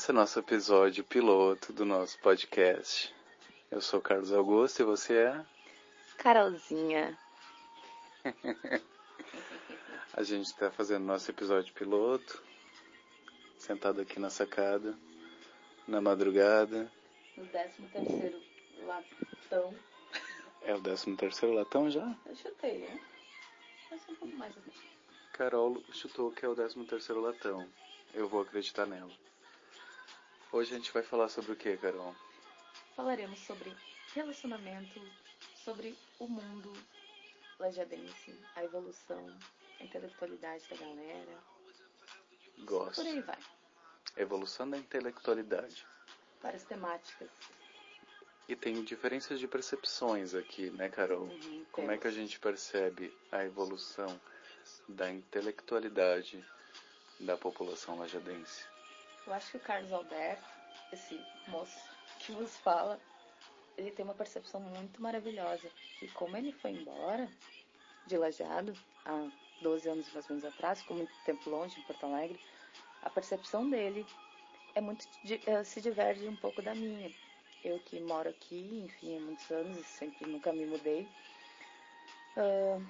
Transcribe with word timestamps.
Esse 0.00 0.12
é 0.12 0.14
nosso 0.14 0.38
episódio 0.38 1.04
piloto 1.04 1.74
do 1.74 1.84
nosso 1.84 2.18
podcast. 2.20 3.14
Eu 3.70 3.82
sou 3.82 4.00
Carlos 4.00 4.32
Augusto 4.32 4.80
e 4.80 4.82
você 4.82 5.14
é? 5.14 5.46
Carolzinha. 6.16 7.18
A 10.14 10.22
gente 10.22 10.46
está 10.46 10.70
fazendo 10.70 11.04
nosso 11.04 11.30
episódio 11.30 11.74
piloto, 11.74 12.42
sentado 13.58 14.00
aqui 14.00 14.18
na 14.18 14.30
sacada, 14.30 14.98
na 15.86 16.00
madrugada. 16.00 16.90
No 17.36 17.46
13 17.48 17.82
terceiro 17.92 18.42
latão. 18.86 19.74
É 20.62 20.74
o 20.74 20.80
13 20.80 21.14
terceiro 21.16 21.54
latão 21.54 21.90
já? 21.90 22.16
Eu 22.24 22.34
chutei, 22.36 22.78
né? 22.78 23.00
Ser 23.90 24.12
um 24.12 24.14
pouco 24.14 24.34
mais. 24.34 24.54
Carol 25.34 25.84
chutou 25.92 26.32
que 26.32 26.46
é 26.46 26.48
o 26.48 26.54
13 26.54 26.86
terceiro 26.86 27.20
latão. 27.20 27.68
Eu 28.14 28.30
vou 28.30 28.40
acreditar 28.40 28.86
nela. 28.86 29.12
Hoje 30.52 30.74
a 30.74 30.78
gente 30.78 30.90
vai 30.92 31.02
falar 31.02 31.28
sobre 31.28 31.52
o 31.52 31.56
que, 31.56 31.76
Carol? 31.76 32.14
Falaremos 32.96 33.38
sobre 33.38 33.72
relacionamento, 34.12 35.00
sobre 35.64 35.96
o 36.18 36.26
mundo 36.26 36.72
lajadense, 37.58 38.36
a 38.56 38.64
evolução, 38.64 39.38
a 39.78 39.84
intelectualidade 39.84 40.68
da 40.68 40.76
galera. 40.76 41.38
Gosto. 42.64 42.96
Por 42.96 43.06
aí 43.06 43.20
vai. 43.20 43.38
Evolução 44.16 44.68
da 44.68 44.76
intelectualidade. 44.76 45.86
Várias 46.42 46.64
temáticas. 46.64 47.30
E 48.48 48.56
tem 48.56 48.82
diferenças 48.82 49.38
de 49.38 49.46
percepções 49.46 50.34
aqui, 50.34 50.70
né, 50.70 50.88
Carol? 50.88 51.26
Uhum, 51.26 51.64
Como 51.70 51.92
é 51.92 51.96
que 51.96 52.08
a 52.08 52.10
gente 52.10 52.40
percebe 52.40 53.16
a 53.30 53.44
evolução 53.44 54.20
da 54.88 55.08
intelectualidade 55.08 56.44
da 57.20 57.36
população 57.36 58.00
lajadense? 58.00 58.64
Eu 59.26 59.32
acho 59.32 59.50
que 59.50 59.56
o 59.56 59.60
Carlos 59.60 59.92
Alberto, 59.92 60.44
esse 60.92 61.20
moço 61.48 61.78
que 62.20 62.32
vos 62.32 62.56
fala, 62.58 62.98
ele 63.76 63.90
tem 63.90 64.04
uma 64.04 64.14
percepção 64.14 64.60
muito 64.60 65.00
maravilhosa. 65.02 65.70
E 66.02 66.08
como 66.08 66.36
ele 66.36 66.52
foi 66.52 66.70
embora 66.70 67.28
de 68.06 68.16
Lajado, 68.16 68.72
há 69.04 69.28
12 69.60 69.88
anos 69.88 70.12
mais 70.12 70.28
ou 70.28 70.36
menos 70.36 70.44
atrás, 70.52 70.80
ficou 70.80 70.96
muito 70.96 71.12
tempo 71.24 71.50
longe 71.50 71.78
em 71.78 71.82
Porto 71.82 72.04
Alegre, 72.04 72.40
a 73.02 73.10
percepção 73.10 73.68
dele 73.68 74.06
é 74.74 74.80
muito 74.80 75.06
eh, 75.46 75.64
se 75.64 75.80
diverge 75.80 76.26
um 76.28 76.36
pouco 76.36 76.62
da 76.62 76.74
minha. 76.74 77.10
Eu 77.62 77.78
que 77.80 78.00
moro 78.00 78.28
aqui, 78.28 78.82
enfim, 78.84 79.16
há 79.16 79.20
muitos 79.20 79.50
anos 79.50 79.76
e 79.78 79.84
sempre 79.84 80.30
nunca 80.30 80.52
me 80.52 80.64
mudei, 80.64 81.06
ah, 82.36 82.80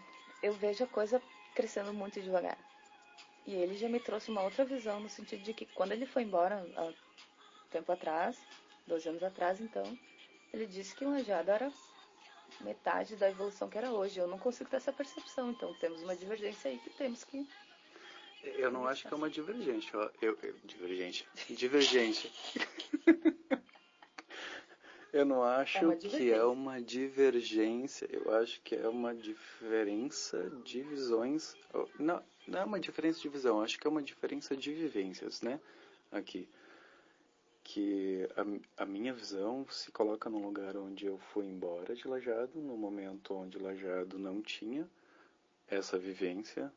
eu 0.42 0.52
vejo 0.54 0.84
a 0.84 0.86
coisa 0.86 1.20
crescendo 1.54 1.92
muito 1.92 2.20
devagar. 2.20 2.58
E 3.46 3.54
ele 3.54 3.74
já 3.76 3.88
me 3.88 3.98
trouxe 3.98 4.30
uma 4.30 4.42
outra 4.42 4.64
visão, 4.64 5.00
no 5.00 5.08
sentido 5.08 5.42
de 5.42 5.52
que 5.54 5.66
quando 5.74 5.92
ele 5.92 6.06
foi 6.06 6.22
embora, 6.22 6.64
há 6.76 6.92
tempo 7.70 7.90
atrás, 7.92 8.38
12 8.86 9.08
anos 9.08 9.22
atrás, 9.22 9.60
então, 9.60 9.96
ele 10.52 10.66
disse 10.66 10.94
que 10.94 11.04
o 11.04 11.10
Lajado 11.10 11.50
era 11.50 11.72
metade 12.60 13.16
da 13.16 13.28
evolução 13.30 13.68
que 13.68 13.78
era 13.78 13.90
hoje. 13.90 14.18
Eu 14.20 14.26
não 14.28 14.38
consigo 14.38 14.68
ter 14.70 14.76
essa 14.76 14.92
percepção, 14.92 15.50
então 15.50 15.72
temos 15.74 16.02
uma 16.02 16.14
divergência 16.14 16.70
aí 16.70 16.78
que 16.78 16.90
temos 16.90 17.24
que. 17.24 17.46
Eu 18.42 18.70
não 18.70 18.86
acho 18.86 19.06
que 19.06 19.12
é 19.12 19.16
uma 19.16 19.28
divergente, 19.28 19.94
ó. 19.96 20.10
Eu, 20.20 20.38
eu- 20.42 20.54
divergente. 20.64 21.28
Divergente. 21.50 22.30
Eu 25.12 25.24
não 25.24 25.42
acho 25.42 25.78
É 25.78 25.80
que 25.80 25.86
é 25.96 25.98
divergência. 25.98 26.48
uma 26.48 26.80
divergência, 26.80 28.08
eu 28.12 28.32
acho 28.32 28.60
que 28.62 28.76
é 28.76 28.88
uma 28.88 29.12
diferença 29.12 30.48
de 30.64 30.82
visões. 30.82 31.56
Não, 31.98 32.22
não 32.50 32.60
é 32.60 32.64
uma 32.64 32.80
diferença 32.80 33.20
de 33.20 33.28
visão, 33.28 33.62
acho 33.62 33.78
que 33.78 33.86
é 33.86 33.90
uma 33.90 34.02
diferença 34.02 34.56
de 34.56 34.72
vivências, 34.74 35.40
né? 35.40 35.60
Aqui. 36.10 36.48
Que 37.62 38.28
a, 38.36 38.82
a 38.82 38.86
minha 38.86 39.14
visão 39.14 39.64
se 39.70 39.92
coloca 39.92 40.28
num 40.28 40.44
lugar 40.44 40.76
onde 40.76 41.06
eu 41.06 41.16
fui 41.32 41.46
embora 41.46 41.94
de 41.94 42.08
Lajado, 42.08 42.58
no 42.58 42.76
momento 42.76 43.34
onde 43.34 43.56
Lajado 43.56 44.18
não 44.18 44.42
tinha 44.42 44.88
essa 45.68 45.96
vivência, 45.96 46.72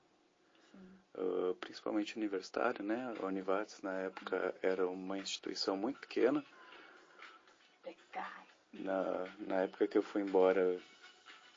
ah, 1.16 1.56
principalmente 1.60 2.18
universitária, 2.18 2.84
né? 2.84 3.12
A 3.20 3.26
Univates 3.26 3.82
na 3.82 3.94
época 3.94 4.54
era 4.62 4.88
uma 4.88 5.18
instituição 5.18 5.76
muito 5.76 6.00
pequena. 6.00 6.46
Na, 8.72 9.28
na 9.40 9.56
época 9.64 9.88
que 9.88 9.98
eu 9.98 10.04
fui 10.04 10.22
embora, 10.22 10.80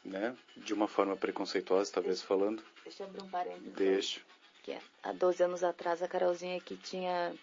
né? 0.07 0.37
De 0.57 0.73
uma 0.75 0.89
forma 0.89 1.17
preconceituosa, 1.17 1.93
talvez 1.93 2.23
falando, 2.23 2.63
Deixa 2.85 3.03
eu 3.03 3.09
abrir 3.09 3.23
um 3.23 3.29
parênteses. 3.29 3.73
deixo. 3.75 4.21
Que 4.63 4.73
é, 4.73 4.81
há 5.03 5.13
12 5.13 5.43
anos 5.43 5.63
atrás, 5.65 6.03
a 6.03 6.09
Carolzinha 6.09 6.57
aqui 6.57 6.77
tinha 6.77 7.35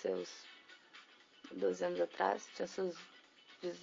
seus. 0.00 0.28
12 1.52 1.84
anos 1.84 2.00
atrás, 2.00 2.46
tinha 2.56 2.66
seus. 2.68 2.96
dez- 3.62 3.78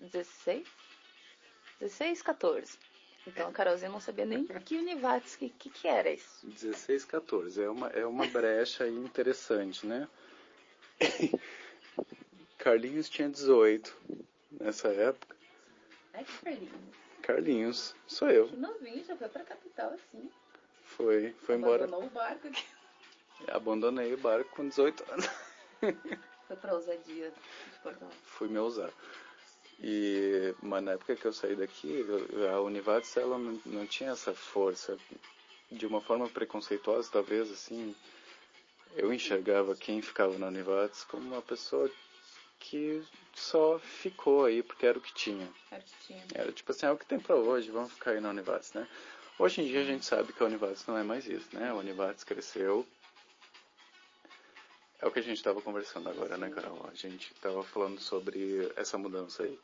16? 0.00 0.66
16, 1.80 2.22
14. 2.22 2.78
Então 3.26 3.48
a 3.48 3.52
Carolzinha 3.52 3.90
não 3.90 4.00
sabia 4.00 4.24
nem 4.26 4.44
que 4.64 4.76
Univates, 4.76 5.34
que, 5.36 5.48
que 5.48 5.70
que 5.70 5.88
era 5.88 6.10
isso. 6.12 6.46
16, 6.46 7.04
14. 7.04 7.62
É 7.62 7.68
uma, 7.68 7.88
é 7.88 8.04
uma 8.06 8.26
brecha 8.26 8.84
aí 8.84 8.94
interessante, 8.94 9.86
né? 9.86 10.06
Carlinhos 12.58 13.08
tinha 13.08 13.28
18 13.28 13.94
nessa 14.52 14.88
época. 14.88 15.33
Ai, 16.14 16.24
que 16.24 16.32
felinho. 16.32 16.94
Carlinhos, 17.22 17.94
sou 18.06 18.30
eu. 18.30 18.48
Que 18.48 18.56
novinho, 18.56 19.04
já 19.04 19.16
foi 19.16 19.28
pra 19.28 19.42
capital 19.44 19.90
assim. 19.90 20.30
Foi, 20.82 21.34
foi 21.40 21.56
embora. 21.56 21.84
Abandonou 21.84 22.06
o 22.06 22.10
barco 22.10 22.48
aqui. 22.48 22.64
Abandonei 23.48 24.14
o 24.14 24.18
barco 24.18 24.50
com 24.54 24.68
18 24.68 25.04
anos. 25.12 25.28
Foi 26.46 26.56
pra 26.56 26.74
ousadia 26.74 27.30
de 27.30 27.88
Alegre. 27.88 28.06
fui 28.24 28.48
me 28.48 28.58
usar. 28.58 28.90
E, 29.80 30.54
mas 30.62 30.84
na 30.84 30.92
época 30.92 31.16
que 31.16 31.24
eu 31.24 31.32
saí 31.32 31.56
daqui, 31.56 32.04
a 32.52 32.60
Univates 32.60 33.16
ela 33.16 33.38
não 33.38 33.86
tinha 33.86 34.10
essa 34.10 34.32
força. 34.34 34.96
De 35.70 35.86
uma 35.86 36.00
forma 36.00 36.28
preconceituosa, 36.28 37.10
talvez, 37.10 37.50
assim, 37.50 37.96
eu 38.94 39.12
enxergava 39.12 39.74
quem 39.74 40.00
ficava 40.00 40.38
na 40.38 40.46
Univates 40.46 41.02
como 41.04 41.26
uma 41.26 41.42
pessoa 41.42 41.90
que 42.58 43.02
só 43.34 43.78
ficou 43.78 44.44
aí 44.44 44.62
porque 44.62 44.86
era 44.86 44.98
o 44.98 45.00
que 45.00 45.12
tinha. 45.14 45.48
Era 45.70 45.80
o 45.80 45.84
que 45.84 46.06
tinha. 46.06 46.24
Era 46.34 46.52
tipo 46.52 46.72
assim, 46.72 46.86
é 46.86 46.90
o 46.90 46.96
que 46.96 47.06
tem 47.06 47.18
pra 47.18 47.34
hoje, 47.36 47.70
vamos 47.70 47.92
ficar 47.92 48.12
aí 48.12 48.20
na 48.20 48.30
Univates, 48.30 48.72
né? 48.72 48.88
Hoje 49.38 49.62
em 49.62 49.66
dia 49.66 49.80
a 49.80 49.84
gente 49.84 50.04
sabe 50.04 50.32
que 50.32 50.42
a 50.42 50.46
Univates 50.46 50.86
não 50.86 50.96
é 50.96 51.02
mais 51.02 51.26
isso, 51.26 51.48
né? 51.52 51.70
A 51.70 51.74
Univates 51.74 52.24
cresceu. 52.24 52.86
É 55.00 55.06
o 55.06 55.10
que 55.10 55.18
a 55.18 55.22
gente 55.22 55.36
estava 55.36 55.60
conversando 55.60 56.08
agora, 56.08 56.36
né, 56.36 56.48
Carol? 56.50 56.88
A 56.90 56.94
gente 56.94 57.32
estava 57.32 57.62
falando 57.62 58.00
sobre 58.00 58.72
essa 58.76 58.96
mudança 58.96 59.42
aí. 59.42 59.58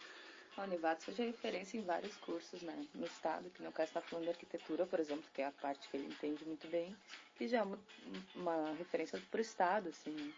A 0.56 0.64
Univates 0.64 1.08
hoje 1.08 1.22
é 1.22 1.26
referência 1.26 1.78
em 1.78 1.82
vários 1.82 2.16
cursos 2.18 2.60
né, 2.60 2.86
no 2.94 3.06
estado, 3.06 3.48
que 3.50 3.62
no 3.62 3.72
caso 3.72 3.88
está 3.88 4.00
falando 4.02 4.24
de 4.24 4.30
arquitetura, 4.30 4.84
por 4.84 5.00
exemplo, 5.00 5.24
que 5.32 5.40
é 5.40 5.46
a 5.46 5.52
parte 5.52 5.88
que 5.88 5.96
ele 5.96 6.08
entende 6.08 6.44
muito 6.44 6.66
bem, 6.66 6.94
que 7.36 7.48
já 7.48 7.60
é 7.60 7.62
uma, 7.62 7.78
uma 8.34 8.72
referência 8.72 9.18
para 9.30 9.38
o 9.38 9.40
estado, 9.40 9.88
assim, 9.88 10.34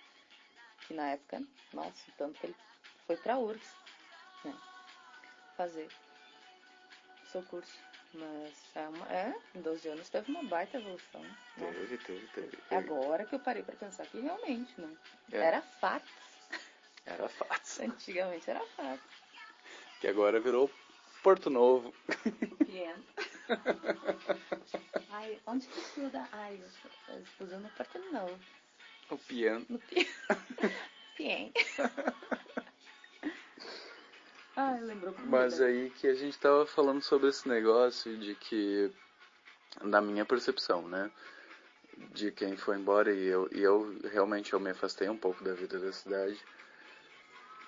que 0.87 0.95
na 0.95 1.11
época, 1.11 1.43
nossa, 1.73 2.13
tanto 2.17 2.39
que 2.41 2.47
ele 2.47 2.57
foi 3.07 3.17
para 3.17 3.35
a 3.35 3.39
URGS 3.39 3.75
né, 4.45 4.55
fazer 5.57 5.89
seu 7.33 7.43
curso. 7.43 7.79
Mas 8.15 8.53
é, 8.75 8.89
uma, 8.89 9.11
é, 9.11 9.35
em 9.55 9.63
12 9.63 9.89
anos 9.89 10.09
teve 10.11 10.31
uma 10.31 10.43
baita 10.43 10.77
evolução. 10.77 11.23
Né? 11.23 11.33
Teve, 11.57 11.99
teve, 11.99 12.27
teve. 12.29 12.59
É 12.71 12.77
agora 12.77 13.25
que 13.25 13.35
eu 13.35 13.41
parei 13.41 13.63
para 13.63 13.75
pensar 13.75 14.07
que 14.07 14.21
realmente, 14.21 14.79
né? 14.79 14.95
É. 15.33 15.39
Era 15.39 15.63
fato. 15.63 16.11
Era 17.07 17.29
fácil. 17.31 17.87
Antigamente 17.91 18.51
era 18.51 18.61
fato. 18.77 19.03
Que 19.99 20.09
agora 20.09 20.39
virou 20.41 20.71
Porto 21.23 21.49
Novo. 21.49 21.95
Pieno. 22.67 23.05
Ai, 25.11 25.41
onde 25.47 25.67
que 25.67 25.79
estuda? 25.79 26.29
Ai, 26.33 26.63
eu 27.09 27.23
estudo 27.23 27.59
no 27.61 27.69
Porto 27.71 27.99
Novo. 28.13 28.39
O 29.13 29.19
piano. 29.19 29.67
No. 29.69 29.79
Pien. 31.17 31.53
Ai, 34.57 34.81
lembrou 34.81 35.13
comida. 35.13 35.31
Mas 35.31 35.61
aí 35.61 35.91
que 35.91 36.07
a 36.07 36.15
gente 36.15 36.39
tava 36.39 36.65
falando 36.65 37.03
sobre 37.03 37.29
esse 37.29 37.47
negócio 37.47 38.17
de 38.17 38.35
que, 38.35 38.91
na 39.83 40.01
minha 40.01 40.25
percepção, 40.25 40.89
né? 40.89 41.11
De 42.15 42.31
quem 42.33 42.57
foi 42.57 42.79
embora 42.79 43.13
e 43.13 43.27
eu, 43.27 43.49
e 43.53 43.61
eu 43.61 43.99
realmente 44.11 44.55
eu 44.55 44.61
me 44.61 44.71
afastei 44.71 45.11
um 45.11 45.17
pouco 45.17 45.45
da 45.45 45.53
vida 45.53 45.79
da 45.79 45.93
cidade. 45.93 46.41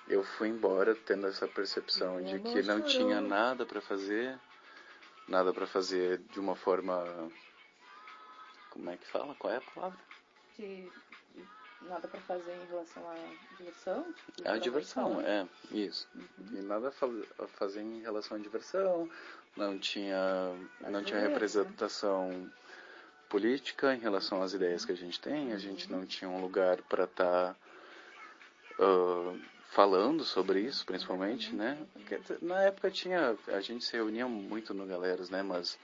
Eu 0.07 0.23
fui 0.23 0.47
embora 0.47 0.95
tendo 0.95 1.27
essa 1.27 1.47
percepção 1.47 2.23
de 2.23 2.39
que 2.39 2.63
não 2.63 2.81
tinha 2.81 3.21
nada 3.21 3.65
pra 3.65 3.81
fazer, 3.81 4.39
nada 5.27 5.53
pra 5.53 5.67
fazer 5.67 6.17
de 6.31 6.39
uma 6.39 6.55
forma 6.55 7.03
como 8.71 8.89
é 8.89 8.97
que 8.97 9.07
fala? 9.07 9.35
Qual 9.35 9.53
é 9.53 9.57
a 9.57 9.61
palavra? 9.61 9.99
De 10.57 10.91
nada 11.87 12.07
pra 12.07 12.19
fazer 12.21 12.53
em 12.53 12.65
relação 12.65 13.07
à 13.07 13.15
diversão? 13.57 14.03
tipo, 14.03 14.29
A 14.29 14.55
literalmente 14.55 14.63
diversão, 14.63 15.21
é, 15.21 15.47
isso. 15.71 16.07
Uhum. 16.15 16.59
E 16.59 16.61
nada 16.61 16.87
a 16.89 16.91
fa- 16.91 17.07
a 17.39 17.47
fazer 17.47 17.81
em 17.81 18.01
relação 18.01 18.37
à 18.37 18.39
diversão, 18.39 19.09
não 19.55 19.77
tinha, 19.77 20.53
não 20.89 21.03
tinha 21.03 21.21
né? 21.21 21.27
representação 21.27 22.49
política, 23.29 23.93
em 23.93 23.99
relação 23.99 24.41
às 24.41 24.53
ideias 24.53 24.85
que 24.85 24.91
a 24.91 24.95
gente 24.95 25.19
tem. 25.19 25.53
A 25.53 25.57
gente 25.57 25.91
não 25.91 26.05
tinha 26.05 26.29
um 26.29 26.41
lugar 26.41 26.81
para 26.83 27.05
estar 27.05 27.55
tá, 28.79 28.83
uh, 28.83 29.39
falando 29.71 30.23
sobre 30.23 30.61
isso, 30.61 30.85
principalmente, 30.85 31.53
né? 31.53 31.77
Porque 31.93 32.19
na 32.41 32.61
época 32.63 32.89
tinha, 32.91 33.37
a 33.47 33.61
gente 33.61 33.83
se 33.83 33.93
reunia 33.93 34.27
muito 34.27 34.73
no 34.73 34.85
Galeras, 34.85 35.29
né? 35.29 35.41
Mas 35.43 35.77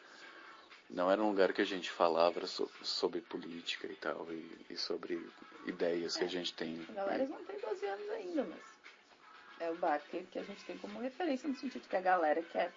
não 0.92 1.10
era 1.10 1.22
um 1.22 1.30
lugar 1.30 1.54
que 1.54 1.62
a 1.62 1.66
gente 1.66 1.90
falava 1.90 2.46
sobre, 2.46 2.74
sobre 2.84 3.22
política 3.22 3.88
e 3.88 3.96
tal, 3.96 4.28
e, 4.32 4.66
e 4.70 4.78
sobre 4.78 5.26
ideias 5.66 6.16
é, 6.16 6.20
que 6.20 6.26
a 6.26 6.30
gente 6.30 6.54
tem. 6.54 6.86
Galeras 6.94 7.30
não 7.30 7.44
tem 7.46 7.60
12 7.60 7.86
anos 7.86 8.10
ainda, 8.10 8.44
mas 8.44 8.60
é 9.60 9.72
o 9.72 9.76
bar 9.76 10.02
que, 10.10 10.24
que 10.24 10.40
a 10.40 10.44
gente 10.44 10.64
tem 10.66 10.78
como 10.78 11.00
referência 11.00 11.48
no 11.48 11.56
sentido 11.56 11.88
que 11.88 11.96
a 11.96 12.02
galera 12.02 12.42
quer 12.42 12.72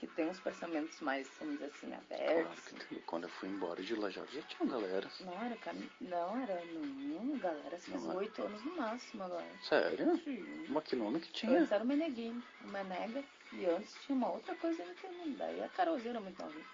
que 0.00 0.06
tem 0.06 0.26
uns 0.30 0.40
pensamentos 0.40 0.98
mais, 1.00 1.28
vamos 1.38 1.58
dizer 1.58 1.66
assim, 1.66 1.92
abertos. 1.92 2.68
Claro 2.68 2.86
que 2.86 2.94
quando 3.00 3.24
eu 3.24 3.28
fui 3.28 3.50
embora 3.50 3.82
de 3.82 3.94
lá 3.94 4.08
já, 4.08 4.24
tinha 4.24 4.66
galera. 4.66 5.06
Não 5.20 5.44
era, 5.44 5.58
não 6.00 6.42
era, 6.42 6.64
não, 6.64 7.38
galera, 7.38 7.76
assim, 7.76 7.94
uns 7.94 8.06
oito 8.06 8.42
anos 8.42 8.64
no 8.64 8.76
máximo 8.76 9.24
agora. 9.24 9.44
Sério? 9.68 10.16
Sim. 10.24 10.64
Uma 10.70 10.80
que 10.80 10.96
nome 10.96 11.20
que 11.20 11.30
tinha? 11.30 11.58
Antes 11.58 11.70
era 11.70 11.84
o 11.84 11.86
Meneguinho, 11.86 12.42
o 12.64 12.68
Menega, 12.68 13.22
e 13.52 13.66
antes 13.66 13.94
tinha 14.06 14.16
uma 14.16 14.32
outra 14.32 14.54
coisa 14.54 14.82
que 14.82 15.06
não 15.06 15.32
daí 15.34 15.62
a 15.62 15.68
Carolzinha 15.68 16.12
era 16.12 16.20
muito 16.20 16.42
novinha. 16.42 16.64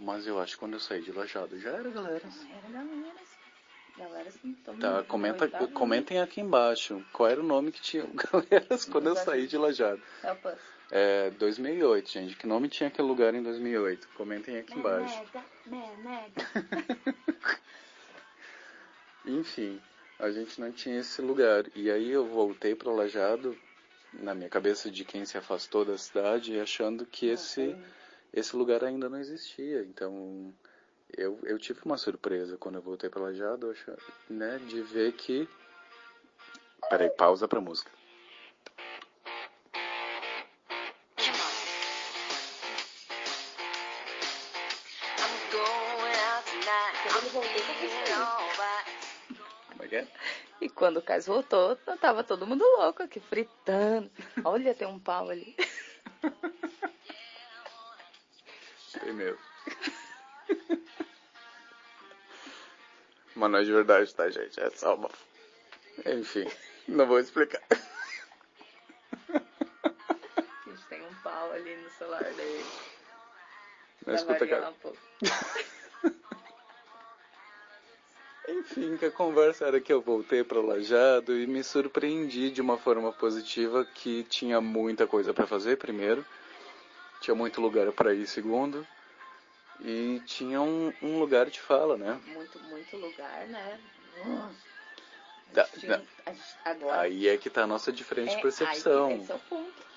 Mas 0.00 0.26
eu 0.26 0.40
acho 0.40 0.54
que 0.54 0.58
quando 0.58 0.72
eu 0.72 0.80
saí 0.80 1.02
de 1.02 1.12
Lajado 1.12 1.60
já 1.60 1.70
era 1.72 1.90
galera. 1.90 2.22
Era 2.24 2.72
galera, 2.72 3.14
Galera, 3.98 4.28
assim, 4.28 4.54
tá, 4.54 5.02
comenta, 5.02 5.46
comentem 5.74 6.20
aqui 6.20 6.40
embaixo 6.40 7.04
qual 7.12 7.28
era 7.28 7.38
o 7.38 7.44
nome 7.44 7.70
que 7.70 7.82
tinha 7.82 8.06
galeras 8.32 8.86
quando 8.86 9.08
eu 9.08 9.16
saí 9.16 9.46
de 9.46 9.58
Lajado. 9.58 10.00
É, 10.90 11.30
2008, 11.32 12.10
gente. 12.10 12.34
Que 12.34 12.46
nome 12.46 12.68
tinha 12.68 12.88
aquele 12.88 13.06
lugar 13.06 13.34
em 13.34 13.42
2008? 13.42 14.08
Comentem 14.16 14.56
aqui 14.56 14.72
embaixo. 14.72 15.22
Enfim, 19.26 19.78
a 20.18 20.30
gente 20.30 20.58
não 20.58 20.72
tinha 20.72 21.00
esse 21.00 21.20
lugar. 21.20 21.66
E 21.74 21.90
aí 21.90 22.10
eu 22.10 22.26
voltei 22.26 22.74
para 22.74 22.90
Lajado, 22.90 23.54
na 24.14 24.34
minha 24.34 24.48
cabeça 24.48 24.90
de 24.90 25.04
quem 25.04 25.26
se 25.26 25.36
afastou 25.36 25.84
da 25.84 25.98
cidade, 25.98 26.58
achando 26.58 27.04
que 27.04 27.26
esse, 27.26 27.76
esse 28.32 28.56
lugar 28.56 28.84
ainda 28.84 29.08
não 29.08 29.18
existia. 29.18 29.82
Então, 29.82 30.52
eu, 31.16 31.38
eu 31.42 31.58
tive 31.58 31.80
uma 31.84 31.96
surpresa 31.96 32.56
quando 32.56 32.76
eu 32.76 32.82
voltei 32.82 33.10
para 33.10 33.22
Lajado, 33.22 33.74
né, 34.28 34.58
de 34.66 34.82
ver 34.82 35.12
que... 35.12 35.48
Peraí, 36.88 37.10
pausa 37.10 37.46
para 37.46 37.60
música. 37.60 37.90
E 50.60 50.68
quando 50.68 50.98
o 50.98 51.02
Cais 51.02 51.26
voltou, 51.26 51.76
tava 52.00 52.22
todo 52.22 52.46
mundo 52.46 52.64
louco 52.78 53.02
aqui, 53.02 53.18
fritando. 53.18 54.10
Olha, 54.44 54.74
tem 54.74 54.86
um 54.86 54.98
pau 54.98 55.28
ali. 55.28 55.56
Mesmo. 59.12 59.38
Mas 63.34 63.50
não 63.50 63.58
é 63.58 63.64
de 63.64 63.72
verdade, 63.72 64.14
tá, 64.14 64.28
gente? 64.30 64.60
É 64.60 64.70
só 64.70 64.94
uma... 64.94 65.10
Enfim, 66.06 66.46
não 66.88 67.06
vou 67.06 67.18
explicar. 67.18 67.62
A 69.30 69.38
gente 70.66 70.84
tem 70.88 71.02
um 71.02 71.14
pau 71.22 71.52
ali 71.52 71.76
no 71.76 71.90
celular 71.90 72.22
dele. 72.22 72.64
Não 74.06 74.14
escuta, 74.14 74.46
cara. 74.46 74.72
Um. 74.84 74.92
Enfim, 78.48 78.96
que 78.96 79.06
a 79.06 79.10
conversa 79.10 79.66
era 79.66 79.80
que 79.80 79.92
eu 79.92 80.00
voltei 80.00 80.42
para 80.42 80.60
Lajado 80.60 81.38
e 81.38 81.46
me 81.46 81.62
surpreendi 81.62 82.50
de 82.50 82.60
uma 82.60 82.76
forma 82.76 83.12
positiva 83.12 83.84
que 83.84 84.24
tinha 84.24 84.60
muita 84.60 85.06
coisa 85.06 85.32
para 85.32 85.46
fazer, 85.46 85.78
primeiro, 85.78 86.26
tinha 87.20 87.34
muito 87.34 87.60
lugar 87.60 87.92
para 87.92 88.12
ir, 88.12 88.26
segundo, 88.26 88.86
e 89.82 90.20
tinha 90.26 90.60
um, 90.60 90.92
um, 91.02 91.18
lugar 91.18 91.46
de 91.46 91.60
fala, 91.60 91.96
né? 91.96 92.20
Muito, 92.26 92.58
muito 92.64 92.96
lugar, 92.96 93.46
né? 93.46 93.80
Da, 95.52 95.66
da, 95.82 96.02
agora, 96.64 97.00
aí 97.00 97.28
é 97.28 97.36
que 97.36 97.48
está 97.48 97.62
a 97.62 97.66
nossa 97.66 97.92
diferente 97.92 98.34
é, 98.36 98.40
percepção. 98.40 99.08
Aí, 99.08 99.20
esse 99.20 99.32
é 99.32 99.34
o 99.34 99.38
ponto. 99.40 99.90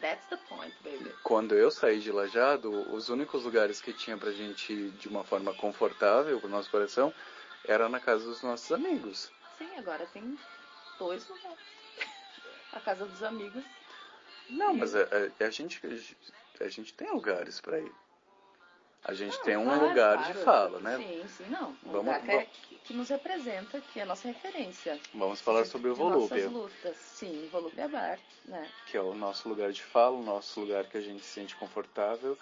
That's 0.00 0.26
the 0.28 0.38
point, 0.48 0.74
baby. 0.82 1.12
Quando 1.22 1.54
eu 1.54 1.70
saí 1.70 2.00
de 2.00 2.10
Lajado, 2.10 2.70
os 2.94 3.10
únicos 3.10 3.44
lugares 3.44 3.80
que 3.80 3.92
tinha 3.92 4.16
pra 4.16 4.32
gente 4.32 4.90
de 4.92 5.08
uma 5.08 5.24
forma 5.24 5.52
confortável 5.52 6.40
pro 6.40 6.48
nosso 6.48 6.70
coração 6.70 7.12
era 7.66 7.88
na 7.88 8.00
casa 8.00 8.24
dos 8.24 8.42
nossos 8.42 8.72
amigos. 8.72 9.30
Sim, 9.58 9.68
agora 9.76 10.06
tem 10.06 10.38
dois 10.98 11.28
lugares. 11.28 11.58
A 12.72 12.80
casa 12.80 13.04
dos 13.04 13.22
amigos. 13.22 13.62
Não, 14.48 14.74
mas 14.74 14.94
a, 14.94 15.02
a, 15.02 15.44
a 15.44 15.50
gente, 15.50 15.80
a, 16.60 16.68
gente 16.68 16.94
tem 16.94 17.10
lugares 17.12 17.60
para 17.60 17.78
ir. 17.78 17.92
A 19.04 19.14
gente 19.14 19.36
não, 19.38 19.44
tem 19.44 19.56
um 19.56 19.64
claro, 19.64 19.88
lugar 19.88 20.18
claro. 20.18 20.32
de 20.32 20.44
fala, 20.44 20.80
né? 20.80 20.96
Sim, 20.98 21.24
sim, 21.28 21.50
não. 21.50 21.70
Um 21.70 21.92
vamos, 21.92 22.06
lugar 22.06 22.22
que, 22.22 22.30
é, 22.30 22.48
que, 22.84 22.94
nos 22.94 23.08
representa, 23.08 23.80
que 23.80 23.98
é 23.98 24.02
a 24.02 24.06
nossa 24.06 24.28
referência. 24.28 25.00
Vamos 25.14 25.40
falar 25.40 25.64
sobre 25.64 25.90
o 25.90 25.94
Volúpia. 25.94 26.36
Nossas 26.36 26.52
lutas, 26.52 26.96
sim, 26.96 27.48
Volúpia 27.50 27.88
Bar, 27.88 28.18
né? 28.44 28.68
Que 28.86 28.96
é 28.96 29.00
o 29.00 29.14
nosso 29.14 29.48
lugar 29.48 29.72
de 29.72 29.82
fala, 29.82 30.16
o 30.16 30.22
nosso 30.22 30.60
lugar 30.60 30.84
que 30.84 30.98
a 30.98 31.00
gente 31.00 31.24
se 31.24 31.32
sente 31.32 31.56
confortável 31.56 32.36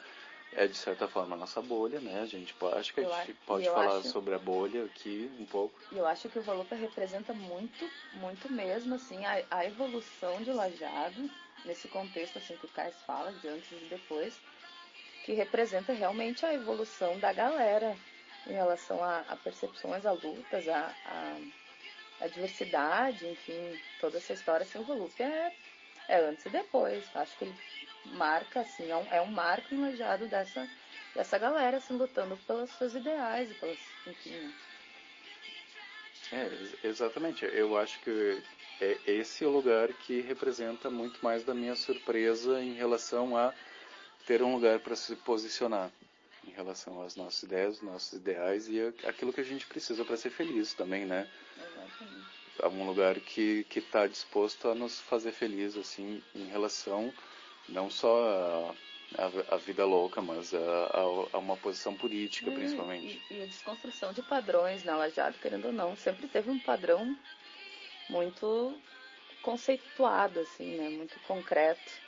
é 0.53 0.67
de 0.67 0.77
certa 0.77 1.07
forma 1.07 1.37
a 1.37 1.39
nossa 1.39 1.61
bolha, 1.61 2.01
né? 2.01 2.21
A 2.21 2.27
gente 2.27 2.55
acho 2.75 2.95
que 2.95 3.01
a 3.01 3.25
gente 3.25 3.35
pode 3.47 3.67
falar 3.67 3.99
acho, 3.99 4.09
sobre 4.09 4.35
a 4.35 4.39
bolha 4.39 4.85
aqui 4.85 5.31
um 5.39 5.45
pouco. 5.45 5.79
E 5.93 5.99
eu 5.99 6.07
acho 6.07 6.29
que 6.29 6.39
o 6.39 6.43
Volupa 6.43 6.75
representa 6.75 7.33
muito, 7.33 7.89
muito 8.15 8.51
mesmo 8.51 8.95
assim 8.95 9.25
a, 9.25 9.45
a 9.51 9.67
evolução 9.67 10.43
de 10.43 10.53
Lajado 10.53 11.31
nesse 11.65 11.89
contexto 11.89 12.39
assim 12.39 12.57
que 12.57 12.67
o 12.67 12.71
Cais 12.71 12.95
fala 13.07 13.33
de 13.33 13.49
antes 13.49 13.71
e 13.73 13.87
depois, 13.91 14.35
que 15.29 15.35
representa 15.35 15.93
realmente 15.93 16.47
a 16.47 16.55
evolução 16.55 17.19
da 17.19 17.35
galera 17.35 17.95
em 18.47 18.55
relação 18.55 19.05
a, 19.05 19.19
a 19.29 19.37
percepções, 19.37 20.07
a 20.07 20.13
lutas, 20.13 20.67
a, 20.67 20.91
a, 21.05 21.37
a, 22.25 22.29
diversidade, 22.29 23.27
enfim, 23.27 23.79
toda 24.01 24.17
essa 24.17 24.33
história 24.33 24.65
assim, 24.65 24.79
o 24.79 24.85
Volupa 24.85 25.23
é, 25.23 25.53
é 26.09 26.21
antes 26.21 26.47
e 26.47 26.49
depois. 26.49 27.05
Acho 27.15 27.37
que 27.37 27.45
ele 27.45 27.55
marca, 28.07 28.61
assim, 28.61 28.91
é 28.91 28.97
um, 28.97 29.07
é 29.13 29.21
um 29.21 29.27
marco 29.27 29.75
enlajado 29.75 30.27
dessa, 30.29 30.67
dessa 31.15 31.37
galera, 31.37 31.77
assim, 31.77 31.93
lutando 31.93 32.35
pelos 32.47 32.71
seus 32.79 32.95
ideais 32.95 33.51
e 33.51 33.55
pelas, 33.57 33.79
enfim. 34.07 34.55
É, 36.33 36.87
exatamente. 36.87 37.45
Eu 37.45 37.77
acho 37.77 38.01
que 38.01 38.43
é 38.81 38.97
esse 39.07 39.45
o 39.45 39.51
lugar 39.51 39.93
que 39.93 40.23
representa 40.23 40.89
muito 40.89 41.23
mais 41.23 41.45
da 41.45 41.53
minha 41.53 41.75
surpresa 41.75 42.63
em 42.63 42.73
relação 42.73 43.37
a 43.37 43.53
ter 44.29 44.43
um 44.43 44.53
lugar 44.53 44.79
para 44.81 44.95
se 44.95 45.17
posicionar 45.17 45.91
em 46.47 46.51
relação 46.51 47.01
às 47.01 47.17
nossas 47.17 47.43
ideias, 47.45 47.81
nossos 47.81 48.13
ideais 48.13 48.69
e 48.69 48.79
aquilo 49.07 49.33
que 49.33 49.41
a 49.41 49.45
gente 49.45 49.67
precisa 49.67 50.05
para 50.05 50.19
ser 50.19 50.29
feliz 50.29 50.75
também, 50.75 51.07
né? 51.07 51.27
É 52.61 52.69
um 52.69 52.87
lugar 52.87 53.19
que 53.21 53.65
que 53.71 53.79
está 53.79 54.07
disposto 54.07 54.69
a 54.69 54.75
nos 54.75 55.01
fazer 55.01 55.33
feliz 55.33 55.79
assim 55.79 56.23
em 56.35 56.45
relação 56.45 57.11
não 57.71 57.89
só 57.89 58.75
a, 59.17 59.23
a, 59.23 59.55
a 59.55 59.57
vida 59.57 59.87
louca, 59.87 60.21
mas 60.21 60.53
a, 60.53 61.31
a, 61.33 61.39
uma 61.39 61.57
posição 61.57 61.95
política, 61.95 62.51
principalmente. 62.51 63.23
E, 63.31 63.35
e, 63.35 63.43
a 63.43 63.47
desconstrução 63.47 64.13
de 64.13 64.23
padrões 64.23 64.85
na 64.85 64.97
Lajado, 64.97 65.39
querendo 65.39 65.67
ou 65.67 65.73
não, 65.73 65.97
sempre 65.97 66.29
teve 66.29 66.51
um 66.51 66.59
padrão 66.59 67.17
muito 68.11 68.79
conceituado, 69.43 70.41
assim, 70.41 70.77
né? 70.77 70.91
Muito 70.91 71.19
concreto. 71.21 72.08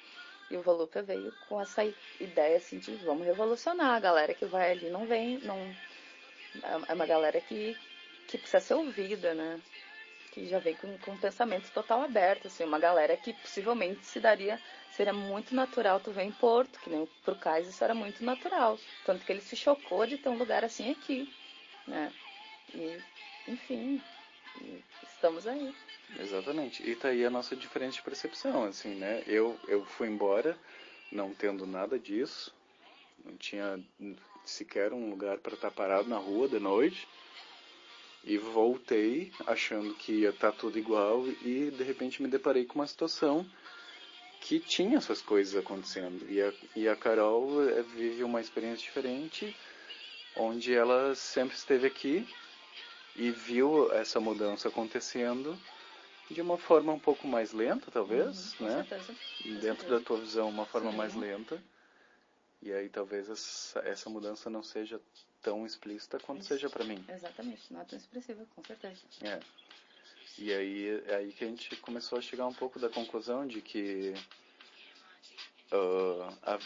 E 0.50 0.56
o 0.56 0.62
Volupa 0.62 1.00
veio 1.00 1.32
com 1.48 1.60
essa 1.60 1.84
ideia, 2.18 2.56
assim, 2.56 2.78
de 2.78 2.94
vamos 2.96 3.24
revolucionar. 3.26 3.94
A 3.94 4.00
galera 4.00 4.34
que 4.34 4.44
vai 4.46 4.72
ali 4.72 4.90
não 4.90 5.06
vem, 5.06 5.38
não... 5.38 5.56
É 6.88 6.92
uma 6.92 7.06
galera 7.06 7.40
que, 7.40 7.76
que 8.26 8.36
precisa 8.36 8.60
ser 8.60 8.74
ouvida, 8.74 9.32
né? 9.32 9.60
Que 10.32 10.48
já 10.48 10.58
vem 10.58 10.74
com, 10.74 10.98
com 10.98 11.12
um 11.12 11.16
pensamento 11.16 11.70
total 11.70 12.02
aberto, 12.02 12.48
assim. 12.48 12.64
Uma 12.64 12.80
galera 12.80 13.16
que 13.16 13.32
possivelmente 13.32 14.04
se 14.04 14.18
daria 14.18 14.60
seria 14.96 15.12
muito 15.12 15.54
natural 15.54 16.00
tu 16.00 16.10
ver 16.10 16.24
em 16.24 16.32
Porto, 16.32 16.80
que 16.80 16.90
nem 16.90 17.06
pro 17.24 17.36
Cais 17.36 17.68
isso 17.68 17.82
era 17.84 17.94
muito 17.94 18.24
natural. 18.24 18.76
Tanto 19.06 19.24
que 19.24 19.32
ele 19.32 19.40
se 19.40 19.54
chocou 19.54 20.04
de 20.04 20.18
ter 20.18 20.28
um 20.28 20.36
lugar 20.36 20.64
assim 20.64 20.90
aqui, 20.90 21.32
né? 21.86 22.12
E, 22.74 23.00
enfim, 23.46 24.02
estamos 25.02 25.46
aí. 25.46 25.74
Exatamente. 26.18 26.82
E 26.88 26.96
tá 26.96 27.08
aí 27.08 27.24
a 27.24 27.30
nossa 27.30 27.54
diferente 27.54 28.02
percepção, 28.02 28.64
assim, 28.64 28.94
né? 28.94 29.22
Eu, 29.26 29.58
eu 29.68 29.84
fui 29.84 30.08
embora 30.08 30.58
não 31.12 31.34
tendo 31.34 31.66
nada 31.66 31.98
disso, 31.98 32.54
não 33.24 33.36
tinha 33.36 33.78
sequer 34.44 34.92
um 34.92 35.10
lugar 35.10 35.38
para 35.38 35.54
estar 35.54 35.70
parado 35.70 36.08
na 36.08 36.18
rua 36.18 36.48
de 36.48 36.58
noite. 36.58 37.06
E 38.22 38.36
voltei 38.36 39.32
achando 39.46 39.94
que 39.94 40.12
ia 40.12 40.28
estar 40.28 40.52
tá 40.52 40.58
tudo 40.58 40.78
igual 40.78 41.26
e 41.26 41.70
de 41.70 41.82
repente 41.82 42.22
me 42.22 42.28
deparei 42.28 42.66
com 42.66 42.74
uma 42.74 42.86
situação 42.86 43.46
que 44.40 44.58
tinha 44.60 44.98
essas 44.98 45.22
coisas 45.22 45.56
acontecendo. 45.56 46.26
E 46.28 46.40
a, 46.42 46.52
e 46.76 46.88
a 46.88 46.96
Carol 46.96 47.66
é, 47.68 47.82
vive 47.82 48.22
uma 48.22 48.40
experiência 48.40 48.84
diferente 48.84 49.56
onde 50.36 50.74
ela 50.74 51.14
sempre 51.14 51.56
esteve 51.56 51.86
aqui 51.86 52.26
e 53.16 53.30
viu 53.30 53.92
essa 53.92 54.20
mudança 54.20 54.68
acontecendo 54.68 55.58
de 56.30 56.40
uma 56.40 56.56
forma 56.56 56.92
um 56.92 56.98
pouco 56.98 57.26
mais 57.26 57.52
lenta, 57.52 57.90
talvez, 57.90 58.54
Uhum, 58.60 58.66
né? 58.66 58.74
certeza. 58.76 59.14
Dentro 59.44 59.60
certeza. 59.62 59.98
da 59.98 60.00
tua 60.00 60.18
visão, 60.18 60.48
uma 60.48 60.66
forma 60.66 60.90
Sim. 60.90 60.96
mais 60.96 61.14
lenta. 61.14 61.62
E 62.62 62.72
aí 62.72 62.88
talvez 62.88 63.28
essa, 63.28 63.80
essa 63.80 64.10
mudança 64.10 64.48
não 64.50 64.62
seja 64.62 65.00
tão 65.42 65.64
explícita 65.64 66.18
quanto 66.20 66.40
Isso. 66.40 66.48
seja 66.48 66.68
para 66.68 66.84
mim. 66.84 67.02
Exatamente, 67.08 67.72
não 67.72 67.80
é 67.80 67.84
tão 67.84 67.98
expressiva, 67.98 68.46
com 68.54 68.62
certeza. 68.62 69.00
É. 69.22 69.40
E 70.38 70.52
aí 70.52 71.02
é 71.06 71.14
aí 71.16 71.32
que 71.32 71.44
a 71.44 71.48
gente 71.48 71.74
começou 71.76 72.18
a 72.18 72.22
chegar 72.22 72.46
um 72.46 72.52
pouco 72.54 72.78
da 72.78 72.88
conclusão 72.88 73.46
de 73.46 73.60
que 73.60 74.14
ah, 75.72 76.32
a- 76.42 76.58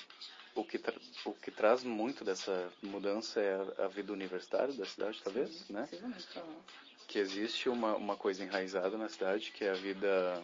o, 0.54 0.64
que 0.64 0.80
o 1.25 1.32
que 1.32 1.50
traz 1.50 1.82
muito 1.82 2.25
dessa 2.25 2.73
mudança 2.82 3.40
é 3.40 3.84
a, 3.84 3.88
vida 3.88 4.12
universitária 4.12 4.73
da 4.75 4.84
cidade, 4.84 5.20
talvez, 5.23 5.50
Sim, 5.50 5.73
né? 5.73 5.88
Aham. 6.37 6.56
Que 7.06 7.18
existe 7.18 7.68
uma, 7.68 7.94
uma 7.96 8.16
coisa 8.16 8.42
enraizada 8.42 8.96
na 8.96 9.08
cidade, 9.08 9.52
que 9.52 9.64
é 9.64 9.70
a 9.70 9.75
vida 9.75 10.42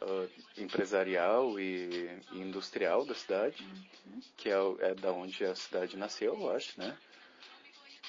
ah, 0.00 0.26
empresarial 0.56 1.58
e, 1.60 2.10
e 2.32 2.38
industrial 2.38 3.04
da 3.04 3.14
cidade, 3.14 3.62
Uhum. 4.06 4.20
que 4.36 4.50
é, 4.50 4.56
é 4.80 4.94
da 4.94 5.12
onde 5.12 5.44
a 5.44 5.54
cidade 5.54 5.96
nasceu, 5.96 6.34
eu 6.34 6.50
acho, 6.50 6.78
né? 6.78 6.96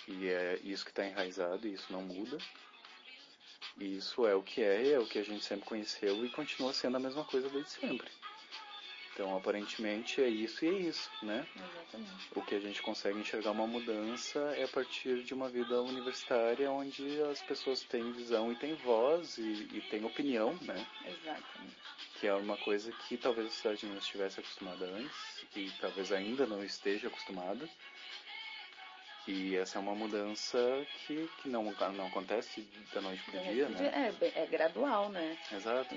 E 0.07 0.27
é 0.27 0.59
isso 0.63 0.83
que 0.83 0.91
está 0.91 1.05
enraizado 1.05 1.67
e 1.67 1.73
isso 1.73 1.91
não 1.91 2.01
muda. 2.01 2.37
E 3.77 3.97
isso 3.97 4.25
é 4.25 4.35
o 4.35 4.43
que 4.43 4.61
é, 4.61 4.91
é 4.91 4.99
o 4.99 5.07
que 5.07 5.19
a 5.19 5.23
gente 5.23 5.43
sempre 5.43 5.65
conheceu 5.65 6.25
e 6.25 6.29
continua 6.29 6.73
sendo 6.73 6.97
a 6.97 6.99
mesma 6.99 7.25
coisa 7.25 7.49
desde 7.49 7.71
sempre. 7.71 8.09
Então, 9.15 9.33
aparentemente, 9.33 10.21
é 10.21 10.27
isso 10.27 10.65
e 10.65 10.67
é 10.67 10.71
isso, 10.73 11.09
né? 11.21 11.47
Exatamente. 11.55 12.27
O 12.35 12.41
que 12.41 12.53
a 12.53 12.59
gente 12.59 12.81
consegue 12.81 13.17
enxergar 13.17 13.51
uma 13.51 13.65
mudança 13.65 14.39
é 14.57 14.65
a 14.65 14.67
partir 14.67 15.23
de 15.23 15.33
uma 15.33 15.47
vida 15.47 15.81
universitária 15.81 16.69
onde 16.69 17.21
as 17.31 17.41
pessoas 17.41 17.79
têm 17.79 18.11
visão 18.11 18.51
e 18.51 18.55
têm 18.55 18.75
voz 18.75 19.37
e, 19.37 19.69
e 19.71 19.81
têm 19.89 20.03
opinião, 20.03 20.53
né? 20.61 20.85
Exatamente. 21.05 21.75
Que 22.19 22.27
é 22.27 22.33
uma 22.33 22.57
coisa 22.57 22.91
que 22.91 23.15
talvez 23.15 23.47
a 23.47 23.51
cidade 23.51 23.85
não 23.85 23.97
estivesse 23.97 24.41
acostumada 24.41 24.85
antes 24.85 25.45
e 25.55 25.71
talvez 25.79 26.11
ainda 26.11 26.45
não 26.45 26.61
esteja 26.61 27.07
acostumada. 27.07 27.69
E 29.27 29.55
essa 29.55 29.77
é 29.77 29.81
uma 29.81 29.95
mudança 29.95 30.85
que, 30.93 31.27
que 31.37 31.49
não, 31.49 31.63
não 31.93 32.07
acontece 32.07 32.61
da 32.91 33.01
noite 33.01 33.23
para 33.23 33.39
o 33.39 33.43
dia, 33.53 33.67
né? 33.69 34.13
É, 34.33 34.41
é 34.43 34.45
gradual, 34.45 35.09
né? 35.09 35.37
Exato. 35.51 35.95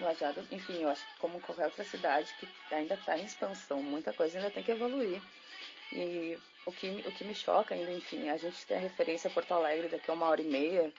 Enfim, 0.50 0.82
eu 0.82 0.88
acho 0.88 1.06
que 1.06 1.18
como 1.18 1.40
qualquer 1.40 1.66
outra 1.66 1.84
cidade 1.84 2.34
que 2.34 2.48
ainda 2.70 2.94
está 2.94 3.18
em 3.18 3.24
expansão, 3.24 3.82
muita 3.82 4.12
coisa 4.12 4.38
ainda 4.38 4.50
tem 4.50 4.62
que 4.62 4.70
evoluir. 4.70 5.22
E 5.92 6.38
o 6.64 6.72
que, 6.72 6.90
o 7.06 7.12
que 7.12 7.24
me 7.24 7.34
choca 7.34 7.74
ainda, 7.74 7.90
enfim, 7.92 8.28
a 8.28 8.36
gente 8.36 8.66
tem 8.66 8.76
a 8.76 8.80
referência 8.80 9.28
a 9.28 9.30
Porto 9.32 9.52
Alegre 9.52 9.88
daqui 9.88 10.10
a 10.10 10.14
uma 10.14 10.26
hora 10.26 10.40
e 10.40 10.44
meia, 10.44 10.92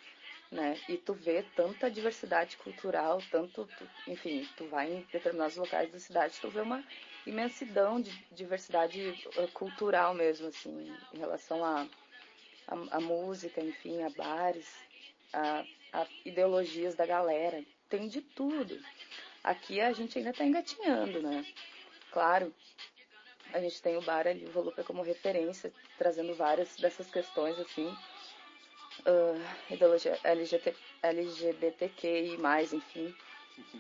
né? 0.52 0.80
E 0.88 0.98
tu 0.98 1.14
vê 1.14 1.44
tanta 1.44 1.90
diversidade 1.92 2.58
cultural, 2.58 3.22
tanto, 3.30 3.68
tu- 3.76 3.90
enfim, 4.08 4.48
tu 4.56 4.68
vai 4.68 4.92
em 4.92 5.02
determinados 5.12 5.58
locais 5.58 5.92
da 5.92 6.00
cidade, 6.00 6.40
tu 6.42 6.50
vê 6.50 6.62
uma 6.62 6.84
imensidão 7.26 8.02
de 8.02 8.12
diversidade 8.32 9.16
eh, 9.38 9.48
cultural 9.54 10.14
mesmo, 10.14 10.48
assim, 10.48 10.98
em 11.12 11.18
relação 11.18 11.64
a, 11.64 11.88
a, 12.70 12.98
a 12.98 13.00
música, 13.00 13.62
enfim, 13.62 14.04
a 14.04 14.10
bares, 14.12 14.68
a, 15.34 15.66
a 15.94 16.08
ideologias 16.24 16.96
da 16.96 17.06
galera. 17.06 17.64
Tem 17.90 18.08
de 18.08 18.22
tudo. 18.22 18.80
Aqui 19.44 19.82
a 19.82 19.92
gente 19.92 20.18
ainda 20.18 20.30
está 20.30 20.46
engatinhando, 20.46 21.22
né? 21.22 21.46
Claro, 22.12 22.54
a 23.54 23.60
gente 23.60 23.82
tem 23.82 23.98
o 23.98 24.02
bar 24.02 24.28
ali, 24.28 24.46
o 24.54 24.84
como 24.84 25.02
referência, 25.02 25.74
trazendo 25.98 26.36
várias 26.36 26.76
dessas 26.78 27.10
questões, 27.10 27.58
assim. 27.60 27.96
ah, 29.06 29.74
ideologia 29.74 30.20
LGBT, 30.24 30.76
LGBTQI+, 31.02 32.38
enfim. 32.74 33.16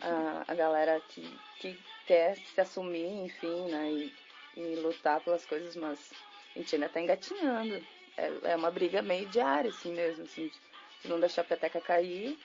A, 0.01 0.43
a 0.48 0.55
galera 0.55 1.00
que, 1.10 1.39
que 1.60 1.79
quer 2.05 2.36
se 2.36 2.60
assumir, 2.60 3.08
enfim, 3.25 3.69
né? 3.69 3.91
E, 3.91 4.13
e 4.58 4.75
lutar 4.77 5.22
pelas 5.22 5.46
coisas, 5.46 5.75
mas 5.75 6.12
a 6.55 6.60
gente 6.60 6.75
ainda 6.75 6.88
está 6.88 7.00
engatinhando. 7.00 7.86
É, 8.19 8.51
é 8.51 8.55
uma 8.55 8.71
briga 8.71 9.01
meio 9.01 9.27
diária, 9.27 9.69
assim 9.69 9.93
mesmo, 9.93 10.25
assim, 10.25 10.47
de 10.99 11.07
não 11.09 11.19
deixar 11.19 11.41
a 11.41 11.45
peteca 11.45 11.81
cair. 11.81 12.38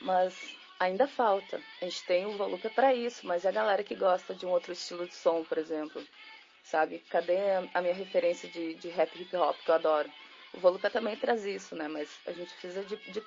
Mas 0.00 0.56
ainda 0.78 1.06
falta. 1.06 1.62
A 1.80 1.84
gente 1.84 2.04
tem 2.04 2.26
o 2.26 2.36
Volupa 2.36 2.70
para 2.70 2.94
isso, 2.94 3.26
mas 3.26 3.44
e 3.44 3.48
a 3.48 3.52
galera 3.52 3.84
que 3.84 3.94
gosta 3.94 4.34
de 4.34 4.46
um 4.46 4.50
outro 4.50 4.72
estilo 4.72 5.06
de 5.06 5.14
som, 5.14 5.44
por 5.44 5.58
exemplo? 5.58 6.06
Sabe? 6.62 7.00
Cadê 7.08 7.38
a- 7.74 7.82
minha 7.82 7.94
referência 7.94 8.48
de, 8.48 8.74
de 8.76 8.88
rap 8.90 9.20
hip 9.20 9.36
hop 9.36 9.62
que 9.62 9.70
eu 9.70 9.74
adoro? 9.76 10.12
O 10.52 10.58
Volupa 10.60 10.90
também 10.90 11.16
traz 11.16 11.44
isso, 11.46 11.76
né? 11.76 11.88
Mas 11.88 12.20
a 12.26 12.32
gente 12.32 12.54
precisa 12.54 12.84
de. 12.84 12.96
de- 13.08 13.26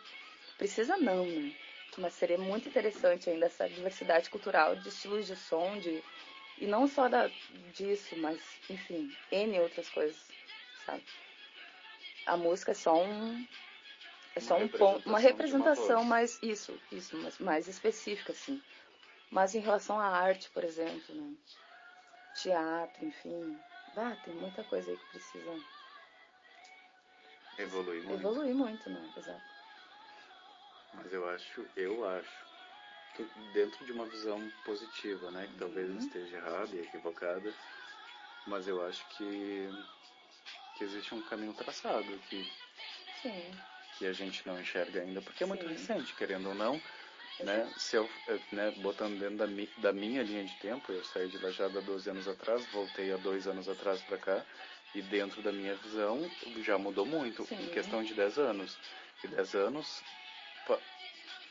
precisa 0.58 0.98
não, 0.98 1.28
né? 1.28 1.54
Mas 1.98 2.14
seria 2.16 2.38
muito 2.38 2.70
interessante 2.70 3.30
ainda 3.30 3.46
essa 3.48 3.70
diversidade 3.70 4.30
cultural 4.30 4.76
de 4.76 4.90
estilos 4.90 5.26
de 5.28 5.36
som, 5.36 5.78
de. 5.80 6.04
E 6.58 6.68
não 6.68 6.88
só 6.88 7.08
da, 7.10 7.32
disso, 7.72 8.18
mas, 8.18 8.62
enfim, 8.70 9.16
N 9.32 9.60
outras 9.62 9.90
coisas, 9.90 10.32
sabe? 10.86 11.04
A 12.26 12.38
música 12.38 12.72
é 12.72 12.76
só 12.76 13.02
um. 13.02 13.46
É 14.36 14.40
só 14.40 14.56
Uma 14.56 14.66
um 14.66 14.68
ponto, 14.70 15.10
uma 15.10 15.20
representação 15.20 16.04
mais. 16.04 16.40
Isso, 16.42 16.80
isso, 16.92 17.18
mas 17.18 17.38
mais 17.40 17.68
específica, 17.68 18.32
assim. 18.32 18.62
Mas 19.30 19.56
em 19.56 19.60
relação 19.60 20.00
à 20.00 20.06
arte, 20.06 20.50
por 20.52 20.64
exemplo, 20.64 21.14
né? 21.16 21.34
Teatro, 22.34 23.06
enfim. 23.06 23.60
Ah, 23.96 24.16
tem 24.16 24.34
muita 24.34 24.64
coisa 24.64 24.92
aí 24.92 24.98
que 24.98 25.06
precisa 25.06 25.60
Evolui 27.58 28.02
muito. 28.02 28.22
evoluir 28.22 28.56
muito, 28.56 28.90
né? 28.90 29.10
Exato. 29.18 29.42
Mas 30.94 31.12
eu 31.14 31.28
acho, 31.28 31.66
eu 31.76 32.06
acho 32.08 32.46
que 33.14 33.24
dentro 33.52 33.84
de 33.84 33.92
uma 33.92 34.06
visão 34.06 34.50
positiva, 34.64 35.30
né, 35.32 35.48
que 35.48 35.56
talvez 35.56 35.90
Uhum. 35.90 35.98
esteja 35.98 36.38
errada 36.38 36.76
e 36.76 36.80
equivocada, 36.80 37.54
mas 38.46 38.68
eu 38.68 38.82
acho 38.86 39.06
que 39.10 39.70
que 40.80 40.86
existe 40.86 41.14
um 41.14 41.22
caminho 41.24 41.54
traçado 41.54 42.08
que 42.30 42.48
Sim. 43.22 43.52
que 43.98 44.06
a 44.06 44.14
gente 44.14 44.48
não 44.48 44.60
enxerga 44.60 45.02
ainda, 45.02 45.22
porque 45.22 45.44
é 45.44 45.46
muito 45.46 45.68
Sim. 45.68 45.74
recente, 45.74 46.16
querendo 46.16 46.48
ou 46.48 46.56
não, 46.56 46.82
né? 47.42 47.70
Se 47.76 47.98
eu, 47.98 48.10
eu, 48.28 48.40
né, 48.54 48.72
botando 48.78 49.20
dentro 49.20 49.36
da, 49.36 49.48
mi, 49.48 49.70
da 49.78 49.92
minha 49.92 50.24
linha 50.24 50.46
de 50.46 50.56
tempo, 50.56 50.90
eu 50.94 51.04
saí 51.04 51.28
de 51.28 51.38
Lajada 51.38 51.80
há 51.80 51.82
12 51.82 52.10
anos 52.10 52.28
atrás, 52.30 52.66
voltei 52.68 53.12
há 53.12 53.18
dois 53.18 53.46
anos 53.46 53.68
atrás 53.68 54.02
para 54.02 54.18
cá, 54.18 54.46
e 54.96 55.02
dentro 55.02 55.42
da 55.42 55.52
minha 55.52 55.76
visão 55.76 56.18
já 56.64 56.78
mudou 56.78 57.06
muito, 57.06 57.46
Sim. 57.46 57.62
em 57.62 57.68
questão 57.68 58.02
de 58.02 58.14
10 58.14 58.40
anos. 58.40 58.78
E 59.22 59.28
10 59.28 59.56
anos, 59.56 60.02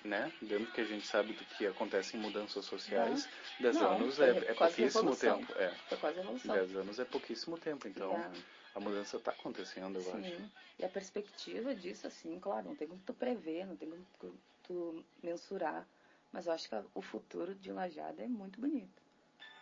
né? 0.04 0.32
Dentro 0.40 0.72
que 0.72 0.80
a 0.80 0.84
gente 0.84 1.06
sabe 1.06 1.34
do 1.34 1.44
que 1.44 1.66
acontece 1.66 2.16
em 2.16 2.20
mudanças 2.20 2.64
sociais, 2.64 3.28
10 3.60 3.76
Não, 3.76 3.92
anos 3.92 4.18
é, 4.20 4.30
é 4.30 4.54
quase 4.54 4.76
pouquíssimo 4.76 5.10
revolução. 5.10 5.38
tempo. 5.38 5.52
É, 5.58 5.68
Foi 5.86 5.98
quase 5.98 6.18
a 6.18 6.22
evolução. 6.22 6.54
10 6.54 6.76
anos 6.76 6.98
é 6.98 7.04
pouquíssimo 7.04 7.58
tempo, 7.58 7.86
então 7.86 8.32
a- 8.78 8.80
mudança 8.80 9.16
está 9.16 9.30
acontecendo, 9.32 9.98
eu 9.98 10.14
acho. 10.14 10.30
Sim. 10.30 10.50
E 10.78 10.84
a 10.84 10.88
perspectiva 10.88 11.74
disso, 11.74 12.06
assim, 12.06 12.38
claro, 12.38 12.68
não 12.68 12.76
tem 12.76 12.86
como 12.88 13.00
tu 13.04 13.12
prever, 13.12 13.66
não 13.66 13.76
tem 13.76 13.90
como 13.90 14.04
tu, 14.18 14.34
tu 14.62 15.04
mensurar. 15.22 15.86
Mas 16.32 16.46
eu 16.46 16.52
acho 16.52 16.68
que 16.68 16.74
a- 16.74 16.84
o 16.94 17.02
futuro 17.02 17.54
de 17.54 17.72
Lajada 17.72 18.22
é 18.22 18.28
muito 18.28 18.60
bonito. 18.60 19.02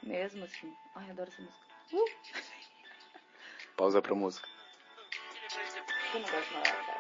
Mesmo 0.02 0.44
assim. 0.44 0.76
Ai, 0.94 1.10
adoro 1.10 1.30
essa 1.30 1.40
música. 1.42 1.66
Uh! 1.92 2.10
Pausa 3.76 4.02
pra 4.02 4.14
música. 4.14 4.48
Eu 6.14 6.20
não 6.20 6.30
gosto 6.30 6.48
de 6.48 6.95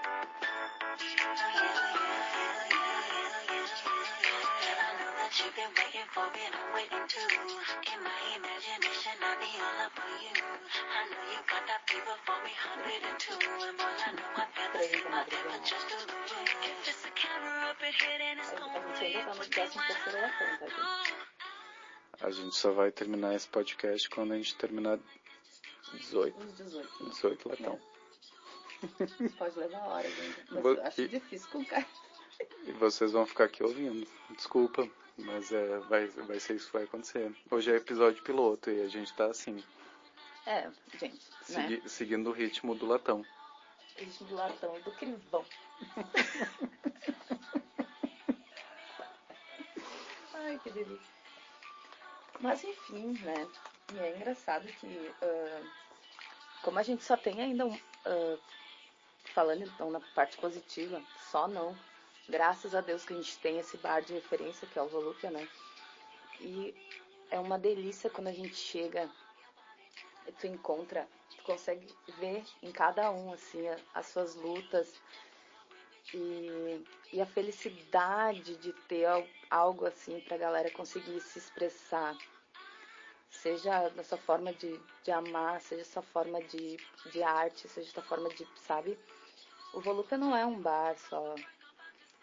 You've 5.46 5.54
been 5.54 5.70
waiting 5.78 6.08
for 6.10 6.26
it, 6.26 6.50
I'm 6.58 6.68
waiting 6.74 7.06
too. 7.06 7.22
In 7.86 7.98
my 8.02 8.18
imagination, 8.34 9.14
I 9.22 9.30
be 9.38 9.46
all 9.62 9.78
up 9.86 9.94
on 9.94 10.10
you. 10.26 10.34
I 10.34 11.00
know 11.06 11.22
you 11.30 11.38
got 11.46 11.62
that 11.70 11.82
fever 11.86 12.18
for 12.26 12.38
me, 12.42 12.50
102. 12.50 13.30
And 13.62 13.78
boy, 13.78 13.86
I 13.86 14.10
know 14.10 14.26
I 14.42 14.44
feel 14.50 14.70
the 14.74 14.82
same, 14.90 15.06
I 15.06 15.22
never 15.22 15.58
just 15.62 15.86
do 15.86 15.98
the 16.02 16.18
rule. 16.18 16.50
If 16.66 16.88
it's 16.90 17.04
a 17.06 17.12
camera 17.14 17.70
up 17.70 17.78
ahead 17.78 18.20
and 18.26 18.42
it's 18.42 18.50
A, 18.50 18.56
a 18.56 18.58
gonna 18.58 18.74
gente 18.74 18.98
play 18.98 19.14
ainda 19.14 19.22
it 19.22 19.26
no 19.26 19.34
for 19.38 19.38
me 19.38 19.54
13 19.54 19.78
terceiro 19.86 20.18
da 20.18 20.30
conta, 20.34 20.66
gente. 20.66 21.14
A 22.26 22.30
gente 22.30 22.54
só 22.56 22.72
vai 22.72 22.90
terminar 22.90 23.34
esse 23.34 23.48
podcast 23.48 24.10
quando 24.10 24.32
a 24.32 24.36
gente 24.36 24.56
terminar 24.56 24.98
18. 25.94 26.36
Uns 26.42 26.56
18. 26.58 27.04
18 27.10 27.48
latão. 27.48 27.80
Pode 29.38 29.58
levar 29.58 29.78
horas 29.86 30.12
ainda. 30.20 30.36
Mas 30.50 30.62
Vou- 30.62 30.74
eu 30.74 30.82
acho 30.84 31.00
e- 31.02 31.08
difícil 31.08 31.48
com 31.50 31.58
o 31.60 31.66
cara. 31.66 31.86
E 32.64 32.72
vocês 32.72 33.12
vão 33.12 33.24
ficar 33.26 33.44
aqui 33.44 33.62
ouvindo. 33.62 34.06
Desculpa, 34.30 34.88
mas 35.18 35.52
é, 35.52 35.78
vai, 35.80 36.06
vai 36.06 36.38
ser 36.40 36.56
isso 36.56 36.66
que 36.66 36.72
vai 36.74 36.84
acontecer. 36.84 37.34
Hoje 37.50 37.70
é 37.72 37.76
episódio 37.76 38.22
piloto 38.22 38.70
e 38.70 38.82
a 38.82 38.88
gente 38.88 39.12
tá 39.14 39.26
assim, 39.26 39.62
É, 40.46 40.68
gente, 40.98 41.14
né? 41.14 41.18
segui- 41.42 41.82
seguindo 41.88 42.28
o 42.28 42.32
ritmo 42.32 42.74
do 42.74 42.86
latão. 42.86 43.24
Ritmo 43.96 44.26
do 44.28 44.34
latão 44.34 44.76
e 44.76 44.82
do 44.82 44.90
crivão. 44.92 45.44
Ai, 50.34 50.58
que 50.62 50.70
delícia. 50.70 51.16
Mas 52.40 52.62
enfim, 52.64 53.12
né? 53.22 53.48
E 53.94 53.98
é 53.98 54.16
engraçado 54.16 54.66
que, 54.66 55.10
ah, 55.22 55.62
como 56.62 56.78
a 56.78 56.82
gente 56.82 57.02
só 57.02 57.16
tem 57.16 57.40
ainda 57.40 57.64
um, 57.66 57.78
ah, 58.04 58.36
falando 59.32 59.62
então 59.62 59.90
na 59.90 60.00
parte 60.14 60.36
positiva, 60.36 61.02
só 61.30 61.48
não. 61.48 61.74
Graças 62.28 62.74
a 62.74 62.80
Deus 62.80 63.04
que 63.04 63.12
a 63.12 63.16
gente 63.16 63.38
tem 63.38 63.58
esse 63.58 63.76
bar 63.76 64.00
de 64.02 64.12
referência, 64.14 64.66
que 64.66 64.78
é 64.78 64.82
o 64.82 64.88
Volúpia, 64.88 65.30
né? 65.30 65.46
E 66.40 66.74
é 67.30 67.38
uma 67.38 67.58
delícia 67.58 68.10
quando 68.10 68.28
a 68.28 68.32
gente 68.32 68.56
chega 68.56 69.08
e 70.26 70.32
tu 70.32 70.46
encontra, 70.46 71.06
tu 71.36 71.42
consegue 71.44 71.86
ver 72.18 72.44
em 72.62 72.72
cada 72.72 73.10
um, 73.10 73.32
assim, 73.32 73.64
as 73.94 74.06
suas 74.06 74.34
lutas 74.34 74.92
e, 76.12 76.80
e 77.12 77.20
a 77.20 77.26
felicidade 77.26 78.56
de 78.56 78.72
ter 78.88 79.04
al- 79.04 79.26
algo 79.50 79.86
assim 79.86 80.18
pra 80.20 80.36
galera 80.36 80.70
conseguir 80.70 81.20
se 81.20 81.38
expressar. 81.38 82.16
Seja 83.30 83.90
na 83.90 84.02
sua 84.02 84.18
forma 84.18 84.52
de, 84.52 84.80
de 85.04 85.10
amar, 85.12 85.60
seja 85.60 85.84
sua 85.84 86.02
forma 86.02 86.40
de, 86.42 86.76
de 87.12 87.22
arte, 87.22 87.68
seja 87.68 87.90
sua 87.92 88.02
forma 88.02 88.28
de, 88.30 88.46
sabe? 88.66 88.98
O 89.72 89.80
Volúpia 89.80 90.18
não 90.18 90.34
é 90.34 90.44
um 90.44 90.58
bar 90.58 90.96
só. 90.98 91.36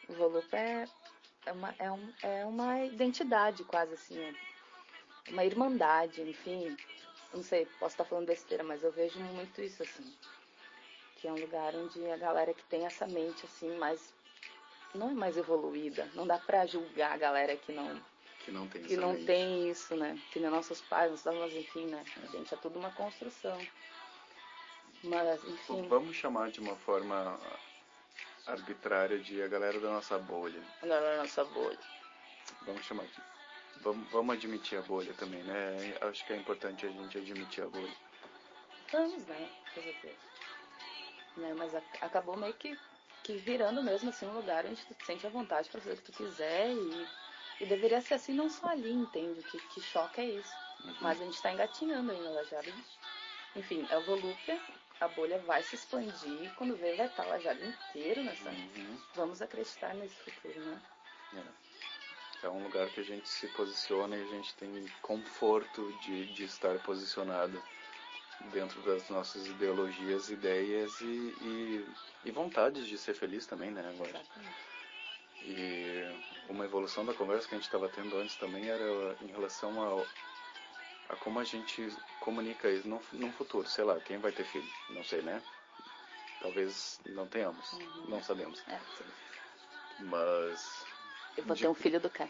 O 0.09 0.13
Volúpia 0.13 0.57
é, 0.57 0.87
é, 1.45 1.51
uma, 1.51 1.75
é, 1.79 1.91
um, 1.91 2.13
é 2.21 2.45
uma 2.45 2.83
identidade 2.85 3.63
quase 3.63 3.93
assim, 3.93 4.19
é 4.19 4.33
uma 5.29 5.45
irmandade, 5.45 6.21
enfim. 6.21 6.75
Eu 7.31 7.37
Não 7.37 7.43
sei, 7.43 7.65
posso 7.79 7.93
estar 7.93 8.05
falando 8.05 8.27
besteira, 8.27 8.63
mas 8.63 8.83
eu 8.83 8.91
vejo 8.91 9.19
muito 9.19 9.61
isso 9.61 9.81
assim. 9.83 10.13
Que 11.15 11.27
é 11.27 11.31
um 11.31 11.39
lugar 11.39 11.73
onde 11.75 12.05
a 12.11 12.17
galera 12.17 12.53
que 12.53 12.63
tem 12.65 12.85
essa 12.85 13.07
mente 13.07 13.45
assim, 13.45 13.75
mais. 13.77 14.13
Não 14.93 15.09
é 15.09 15.13
mais 15.13 15.37
evoluída. 15.37 16.07
Não 16.13 16.27
dá 16.27 16.37
pra 16.37 16.65
julgar 16.65 17.13
a 17.13 17.17
galera 17.17 17.55
que 17.57 17.71
não, 17.71 17.99
Que 18.45 18.51
não 18.51 18.67
tem 18.67 18.83
que 18.83 18.97
não 18.97 19.25
tem 19.25 19.69
isso, 19.69 19.95
né? 19.95 20.19
Que 20.31 20.39
nem 20.39 20.49
nossos 20.49 20.81
pais, 20.81 21.09
nossos 21.09 21.25
avós, 21.25 21.55
enfim, 21.55 21.85
né? 21.87 22.03
Gente, 22.31 22.53
é 22.53 22.57
tudo 22.57 22.77
uma 22.77 22.91
construção. 22.91 23.57
Mas, 25.03 25.43
enfim, 25.43 25.87
Vamos 25.87 26.15
chamar 26.15 26.51
de 26.51 26.59
uma 26.59 26.75
forma 26.75 27.39
arbitrária 28.47 29.19
de 29.19 29.41
a 29.41 29.47
galera 29.47 29.79
da 29.79 29.89
nossa 29.89 30.17
bolha. 30.19 30.61
a 30.81 31.17
nossa 31.17 31.43
bolha. 31.45 31.77
Vamos 32.65 32.85
chamar 32.85 33.05
de. 33.05 33.21
Vamos, 33.81 34.09
vamos 34.09 34.35
admitir 34.35 34.77
a 34.77 34.81
bolha 34.81 35.13
também, 35.13 35.43
né? 35.43 35.97
Acho 36.01 36.25
que 36.25 36.33
é 36.33 36.37
importante 36.37 36.85
a 36.85 36.89
gente 36.89 37.17
admitir 37.17 37.63
a 37.63 37.67
bolha. 37.67 37.91
Vamos, 38.91 39.25
né? 39.25 39.49
Quê? 39.73 40.15
Né? 41.37 41.53
Mas 41.57 41.73
a- 41.75 41.81
acabou 42.01 42.37
meio 42.37 42.53
que, 42.53 42.77
que 43.23 43.37
virando 43.37 43.81
mesmo 43.81 44.09
assim 44.09 44.25
um 44.25 44.33
lugar 44.33 44.65
onde 44.65 44.81
tu 44.85 44.93
te 44.93 45.05
sente 45.05 45.25
à 45.25 45.29
vontade 45.29 45.69
pra 45.69 45.81
fazer 45.81 45.93
o 45.95 45.97
que 45.97 46.11
tu 46.11 46.17
quiser 46.17 46.69
e, 46.69 47.07
e 47.61 47.65
deveria 47.65 47.99
ser 48.01 48.13
assim 48.15 48.33
não 48.33 48.49
só 48.49 48.67
ali, 48.67 48.91
entende? 48.91 49.39
O 49.39 49.43
que, 49.43 49.57
que 49.59 49.81
choca 49.81 50.21
é 50.21 50.25
isso. 50.25 50.53
Uhum. 50.85 50.95
Mas 51.01 51.19
a 51.21 51.25
gente 51.25 51.41
tá 51.41 51.51
engatinhando 51.51 52.11
ainda, 52.11 52.29
Lajado. 52.29 52.71
Enfim, 53.55 53.85
é 53.89 53.97
o 53.97 54.01
Volúpia, 54.01 54.59
a 55.03 55.07
bolha 55.09 55.37
vai 55.39 55.61
se 55.63 55.75
expandir, 55.75 56.53
quando 56.55 56.75
vê 56.75 56.95
vai 56.95 57.07
estar 57.07 57.25
Lajado 57.25 57.63
inteiro 57.63 58.23
nessa. 58.23 58.49
Uhum. 58.49 58.97
Vamos 59.15 59.41
acreditar 59.41 59.93
nesse 59.95 60.15
futuro, 60.15 60.59
né? 60.59 60.81
É. 61.35 61.63
É 62.47 62.49
um 62.49 62.63
lugar 62.63 62.89
que 62.89 62.99
a 62.99 63.03
gente 63.03 63.27
se 63.27 63.47
posiciona 63.49 64.17
e 64.17 64.21
a 64.21 64.27
gente 64.27 64.53
tem 64.55 64.85
conforto 65.01 65.91
de, 66.01 66.25
de 66.33 66.43
estar 66.43 66.77
posicionado 66.79 67.61
dentro 68.51 68.81
das 68.81 69.09
nossas 69.09 69.47
ideologias, 69.47 70.29
ideias 70.29 70.99
e, 70.99 71.05
e, 71.05 71.87
e 72.25 72.31
vontades 72.31 72.85
de 72.85 72.97
ser 72.97 73.13
feliz 73.13 73.45
também, 73.45 73.71
né? 73.71 73.87
Agora. 73.95 74.09
Exatamente. 74.09 74.73
E 75.45 76.15
uma 76.49 76.65
evolução 76.65 77.05
da 77.05 77.13
conversa 77.13 77.47
que 77.47 77.55
a 77.55 77.57
gente 77.57 77.65
estava 77.65 77.87
tendo 77.89 78.17
antes 78.17 78.35
também 78.35 78.69
era 78.69 79.15
em 79.21 79.27
relação 79.27 79.81
ao, 79.81 80.05
a 81.09 81.15
como 81.17 81.39
a 81.39 81.43
gente 81.43 81.87
comunica 82.19 82.69
isso 82.69 82.87
no, 82.87 83.01
no 83.13 83.31
futuro. 83.33 83.67
Sei 83.67 83.83
lá, 83.83 83.99
quem 83.99 84.17
vai 84.17 84.31
ter 84.31 84.45
filho? 84.45 84.67
Não 84.89 85.03
sei, 85.03 85.21
né? 85.21 85.41
Talvez 86.41 86.99
não 87.09 87.27
tenhamos, 87.27 87.71
Uhum. 87.73 88.05
não 88.09 88.23
sabemos. 88.23 88.61
É. 88.67 88.79
Mas 89.99 90.85
Eu 91.37 91.43
vou 91.45 91.55
De- 91.55 91.61
ter 91.61 91.67
um 91.67 91.73
filho 91.73 91.99
do 91.99 92.09
cara. 92.09 92.29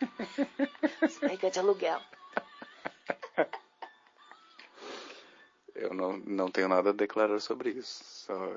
Pega 1.20 1.50
de 1.50 1.58
aluguel. 1.58 2.00
eu 5.74 5.94
não, 5.94 6.16
não 6.18 6.50
tenho 6.50 6.68
nada 6.68 6.90
a 6.90 6.92
declarar 6.92 7.40
sobre 7.40 7.70
isso. 7.70 8.02
Só 8.04 8.56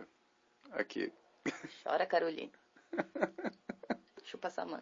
aqui. 0.72 1.12
Chora, 1.84 2.06
Carolina. 2.06 2.52
Chupa 4.26 4.48
essa 4.48 4.66
mãe. 4.66 4.82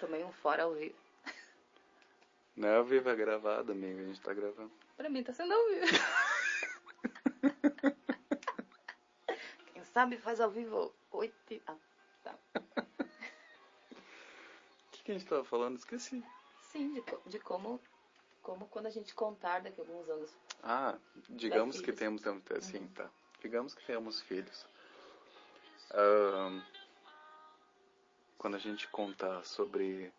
Tomei 0.00 0.24
um 0.24 0.32
fora 0.32 0.62
ao 0.64 0.72
vivo. 0.74 0.94
Não 2.56 2.68
é 2.68 2.76
ao 2.76 2.84
vivo, 2.84 3.08
é 3.08 3.16
gravado, 3.16 3.72
amigo. 3.72 4.00
A 4.00 4.04
gente 4.04 4.20
tá 4.20 4.34
gravando. 4.34 4.70
Pra 4.96 5.08
mim 5.08 5.22
tá 5.22 5.32
sendo 5.32 5.54
ao 5.54 5.68
vivo. 5.68 5.86
Quem 9.72 9.84
sabe 9.84 10.18
faz 10.18 10.40
ao 10.40 10.50
vivo. 10.50 10.92
Oito. 11.12 11.62
Ah, 11.66 11.76
tá. 12.22 12.34
O 12.52 12.58
que, 14.92 15.04
que 15.04 15.12
a 15.12 15.14
gente 15.14 15.26
tava 15.26 15.44
falando? 15.44 15.78
Esqueci. 15.78 16.22
Sim, 16.70 16.92
de, 16.92 17.02
de 17.26 17.38
como, 17.38 17.80
como 18.42 18.66
quando 18.68 18.86
a 18.86 18.90
gente 18.90 19.14
contar 19.14 19.60
daqui 19.60 19.80
a 19.80 19.84
alguns 19.84 20.08
anos. 20.08 20.30
Ah, 20.62 20.98
digamos 21.30 21.76
que 21.76 21.84
filhos. 21.86 21.98
temos, 21.98 22.22
temos 22.22 22.42
assim, 22.52 22.86
tá. 22.88 23.10
Digamos 23.40 23.74
que 23.74 23.84
temos 23.84 24.20
filhos. 24.22 24.66
Ahn, 25.90 26.60
quando 28.38 28.54
a 28.54 28.58
gente 28.58 28.86
contar 28.88 29.44
sobre 29.44 30.12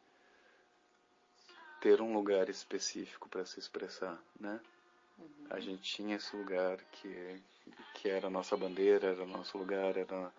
ter 1.83 1.99
um 2.01 2.13
lugar 2.13 2.47
específico 2.47 3.27
para 3.27 3.45
se 3.45 3.59
expressar, 3.59 4.17
né? 4.39 4.57
A 5.49 5.59
gente 5.59 5.81
tinha 5.81 6.15
esse 6.15 6.33
lugar 6.33 6.77
que 6.93 7.41
que 7.95 8.09
era 8.09 8.27
a 8.27 8.29
nossa 8.29 8.55
bandeira, 8.55 9.07
era 9.07 9.23
o 9.23 9.27
nosso 9.27 9.57
lugar, 9.57 9.97
era 9.97 10.31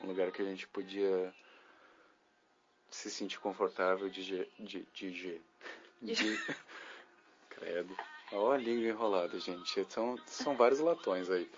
um 0.00 0.06
lugar 0.06 0.32
que 0.32 0.42
a 0.42 0.44
gente 0.44 0.66
podia 0.66 1.32
se 2.90 3.10
sentir 3.10 3.38
confortável 3.38 4.08
de 4.08 4.22
G, 4.22 4.48
de, 4.58 4.86
de 4.92 5.12
G, 5.12 5.40
de, 6.02 6.14
credo. 7.48 7.96
Ó, 8.32 8.50
a 8.50 8.56
língua 8.56 8.88
enrolada, 8.88 9.38
gente. 9.38 9.86
São, 9.88 10.18
são 10.26 10.56
vários 10.56 10.80
latões 10.80 11.30
aí. 11.30 11.48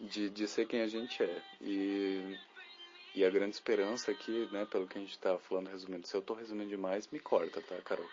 De, 0.00 0.30
de 0.30 0.48
ser 0.48 0.66
quem 0.66 0.80
a 0.80 0.86
gente 0.86 1.22
é. 1.22 1.42
E, 1.60 2.38
e 3.14 3.24
a 3.24 3.30
grande 3.30 3.54
esperança 3.54 4.10
aqui, 4.10 4.48
né, 4.50 4.64
pelo 4.64 4.86
que 4.86 4.96
a 4.96 5.00
gente 5.00 5.18
tá 5.18 5.38
falando, 5.38 5.68
resumindo, 5.68 6.06
se 6.06 6.14
eu 6.14 6.22
tô 6.22 6.32
resumindo 6.32 6.70
demais, 6.70 7.06
me 7.08 7.20
corta, 7.20 7.60
tá, 7.60 7.76
Carol? 7.82 8.08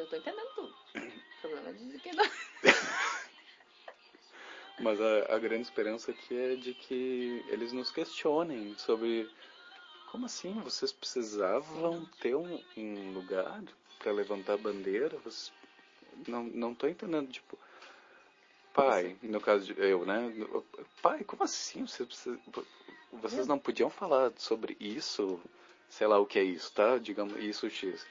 Eu 0.00 0.06
tô 0.06 0.16
entendendo 0.16 0.48
tudo. 0.54 0.74
O 0.96 1.40
problema 1.42 1.68
é 1.68 1.72
dizer 1.74 2.00
que 2.00 2.12
não. 2.12 2.24
Mas 4.80 4.98
a, 4.98 5.34
a 5.34 5.38
grande 5.38 5.64
esperança 5.64 6.10
aqui 6.10 6.34
é 6.34 6.56
de 6.56 6.72
que 6.72 7.44
eles 7.48 7.70
nos 7.70 7.90
questionem 7.90 8.74
sobre 8.78 9.30
como 10.10 10.24
assim 10.24 10.54
vocês 10.60 10.90
precisavam 10.90 12.06
ter 12.18 12.34
um, 12.34 12.58
um 12.78 13.12
lugar 13.12 13.62
para 13.98 14.10
levantar 14.10 14.56
bandeira? 14.56 15.18
Vocês, 15.18 15.52
não 16.26 16.44
não 16.44 16.74
tô 16.74 16.88
entendendo 16.88 17.30
tipo 17.30 17.58
pai, 18.72 19.18
no 19.22 19.38
caso 19.38 19.66
de 19.66 19.78
eu, 19.78 20.06
né? 20.06 20.32
Pai, 21.02 21.24
como 21.24 21.44
assim 21.44 21.86
vocês 21.86 22.08
precisam, 22.08 22.40
vocês 23.12 23.46
não 23.46 23.58
podiam 23.58 23.90
falar 23.90 24.32
sobre 24.38 24.78
isso? 24.80 25.38
Sei 25.90 26.06
lá 26.06 26.18
o 26.18 26.24
que 26.24 26.38
é 26.38 26.42
isso, 26.42 26.72
tá? 26.72 26.96
Digamos 26.96 27.36
isso 27.36 27.68
X 27.68 28.06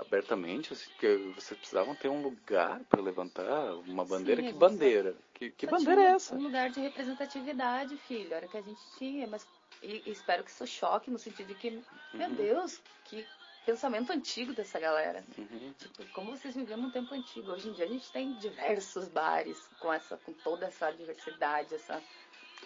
abertamente, 0.00 0.72
assim, 0.72 0.90
que 0.98 1.32
vocês 1.34 1.58
precisavam 1.58 1.94
ter 1.94 2.08
um 2.08 2.22
lugar 2.22 2.80
para 2.88 3.02
levantar 3.02 3.74
uma 3.86 4.04
bandeira. 4.04 4.42
Sim, 4.42 4.48
que 4.48 4.54
bandeira? 4.54 5.14
Que, 5.34 5.50
que 5.50 5.66
bandeira 5.66 6.02
é 6.02 6.06
essa? 6.12 6.34
Um 6.34 6.42
lugar 6.42 6.70
de 6.70 6.80
representatividade, 6.80 7.96
filho. 7.96 8.32
Era 8.34 8.46
o 8.46 8.48
que 8.48 8.56
a 8.56 8.62
gente 8.62 8.80
tinha, 8.98 9.26
mas 9.26 9.46
e, 9.82 10.02
e 10.06 10.10
espero 10.10 10.44
que 10.44 10.50
isso 10.50 10.66
choque 10.66 11.10
no 11.10 11.18
sentido 11.18 11.48
de 11.48 11.54
que, 11.54 11.70
meu 12.12 12.28
Uhum. 12.28 12.34
Deus, 12.34 12.80
que 13.04 13.26
pensamento 13.64 14.12
antigo 14.12 14.52
dessa 14.52 14.78
galera. 14.78 15.24
Uhum. 15.36 15.72
Tipo, 15.78 16.04
como 16.12 16.36
vocês 16.36 16.54
viviam 16.54 16.78
num 16.78 16.90
tempo 16.90 17.14
antigo. 17.14 17.52
Hoje 17.52 17.68
em 17.68 17.72
dia 17.72 17.84
a 17.84 17.88
gente 17.88 18.10
tem 18.10 18.34
diversos 18.34 19.08
bares 19.08 19.58
com 19.78 19.92
essa, 19.92 20.16
com 20.18 20.32
toda 20.32 20.66
essa 20.66 20.90
diversidade, 20.90 21.74
essa. 21.74 22.02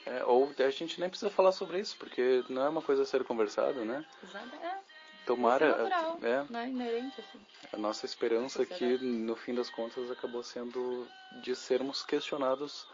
É, 0.07 0.25
ou 0.25 0.53
a 0.59 0.71
gente 0.71 1.01
nem 1.01 1.09
precisa 1.09 1.31
falar 1.31 1.53
sobre 1.53 1.81
isso, 1.81 1.97
porque 1.97 2.45
não 2.49 2.63
é 2.63 2.69
uma 2.69 2.83
coisa 2.83 3.03
a 3.03 3.07
ser 3.07 3.25
conversada, 3.25 3.85
né? 3.85 4.05
Exato, 4.23 4.55
é, 4.57 4.79
Tomara, 5.27 5.67
isso 5.71 5.79
é 5.79 5.83
natural, 5.83 6.19
é, 6.23 6.45
né? 6.53 6.69
Inerente, 6.69 7.21
assim. 7.21 7.41
a 7.73 7.77
nossa 7.79 8.05
esperança 8.07 8.63
é 8.63 8.67
que 8.67 8.99
no 8.99 9.35
fim 9.37 9.55
das 9.55 9.71
contas 9.71 10.11
acabou 10.11 10.43
sendo 10.43 11.07
de 11.33 11.55
sermos 11.57 12.03
questionados 12.05 12.87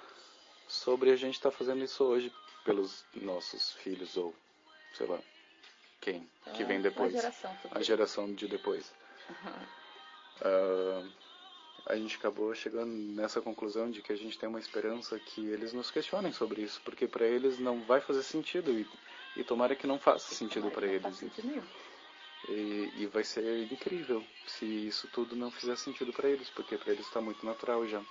sobre 0.69 1.11
a 1.11 1.17
gente 1.17 1.35
estar 1.35 1.51
fazendo 1.51 1.83
isso 1.85 2.05
hoje 2.05 2.33
pelos 2.65 3.05
nossos 3.15 3.73
filhos 3.73 4.17
ou 4.17 4.35
sei 4.93 5.07
lá 5.07 5.19
quem 6.01 6.29
que 6.55 6.63
É, 6.63 6.67
vem 6.67 6.79
a 6.79 6.83
depois, 6.83 7.13
geração 7.13 7.57
a 7.73 7.83
geração 7.83 8.33
de 8.35 8.47
depois. 8.47 8.93
Ah, 10.43 11.03
a 11.87 11.97
gente 11.97 12.17
acabou 12.17 12.55
chegando 12.55 12.93
nessa 12.93 13.41
conclusão 13.41 13.91
de 13.91 14.03
que 14.03 14.13
a 14.13 14.17
gente 14.17 14.39
tem 14.39 14.49
uma 14.49 14.61
esperança 14.61 15.19
que 15.19 15.47
eles 15.47 15.73
nos 15.73 15.91
questionem 15.91 16.33
sobre 16.33 16.63
isso, 16.63 16.81
porque 16.85 17.07
para 17.07 17.25
eles 17.27 17.59
não 17.59 17.81
vai 17.83 18.01
fazer 18.01 18.23
sentido 18.23 18.71
e, 18.71 18.87
e 19.37 19.43
tomara 19.43 19.75
que 19.75 19.87
não 19.87 19.99
faça 19.99 20.35
sentido 20.35 20.71
para 20.71 20.87
Não 20.87 20.93
eles. 20.93 21.03
faz 21.03 21.17
sentido 21.17 21.47
nenhum. 21.49 21.65
E, 22.49 22.91
e 22.97 23.07
vai 23.07 23.23
ser 23.23 23.71
incrível 23.71 24.25
se 24.47 24.65
isso 24.65 25.09
tudo 25.09 25.37
não 25.37 25.51
fizer 25.51 25.77
sentido 25.77 26.13
para 26.13 26.29
eles, 26.29 26.49
porque 26.51 26.77
para 26.79 26.93
eles 26.93 27.07
está 27.07 27.21
muito 27.21 27.45
natural 27.45 27.87
já, 27.87 28.03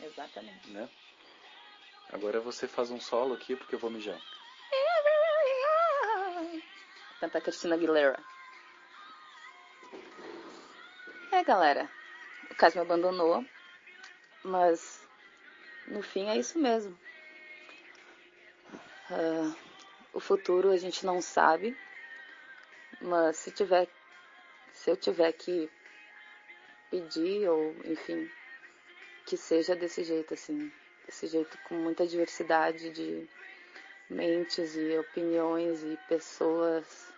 Exatamente. 0.00 0.70
né? 0.70 0.88
Agora 2.12 2.40
você 2.40 2.66
faz 2.66 2.90
um 2.90 3.00
solo 3.00 3.34
aqui 3.34 3.54
porque 3.54 3.74
eu 3.74 3.78
vou 3.78 3.90
mijar. 3.90 4.20
Cantar 7.20 7.40
Cristina 7.40 7.74
Aguilera. 7.74 8.22
É, 11.32 11.42
galera. 11.42 11.90
O 12.50 12.54
Caso 12.54 12.76
me 12.76 12.82
abandonou. 12.82 13.44
Mas 14.44 15.00
no 15.88 16.02
fim 16.02 16.28
é 16.28 16.36
isso 16.36 16.58
mesmo. 16.58 16.96
Ah, 19.10 19.52
o 20.12 20.20
futuro 20.20 20.70
a 20.70 20.76
gente 20.76 21.04
não 21.04 21.20
sabe. 21.20 21.76
Mas 23.00 23.36
se 23.36 23.50
tiver. 23.50 23.88
Se 24.72 24.90
eu 24.90 24.96
tiver 24.96 25.32
que 25.32 25.70
pedir, 26.90 27.48
ou 27.48 27.74
enfim, 27.84 28.30
que 29.24 29.36
seja 29.36 29.74
desse 29.74 30.04
jeito, 30.04 30.34
assim. 30.34 30.70
Desse 31.06 31.26
jeito 31.26 31.56
com 31.64 31.74
muita 31.74 32.06
diversidade 32.06 32.90
de 32.90 33.28
mentes 34.08 34.76
e 34.76 34.96
opiniões 34.98 35.82
e 35.82 35.96
pessoas 36.08 37.12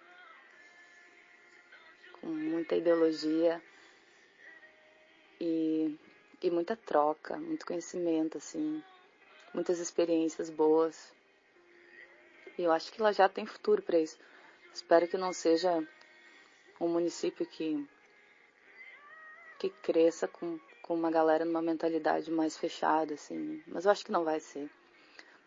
com 2.21 2.29
muita 2.29 2.77
ideologia 2.77 3.63
e, 5.41 5.97
e 6.43 6.51
muita 6.51 6.77
troca, 6.77 7.37
muito 7.37 7.67
conhecimento, 7.67 8.39
assim, 8.39 8.83
muitas 9.55 9.79
experiências 9.79 10.51
boas. 10.51 11.13
E 12.57 12.63
eu 12.63 12.73
acho 12.73 12.93
que 12.93 13.01
ela 13.01 13.13
já 13.13 13.29
tem 13.29 13.47
futuro 13.47 13.83
para 13.83 13.99
isso. 13.99 14.19
Espero 14.79 15.09
que 15.09 15.19
não 15.19 15.33
seja 15.33 15.85
um 16.81 16.87
município 16.87 17.45
que 17.45 17.85
que 19.59 19.69
cresça 19.71 20.29
com, 20.29 20.57
com 20.83 20.95
uma 20.95 21.11
galera 21.11 21.45
numa 21.45 21.61
mentalidade 21.61 22.31
mais 22.31 22.57
fechada, 22.57 23.15
assim. 23.15 23.61
Mas 23.67 23.85
eu 23.85 23.91
acho 23.91 24.05
que 24.05 24.13
não 24.13 24.23
vai 24.23 24.39
ser. 24.39 24.71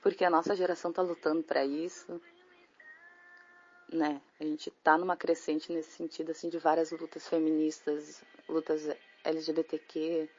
Porque 0.01 0.25
a 0.25 0.29
nossa 0.29 0.53
geração 0.53 0.91
tá 0.91 1.01
lutando 1.01 1.41
para 1.43 1.63
isso. 1.63 2.21
Né? 3.89 4.21
A 4.37 4.43
gente 4.43 4.69
tá 4.83 4.97
numa 4.97 5.15
crescente 5.15 5.71
nesse 5.71 5.91
sentido, 5.91 6.31
assim, 6.31 6.49
de 6.49 6.57
várias 6.57 6.91
lutas 6.91 7.25
feministas, 7.25 8.21
lutas 8.49 8.85
LGBTQ, 9.23 10.29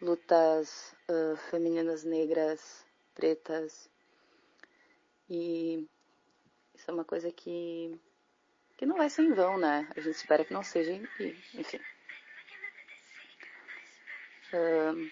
lutas 0.00 0.94
uh, 1.10 1.36
femininas 1.50 2.04
negras, 2.04 2.86
pretas. 3.12 3.90
E 5.28 5.84
isso 6.76 6.88
é 6.88 6.94
uma 6.94 7.04
coisa 7.04 7.32
que, 7.32 7.98
que 8.76 8.86
não 8.86 8.96
vai 8.96 9.08
ser 9.08 9.22
em 9.22 9.32
vão, 9.32 9.58
né? 9.58 9.88
A 9.96 10.00
gente 10.00 10.16
espera 10.16 10.44
que 10.44 10.52
não 10.52 10.62
seja, 10.62 10.92
e, 10.92 11.36
enfim. 11.54 11.80
Um, 14.52 15.10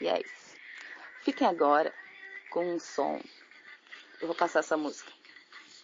e 0.00 0.08
é 0.08 0.20
isso. 0.20 0.56
Fiquem 1.22 1.46
agora 1.46 1.92
com 2.50 2.74
um 2.74 2.78
som. 2.78 3.20
Eu 4.20 4.28
vou 4.28 4.36
passar 4.36 4.60
essa 4.60 4.76
música. 4.76 5.12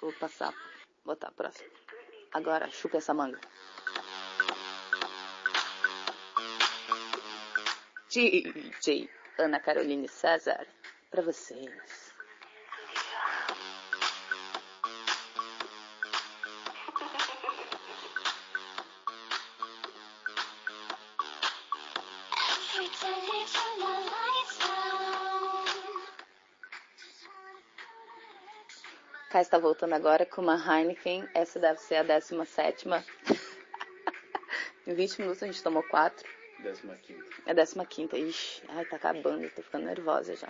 Vou 0.01 0.13
passar, 0.15 0.55
botar 1.05 1.29
a 1.29 1.33
próxima. 1.33 1.69
Agora, 2.33 2.71
chupa 2.71 2.99
essa 2.99 3.13
manga. 3.13 3.41
DJ 8.09 9.11
Ana 9.39 9.61
Caroline 9.61 10.09
César, 10.09 10.67
pra 11.11 11.23
vocês. 11.23 12.10
Kai 29.31 29.43
está 29.43 29.59
voltando 29.59 29.93
agora 29.95 30.27
com 30.27 30.43
uma 30.43 30.57
Heineken. 30.57 31.29
Essa 31.33 31.61
deve 31.61 31.79
ser 31.79 31.95
a 31.95 32.03
17. 32.03 32.89
em 34.89 34.93
20 34.93 35.21
minutos 35.21 35.41
a 35.45 35.47
gente 35.47 35.63
tomou 35.63 35.85
4. 35.85 36.29
Décima 36.59 36.97
quinta. 36.97 37.25
É 37.47 37.53
a 37.53 37.87
15. 37.87 38.17
Ixi, 38.17 38.63
ai, 38.71 38.85
tá 38.87 38.97
acabando. 38.97 39.45
Eu 39.45 39.51
tô 39.55 39.63
ficando 39.63 39.87
nervosa 39.87 40.35
já. 40.35 40.49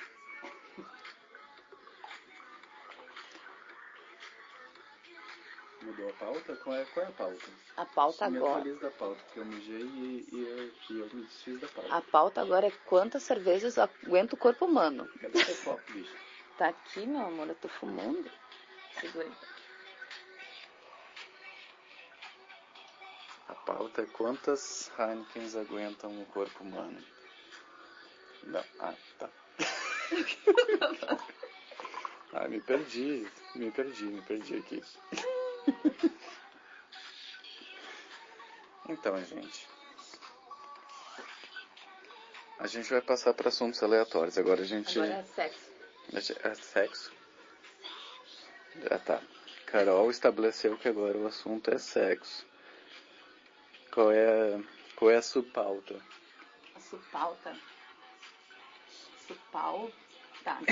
Mudou 5.83 6.09
a 6.09 6.13
pauta? 6.15 6.57
Qual 6.57 6.77
é, 6.77 6.85
qual 6.87 7.05
é 7.05 7.09
a 7.11 7.13
pauta? 7.13 7.47
A 7.77 7.85
pauta 7.85 8.31
me 8.31 8.39
agora. 8.39 8.61
atualiza 8.61 8.81
da 8.81 8.91
pauta, 8.93 9.23
porque 9.25 9.41
eu 9.41 9.45
mijei 9.45 9.83
e, 9.83 10.27
e, 10.33 10.49
eu, 10.49 10.97
e 10.97 11.01
eu 11.01 11.15
me 11.15 11.23
desfiz 11.25 11.61
da 11.61 11.69
pauta. 11.69 11.95
A 11.95 12.01
pauta 12.01 12.41
agora 12.41 12.67
é 12.67 12.73
quantas 12.87 13.25
cervejas 13.25 13.77
aguenta 13.77 14.35
o 14.35 14.39
corpo 14.39 14.65
humano. 14.65 15.07
Cadê 15.21 15.45
seu 15.45 15.57
copo, 15.65 15.93
bicho? 15.93 16.17
Tá 16.57 16.69
aqui, 16.69 17.07
meu 17.07 17.27
amor, 17.27 17.49
eu 17.49 17.55
tô 17.55 17.69
fumando. 17.69 18.31
A 23.49 23.55
pauta 23.55 24.03
é 24.03 24.07
quantas 24.07 24.91
Heinekens 24.99 25.57
aguentam 25.57 26.21
o 26.21 26.27
corpo 26.27 26.63
humano. 26.63 27.03
Não. 28.45 28.65
Ah, 28.79 28.95
tá. 29.19 29.31
ah, 32.35 32.49
me 32.49 32.61
perdi. 32.61 33.27
Me 33.55 33.71
perdi, 33.71 34.05
me 34.05 34.23
perdi 34.23 34.57
aqui. 34.57 34.83
Então, 38.91 39.17
gente. 39.25 39.69
A 42.59 42.67
gente 42.67 42.91
vai 42.91 43.01
passar 43.01 43.33
para 43.35 43.49
assuntos 43.49 43.81
aleatórios. 43.83 44.37
Agora 44.37 44.63
a 44.63 44.65
gente. 44.65 44.99
Agora 44.99 45.21
é 45.21 45.23
sexo. 45.23 45.71
É 46.43 46.55
sexo? 46.55 47.20
Ah, 48.91 48.99
tá. 48.99 49.21
Carol 49.67 50.11
estabeleceu 50.11 50.77
que 50.77 50.89
agora 50.89 51.17
o 51.17 51.27
assunto 51.27 51.71
é 51.71 51.79
sexo. 51.79 52.47
Qual 53.93 54.11
é, 54.13 54.61
qual 54.97 55.11
é 55.11 55.17
a 55.17 55.23
sua 55.23 55.43
pauta? 55.43 56.01
A 56.75 56.81
supauta. 56.81 57.57
Supau. 59.27 59.91
Tá. 60.45 60.59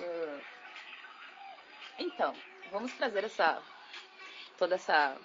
Ah, 0.00 0.40
então, 1.98 2.32
vamos 2.70 2.92
trazer 2.92 3.24
essa. 3.24 3.60
toda 4.56 4.76
essa. 4.76 5.16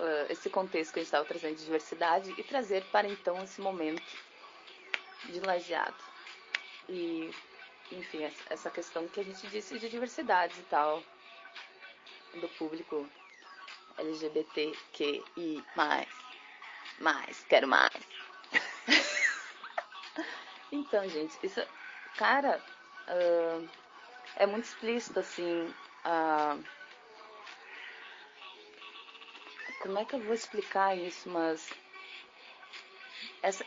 ah, 0.00 0.26
esse 0.30 0.48
contexto 0.48 0.94
que 0.94 1.00
a 1.00 1.02
gente 1.02 1.08
estava 1.08 1.26
trazendo 1.26 1.56
de 1.56 1.64
diversidade 1.64 2.34
e 2.38 2.42
trazer 2.42 2.82
para 2.86 3.06
então 3.06 3.42
esse 3.44 3.60
momento 3.60 4.02
de 5.26 5.38
lajeado. 5.40 6.02
E, 6.88 7.30
enfim, 7.92 8.24
essa- 8.50 8.70
questão 8.70 9.06
que 9.08 9.20
a 9.20 9.24
gente 9.24 9.46
disse 9.48 9.78
de 9.78 9.88
diversidades 9.88 10.58
e 10.58 10.62
tal. 10.62 11.02
Do 12.34 12.48
público 12.48 13.08
LGBTQI. 13.98 15.64
Mais, 16.98 17.44
quero 17.48 17.68
mais. 17.68 17.92
então, 20.72 21.08
gente, 21.08 21.38
isso. 21.42 21.60
Cara, 22.16 22.60
ah, 23.08 23.60
é 24.36 24.46
muito 24.46 24.64
explícito, 24.64 25.20
assim. 25.20 25.72
ah, 26.04 26.56
como 29.80 29.98
é 29.98 30.04
que 30.04 30.14
eu 30.14 30.20
vou 30.20 30.34
explicar 30.34 30.96
isso, 30.96 31.28
mas. 31.28 31.68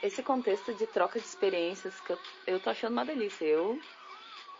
esse 0.01 0.23
contexto 0.23 0.73
de 0.73 0.87
troca 0.87 1.19
de 1.19 1.25
experiências 1.25 1.99
que 2.01 2.11
eu, 2.11 2.19
eu 2.47 2.59
tô 2.59 2.69
achando 2.69 2.93
uma 2.93 3.05
delícia. 3.05 3.45
Eu, 3.45 3.79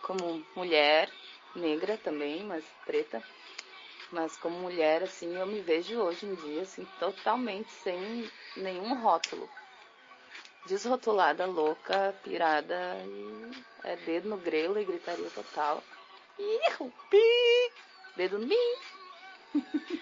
como 0.02 0.46
mulher, 0.56 1.10
negra 1.56 1.98
também, 1.98 2.44
mas 2.44 2.64
preta, 2.86 3.24
mas 4.12 4.38
como 4.38 4.60
mulher, 4.60 5.04
assim, 5.04 5.38
eu 5.38 5.46
me 5.46 5.62
vejo 5.62 6.00
hoje 6.00 6.26
em 6.26 6.36
dia, 6.36 6.62
assim, 6.62 6.86
totalmente 7.00 7.70
sem 7.72 8.30
nenhum 8.56 8.96
rótulo. 9.02 9.50
Desrotulada, 10.66 11.46
louca, 11.46 12.14
pirada, 12.24 12.96
e 13.06 13.52
é 13.84 13.96
dedo 13.98 14.30
no 14.30 14.38
grelo 14.38 14.80
e 14.80 14.86
gritaria 14.86 15.30
total. 15.30 15.84
Pi, 17.10 17.72
dedo 18.16 18.38
no 18.38 18.48
mi. 18.48 18.56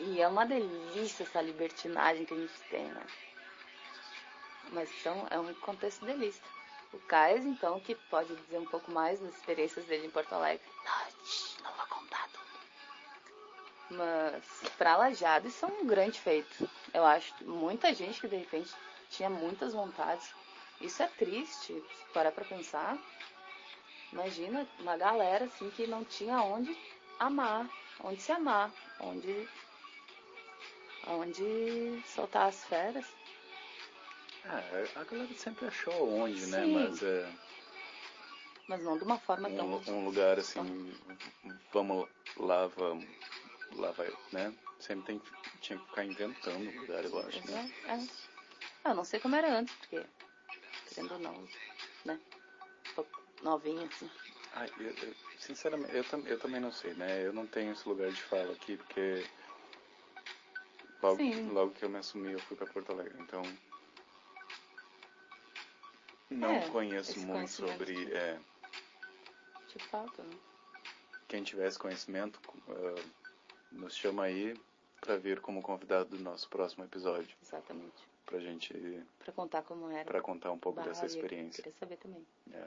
e 0.00 0.20
é 0.20 0.28
uma 0.28 0.44
delícia 0.44 1.22
essa 1.22 1.40
libertinagem 1.40 2.24
que 2.24 2.34
a 2.34 2.36
gente 2.36 2.60
tem, 2.70 2.84
né? 2.84 3.02
Mas 4.70 4.90
então 5.00 5.26
é 5.30 5.38
um 5.38 5.52
contexto 5.54 6.04
delícia. 6.04 6.42
O 6.94 6.98
Caes, 7.08 7.44
então, 7.44 7.80
que 7.80 7.96
pode 8.08 8.34
dizer 8.36 8.58
um 8.58 8.66
pouco 8.66 8.88
mais 8.92 9.18
das 9.18 9.34
experiências 9.34 9.84
dele 9.86 10.06
em 10.06 10.10
Porto 10.10 10.32
Alegre. 10.32 10.64
Não, 10.84 11.64
não 11.64 11.76
vou 11.76 11.86
contar 11.88 12.28
tudo. 12.28 12.44
Mas 13.90 14.70
pra 14.78 14.96
Lajado 14.96 15.48
isso 15.48 15.64
é 15.64 15.68
um 15.68 15.86
grande 15.86 16.20
feito. 16.20 16.70
Eu 16.92 17.04
acho 17.04 17.34
muita 17.44 17.92
gente 17.92 18.20
que 18.20 18.28
de 18.28 18.36
repente 18.36 18.72
tinha 19.10 19.28
muitas 19.28 19.72
vontades. 19.72 20.32
Isso 20.80 21.02
é 21.02 21.08
triste, 21.08 21.72
se 21.72 22.12
parar 22.12 22.30
pra 22.30 22.44
pensar. 22.44 22.96
Imagina 24.12 24.64
uma 24.78 24.96
galera 24.96 25.46
assim 25.46 25.68
que 25.70 25.88
não 25.88 26.04
tinha 26.04 26.40
onde 26.42 26.78
amar, 27.18 27.68
onde 28.04 28.20
se 28.20 28.30
amar, 28.30 28.70
onde 29.00 29.48
onde 31.08 32.02
soltar 32.06 32.46
as 32.46 32.64
feras. 32.64 33.04
Ah, 34.46 34.62
a 35.00 35.04
galera 35.04 35.32
sempre 35.34 35.66
achou 35.66 36.12
onde, 36.12 36.46
né? 36.46 36.64
Sim. 36.64 36.72
Mas 36.72 37.02
é 37.02 37.32
Mas 38.68 38.82
não 38.82 38.96
de 38.98 39.04
uma 39.04 39.18
forma 39.18 39.50
tão. 39.50 39.66
um, 39.88 39.90
um 39.90 40.04
lugar 40.04 40.38
assim, 40.38 40.94
vamos 41.72 42.08
lá, 42.36 42.66
vamos, 42.68 43.06
lá 43.76 43.90
vai, 43.92 44.12
né? 44.32 44.52
Sempre 44.78 45.06
tem, 45.06 45.22
tinha 45.60 45.78
que 45.78 45.84
ficar 45.86 46.04
inventando 46.04 46.68
o 46.68 46.80
lugar, 46.80 47.04
eu 47.04 47.18
acho, 47.26 47.50
né? 47.50 47.72
É, 47.86 48.90
eu 48.90 48.94
não 48.94 49.04
sei 49.04 49.18
como 49.20 49.34
era 49.34 49.50
antes, 49.58 49.74
porque, 49.76 50.04
querendo 50.88 51.12
ou 51.12 51.18
não, 51.20 51.48
né? 52.04 52.20
Tô 52.94 53.06
novinha, 53.42 53.86
assim. 53.86 54.10
Ah, 54.52 54.66
eu, 54.78 54.90
eu- 54.90 55.14
sinceramente, 55.38 55.94
eu, 55.94 56.04
eu 56.26 56.38
também 56.38 56.60
não 56.60 56.70
sei, 56.70 56.92
né? 56.94 57.26
Eu 57.26 57.32
não 57.32 57.46
tenho 57.46 57.72
esse 57.72 57.88
lugar 57.88 58.10
de 58.10 58.20
fala 58.22 58.52
aqui, 58.52 58.76
porque 58.76 59.24
logo, 61.02 61.16
Sim. 61.16 61.48
logo 61.52 61.72
que 61.72 61.84
eu 61.84 61.88
me 61.88 61.98
assumi, 61.98 62.32
eu 62.32 62.40
fui 62.40 62.56
pra 62.56 62.66
Porto 62.66 62.92
Alegre, 62.92 63.16
então 63.20 63.42
não 66.34 66.50
É, 66.50 66.68
conheço 66.70 67.12
esse 67.12 67.26
muito 67.26 67.50
sobre 67.50 68.12
é, 68.12 68.38
Te 69.68 69.78
falta, 69.88 70.22
né? 70.22 70.36
quem 71.28 71.42
tivesse 71.42 71.78
conhecimento, 71.78 72.38
ah, 72.68 73.02
nos 73.72 73.94
chama 73.96 74.24
aí 74.24 74.54
pra 75.00 75.16
vir 75.16 75.40
como 75.40 75.60
convidado 75.62 76.16
do 76.16 76.22
nosso 76.22 76.48
próximo 76.48 76.84
episódio, 76.84 77.36
Exatamente. 77.42 78.02
pra 78.24 78.38
gente, 78.38 78.72
Pra 79.18 79.32
contar 79.32 79.62
como 79.62 79.90
era. 79.90 80.04
pra 80.04 80.20
contar 80.20 80.50
um 80.52 80.58
pouco 80.58 80.80
dessa 80.82 81.04
eu 81.04 81.06
experiência. 81.08 81.62
Queria 81.62 81.78
saber 81.78 81.96
também. 81.96 82.24
É. 82.52 82.66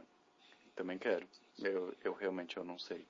Também 0.76 0.98
quero. 1.00 1.28
Eu, 1.60 1.94
eu 2.04 2.14
realmente 2.14 2.58
eu 2.58 2.64
não 2.64 2.78
sei. 2.78 3.04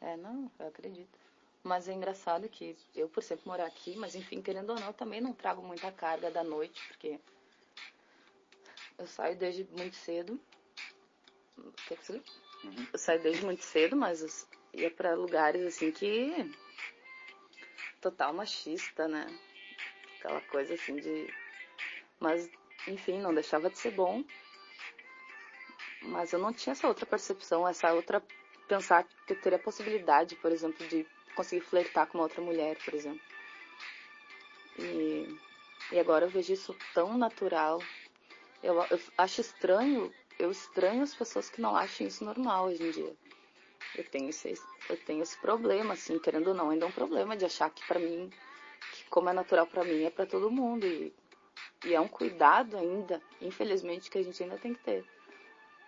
É, 0.00 0.16
não, 0.16 0.50
eu 0.58 0.68
acredito. 0.68 1.18
Mas 1.64 1.88
é 1.88 1.92
engraçado 1.92 2.48
que 2.48 2.76
eu, 2.94 3.08
por 3.08 3.22
sempre 3.24 3.48
morar 3.48 3.66
aqui, 3.66 3.96
mas 3.96 4.14
enfim, 4.14 4.40
querendo 4.40 4.70
ou 4.70 4.78
não, 4.78 4.86
eu 4.88 4.92
também 4.92 5.20
não 5.20 5.32
trago 5.32 5.60
muita 5.62 5.90
carga 5.90 6.30
da 6.30 6.44
noite, 6.44 6.80
porque 6.86 7.18
eu 8.98 9.06
saio 9.06 9.36
desde 9.36 9.64
muito 9.72 9.96
cedo. 9.96 10.40
Quer 11.86 11.96
que 11.96 12.04
você- 12.04 12.22
Uhum. 12.64 12.86
Eu 12.92 12.98
saio 12.98 13.22
desde 13.22 13.44
muito 13.44 13.62
cedo, 13.62 13.96
mas 13.96 14.22
eu 14.72 14.80
ia 14.80 14.90
pra 14.90 15.14
lugares 15.14 15.62
assim 15.66 15.92
que. 15.92 16.32
total 18.00 18.32
machista, 18.32 19.06
né? 19.08 19.26
Aquela 20.18 20.40
coisa 20.42 20.74
assim 20.74 20.96
de. 20.96 21.32
Mas, 22.20 22.48
enfim, 22.88 23.20
não 23.20 23.34
deixava 23.34 23.68
de 23.68 23.78
ser 23.78 23.90
bom. 23.90 24.24
Mas 26.02 26.32
eu 26.32 26.38
não 26.38 26.52
tinha 26.52 26.72
essa 26.72 26.86
outra 26.86 27.04
percepção, 27.04 27.66
essa 27.66 27.92
outra 27.92 28.22
pensar 28.68 29.04
que 29.04 29.32
eu 29.32 29.40
teria 29.40 29.58
a 29.58 29.62
possibilidade, 29.62 30.36
por 30.36 30.50
exemplo, 30.52 30.86
de 30.88 31.06
conseguir 31.34 31.62
flertar 31.62 32.06
com 32.06 32.18
uma 32.18 32.24
outra 32.24 32.40
mulher, 32.40 32.76
por 32.84 32.94
exemplo. 32.94 33.20
E, 34.78 35.38
e 35.92 35.98
agora 35.98 36.26
eu 36.26 36.30
vejo 36.30 36.52
isso 36.52 36.76
tão 36.94 37.16
natural. 37.18 37.80
Eu, 38.66 38.74
eu 38.90 38.98
acho 39.16 39.40
estranho, 39.40 40.12
eu 40.40 40.50
estranho 40.50 41.00
as 41.04 41.14
pessoas 41.14 41.48
que 41.48 41.60
não 41.60 41.76
acham 41.76 42.04
isso 42.04 42.24
normal 42.24 42.66
hoje 42.66 42.82
em 42.82 42.90
dia. 42.90 43.16
Eu 43.96 44.02
tenho 44.02 44.28
esse, 44.28 44.60
eu 44.90 44.96
tenho 44.96 45.22
esse 45.22 45.36
problema, 45.36 45.94
assim, 45.94 46.18
querendo 46.18 46.48
ou 46.48 46.54
não, 46.54 46.70
ainda 46.70 46.84
é 46.84 46.88
um 46.88 46.92
problema 46.92 47.36
de 47.36 47.44
achar 47.44 47.70
que 47.70 47.86
pra 47.86 48.00
mim, 48.00 48.28
que 48.92 49.04
como 49.08 49.28
é 49.28 49.32
natural 49.32 49.68
pra 49.68 49.84
mim, 49.84 50.02
é 50.02 50.10
pra 50.10 50.26
todo 50.26 50.50
mundo. 50.50 50.84
E, 50.84 51.14
e 51.84 51.94
é 51.94 52.00
um 52.00 52.08
cuidado 52.08 52.76
ainda, 52.76 53.22
infelizmente, 53.40 54.10
que 54.10 54.18
a 54.18 54.22
gente 54.24 54.42
ainda 54.42 54.58
tem 54.58 54.72
que 54.72 54.80
ter. 54.80 55.06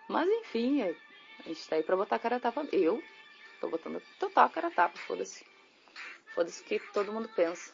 Mas 0.07 0.29
enfim, 0.29 0.81
é- 0.81 0.95
a 1.43 1.49
gente 1.49 1.67
tá 1.67 1.75
aí 1.75 1.83
pra 1.83 1.97
botar 1.97 2.15
a 2.15 2.19
cara 2.19 2.37
a 2.37 2.39
tapa. 2.39 2.65
Eu 2.71 3.03
tô 3.59 3.67
botando 3.67 4.01
total 4.17 4.45
a 4.45 4.49
cara 4.49 4.67
a 4.69 4.71
tapa, 4.71 4.97
foda-se. 4.99 5.43
Foda-se 6.33 6.61
o 6.61 6.65
que 6.65 6.79
todo 6.93 7.11
mundo 7.11 7.27
pensa. 7.27 7.73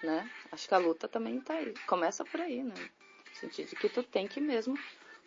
Né? 0.00 0.30
Acho 0.52 0.68
que 0.68 0.74
a 0.74 0.78
luta 0.78 1.08
também 1.08 1.40
tá 1.40 1.54
aí. 1.54 1.74
Começa 1.88 2.24
por 2.24 2.40
aí, 2.40 2.62
né? 2.62 2.74
Sentido 3.40 3.68
de 3.68 3.76
que 3.76 3.88
tu 3.88 4.02
tem 4.02 4.26
que 4.26 4.40
mesmo 4.40 4.76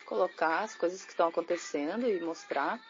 colocar 0.04 0.60
as 0.60 0.74
coisas 0.74 1.04
que 1.04 1.10
estão 1.10 1.28
acontecendo 1.28 2.06
e 2.08 2.20
mostrar 2.20 2.80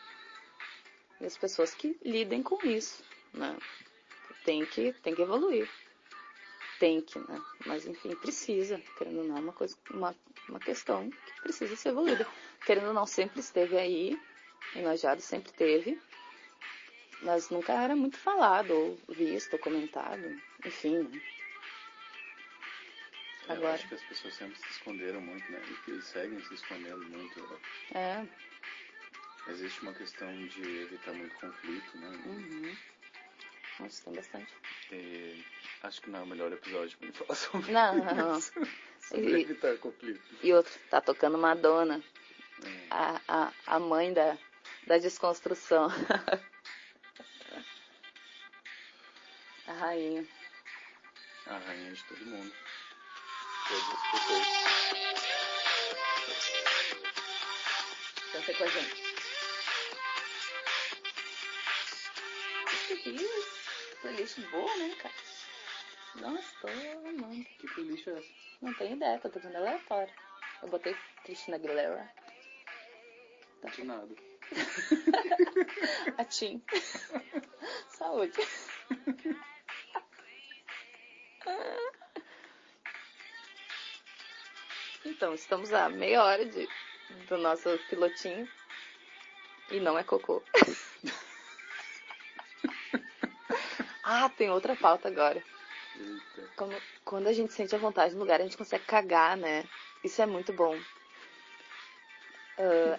e 1.21 1.27
as 1.27 1.37
pessoas 1.37 1.73
que 1.73 1.97
lidem 2.05 2.43
com 2.43 2.59
isso, 2.67 3.05
né? 3.33 3.57
Tem 4.45 4.67
que, 4.67 4.93
tem 4.95 5.15
que 5.15 5.23
evoluir. 5.23 5.71
Tem 6.81 7.01
que, 7.01 7.19
né? 7.21 7.41
Mas 7.65 7.87
enfim, 7.87 8.17
precisa, 8.17 8.83
querendo 8.99 9.19
ou 9.21 9.25
não, 9.25 9.37
é 9.37 9.41
uma 9.41 9.53
coisa, 9.53 9.77
uma, 9.91 10.17
uma 10.49 10.59
questão 10.59 11.09
que 11.09 11.43
precisa 11.43 11.77
ser 11.77 11.91
evoluída. 11.91 12.27
Querendo 12.67 12.89
ou 12.89 12.93
não, 12.93 13.07
sempre 13.07 13.39
esteve 13.39 13.79
aí, 13.79 14.21
enojado 14.75 15.21
sempre 15.21 15.53
teve, 15.53 16.01
mas 17.23 17.51
nunca 17.51 17.73
era 17.73 17.95
muito 17.95 18.19
falado, 18.19 18.73
ou 18.73 18.99
visto, 19.09 19.53
ou 19.53 19.59
comentado, 19.61 20.25
enfim, 20.67 20.99
né? 20.99 21.23
Eu 23.49 23.55
Agora. 23.57 23.75
acho 23.75 23.89
que 23.89 23.95
as 23.95 24.03
pessoas 24.03 24.35
sempre 24.35 24.57
se 24.59 24.69
esconderam 24.71 25.21
muito, 25.21 25.51
né? 25.51 25.61
E 25.69 25.75
que 25.85 26.01
seguem 26.03 26.41
se 26.45 26.55
escondendo 26.55 27.05
muito. 27.09 27.61
É, 27.95 28.25
Existe 29.49 29.83
uma 29.83 29.93
questão 29.93 30.33
de 30.47 30.63
evitar 30.83 31.13
muito 31.13 31.35
conflito, 31.35 31.99
né? 31.99 32.09
uhum. 32.27 32.77
Nossa, 33.81 34.05
tem 34.05 34.13
bastante. 34.15 34.55
E 34.93 35.45
acho 35.83 36.01
que 36.01 36.11
não 36.11 36.21
é 36.21 36.23
o 36.23 36.27
melhor 36.27 36.53
episódio 36.53 36.97
pra 36.99 37.07
gente 37.09 37.19
falar 37.19 37.35
sobre 37.35 37.73
Não, 37.73 38.39
isso. 38.39 38.53
sobre 39.03 39.39
E- 39.39 39.43
evitar 39.43 39.77
conflito. 39.79 40.23
e 40.45 40.53
outro, 40.53 40.73
tá 40.89 41.01
tocando 41.01 41.37
Madonna. 41.39 42.01
É. 42.65 42.87
a, 42.91 43.21
a, 43.27 43.53
a 43.67 43.79
mãe 43.81 44.13
da, 44.13 44.39
da 44.87 44.99
desconstrução. 44.99 45.89
a 49.67 49.73
rainha. 49.73 50.25
A 51.47 51.59
rainha 51.59 51.93
de 51.93 52.05
todo 52.05 52.25
mundo. 52.27 52.53
Todas 53.73 53.89
as 53.89 54.11
pessoas. 54.11 54.47
Canta 58.33 58.53
com 58.55 58.65
a 58.65 58.67
gente. 58.67 59.03
Que 63.03 63.11
isso? 63.11 63.49
Playlist 64.03 64.39
boa, 64.51 64.77
né, 64.77 64.95
cara? 64.97 65.15
Nossa, 66.17 66.55
tô 66.61 66.69
amando. 66.69 67.45
Que 67.45 67.67
playlist 67.69 68.07
é 68.09 68.19
essa? 68.19 68.29
Não 68.61 68.75
tenho 68.75 68.97
ideia, 68.97 69.19
tô 69.19 69.31
tocando 69.31 69.57
aleatório. 69.57 70.13
Eu 70.63 70.69
botei 70.69 70.95
Cristina 71.25 71.57
Aguilera. 71.57 72.13
De 73.75 73.85
nada. 73.85 74.15
A 76.19 76.25
Tim. 76.27 76.63
Saúde. 77.89 78.39
Então, 85.13 85.35
estamos 85.35 85.73
a 85.75 85.91
meia 85.91 86.25
hora 86.25 86.47
de, 86.47 86.67
do 87.29 87.37
nosso 87.37 87.79
pilotinho. 87.91 88.49
E 89.71 89.79
não 89.79 89.99
é 89.99 90.03
cocô. 90.03 90.43
ah, 94.03 94.31
tem 94.31 94.51
outra 94.51 94.75
pauta 94.75 95.09
agora. 95.09 95.43
Eita. 95.97 96.51
Quando, 97.05 97.27
a 97.27 97.33
gente 97.33 97.53
sente 97.53 97.75
a 97.75 97.79
vontade 97.79 98.15
no 98.15 98.21
lugar, 98.21 98.41
a 98.41 98.45
gente 98.45 98.57
consegue 98.57 98.85
cagar, 98.85 99.37
né? 99.37 99.65
Isso 100.03 100.23
é 100.23 100.27
muito 100.27 100.51
bom. 100.53 100.75
Ah, 102.59 102.99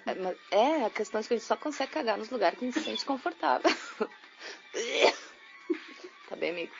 é, 0.51 0.85
a 0.85 0.89
questão 0.91 1.19
é 1.19 1.23
que 1.23 1.33
a 1.33 1.37
gente 1.37 1.47
só 1.47 1.57
consegue 1.57 1.93
cagar 1.93 2.17
nos 2.17 2.29
lugares 2.29 2.59
que 2.59 2.65
a 2.65 2.67
gente 2.67 2.79
se 2.79 2.85
sente 2.85 3.05
confortável. 3.05 3.69
tá 6.29 6.35
bem, 6.35 6.51
amigo? 6.51 6.73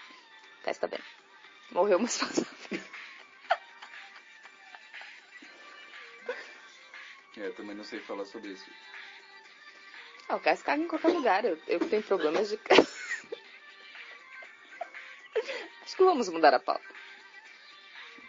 Tá 0.64 0.88
bem. 0.88 1.00
Morreu, 1.72 1.98
mas 1.98 2.20
faz. 2.20 2.46
eu 7.46 7.54
também 7.56 7.76
não 7.76 7.84
sei 7.84 8.00
falar 8.00 8.26
sobre 8.26 8.52
isso. 8.52 8.70
Ah, 10.30 10.36
o 10.38 10.40
Caio 10.40 10.58
caga 10.60 10.82
em 10.82 10.88
qualquer 10.88 11.10
lugar. 11.10 11.46
Eu, 11.46 11.60
eu 11.68 11.80
tenho 11.90 12.04
problemas 12.04 12.50
de. 12.50 12.60
Acho 15.84 15.96
que 15.98 16.04
vamos 16.04 16.30
mudar 16.30 16.54
a 16.54 16.60
pauta. 16.60 16.84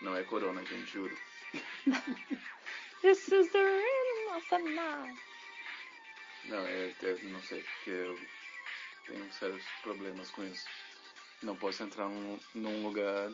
Não 0.02 0.16
é 0.16 0.24
corona, 0.24 0.64
gente, 0.64 0.90
juro. 0.90 1.16
This 3.02 3.28
is 3.28 3.50
the 3.52 3.58
of 4.34 4.48
the 4.48 4.58
night. 4.58 5.20
Não, 6.46 6.58
é, 6.66 6.94
eu 7.02 7.18
não 7.30 7.40
sei, 7.42 7.62
porque 7.62 7.90
eu 7.90 8.18
tenho 9.06 9.32
sérios 9.32 9.64
problemas 9.82 10.30
com 10.30 10.44
isso. 10.44 10.66
Não 11.42 11.56
posso 11.56 11.82
entrar 11.82 12.08
num, 12.08 12.38
num 12.54 12.82
lugar 12.82 13.30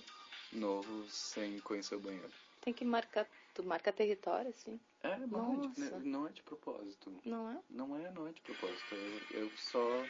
novo 0.53 1.09
sem 1.09 1.59
conhecer 1.61 1.97
o 1.97 2.01
banheiro. 2.01 2.33
Tem 2.61 2.75
que 2.75 2.85
marcar. 2.85 3.27
Tu 3.55 3.65
marca 3.65 3.93
território, 3.93 4.51
assim. 4.51 4.79
É, 5.03 5.17
não, 5.27 5.65
é 5.65 5.69
de, 5.69 6.09
não 6.09 6.27
é 6.27 6.31
de 6.31 6.43
propósito. 6.43 7.13
Não 7.25 7.51
é? 7.51 7.59
Não 7.71 7.97
é, 7.97 8.11
não 8.11 8.27
é 8.29 8.33
de 8.33 8.41
propósito. 8.43 8.95
Eu, 9.31 9.43
eu 9.43 9.51
só. 9.57 10.05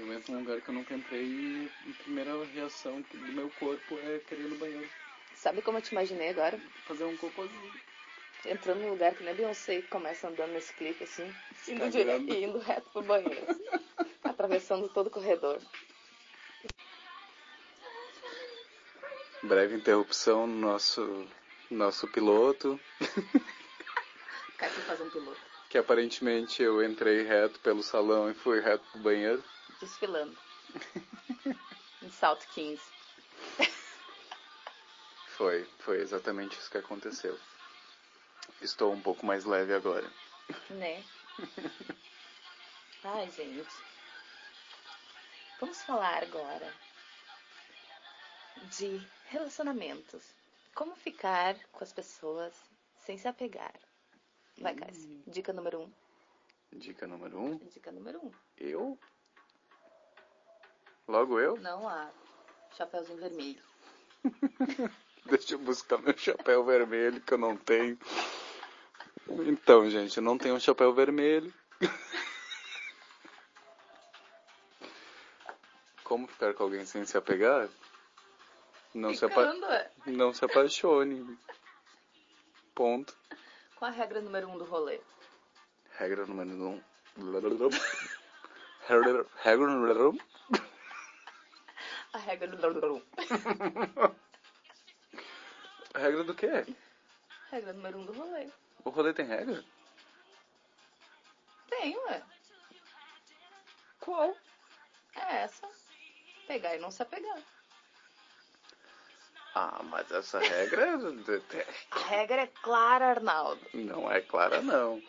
Eu 0.00 0.12
entro 0.12 0.32
num 0.32 0.40
lugar 0.40 0.60
que 0.60 0.68
eu 0.68 0.74
nunca 0.74 0.94
entrei 0.94 1.24
e 1.24 1.70
a 1.88 2.02
primeira 2.02 2.44
reação 2.46 3.00
do 3.00 3.32
meu 3.32 3.48
corpo 3.50 3.96
é 3.98 4.18
querer 4.18 4.42
ir 4.42 4.48
no 4.48 4.56
banheiro. 4.56 4.90
Sabe 5.36 5.62
como 5.62 5.78
eu 5.78 5.82
te 5.82 5.92
imaginei 5.92 6.30
agora? 6.30 6.58
Fazer 6.86 7.04
um 7.04 7.16
cocôzinho. 7.16 7.72
Entrando 8.46 8.80
num 8.80 8.90
lugar 8.90 9.14
que 9.14 9.22
nem 9.22 9.34
Beyoncé 9.34 9.82
começa 9.82 10.28
andando 10.28 10.52
nesse 10.52 10.72
clipe 10.74 11.04
assim, 11.04 11.24
indo, 11.68 11.80
Cagando. 11.80 12.26
dire... 12.26 12.40
e 12.40 12.44
indo 12.44 12.58
reto 12.58 12.90
pro 12.90 13.02
banheiro. 13.02 13.50
assim, 13.50 13.64
atravessando 14.22 14.88
todo 14.88 15.06
o 15.06 15.10
corredor. 15.10 15.60
Breve 19.42 19.76
interrupção 19.76 20.46
no 20.46 20.56
nosso, 20.56 21.26
nosso 21.74 22.06
piloto, 22.08 22.78
Cai 24.56 24.70
pra 24.70 24.82
fazer 24.82 25.02
um 25.04 25.10
piloto. 25.10 25.40
que 25.68 25.76
aparentemente 25.78 26.62
eu 26.62 26.82
entrei 26.84 27.22
reto 27.24 27.58
pelo 27.60 27.82
salão 27.82 28.30
e 28.30 28.34
fui 28.34 28.60
reto 28.60 28.84
pro 28.92 29.00
banheiro. 29.00 29.42
Desfilando. 29.80 30.36
em 32.02 32.10
South 32.10 32.40
15. 32.54 32.80
Foi, 35.36 35.68
foi 35.80 36.00
exatamente 36.00 36.56
isso 36.58 36.70
que 36.70 36.78
aconteceu. 36.78 37.38
Estou 38.62 38.92
um 38.92 39.00
pouco 39.00 39.26
mais 39.26 39.44
leve 39.44 39.74
agora. 39.74 40.08
Né? 40.70 41.02
Ai, 43.02 43.28
gente. 43.32 43.66
Vamos 45.60 45.82
falar 45.82 46.22
agora 46.22 46.72
de 48.78 49.04
relacionamentos. 49.26 50.22
Como 50.74 50.96
ficar 50.96 51.56
com 51.72 51.84
as 51.84 51.92
pessoas 51.92 52.52
sem 52.98 53.16
se 53.16 53.28
apegar. 53.28 53.74
Vai, 54.58 54.74
Cássio. 54.74 55.22
Dica 55.26 55.52
número 55.52 55.82
um. 55.82 55.92
Dica 56.72 57.06
número 57.06 57.38
um, 57.38 57.58
Dica 57.58 57.92
número 57.92 58.18
um. 58.24 58.32
eu? 58.58 58.98
Logo 61.06 61.38
eu? 61.38 61.56
Não 61.58 61.88
há 61.88 62.10
chapéuzinho 62.76 63.18
vermelho. 63.18 63.62
Deixa 65.26 65.54
eu 65.54 65.58
buscar 65.58 65.98
meu 65.98 66.16
chapéu 66.18 66.64
vermelho 66.64 67.20
que 67.20 67.34
eu 67.34 67.38
não 67.38 67.56
tenho. 67.56 67.96
Então, 69.46 69.88
gente, 69.88 70.16
eu 70.16 70.22
não 70.22 70.36
tenho 70.36 70.56
um 70.56 70.60
chapéu 70.60 70.92
vermelho. 70.92 71.54
Como 76.02 76.26
ficar 76.26 76.52
com 76.54 76.64
alguém 76.64 76.84
sem 76.84 77.04
se 77.04 77.16
apegar? 77.16 77.68
Não 78.94 79.12
se, 79.12 79.24
apa 79.24 79.42
é. 79.74 79.90
não 80.06 80.32
se 80.32 80.44
apaixone. 80.44 81.36
Ponto. 82.76 83.16
Qual 83.74 83.90
a 83.90 83.94
regra 83.94 84.20
número 84.20 84.48
um 84.48 84.56
do 84.56 84.64
rolê? 84.64 85.00
Regra 85.98 86.24
número 86.24 86.50
um. 86.50 86.80
Regra 88.86 89.26
regra 89.42 89.66
número 89.66 90.10
um. 90.12 90.18
A 92.12 92.18
regra 92.18 92.46
número 92.46 92.96
um. 92.96 93.02
Regra 95.96 96.24
do 96.24 96.34
quê? 96.34 96.64
Regra 97.50 97.72
número 97.72 97.98
um 97.98 98.04
do 98.04 98.12
rolê. 98.12 98.48
O 98.84 98.90
rolê 98.90 99.12
tem 99.12 99.26
regra? 99.26 99.64
Tem, 101.68 101.96
ué. 101.96 102.22
Qual? 104.00 104.36
É 105.16 105.36
essa. 105.42 105.68
Pegar 106.46 106.76
e 106.76 106.78
não 106.78 106.90
se 106.90 107.02
apegar. 107.02 107.40
Ah, 109.54 109.80
mas 109.84 110.10
essa 110.10 110.38
regra 110.40 110.82
é- 110.82 111.66
A 111.92 111.98
regra 112.08 112.42
é 112.42 112.46
clara, 112.62 113.10
Arnaldo. 113.10 113.60
não 113.72 114.10
é 114.10 114.20
clara, 114.20 114.60
não. 114.60 115.00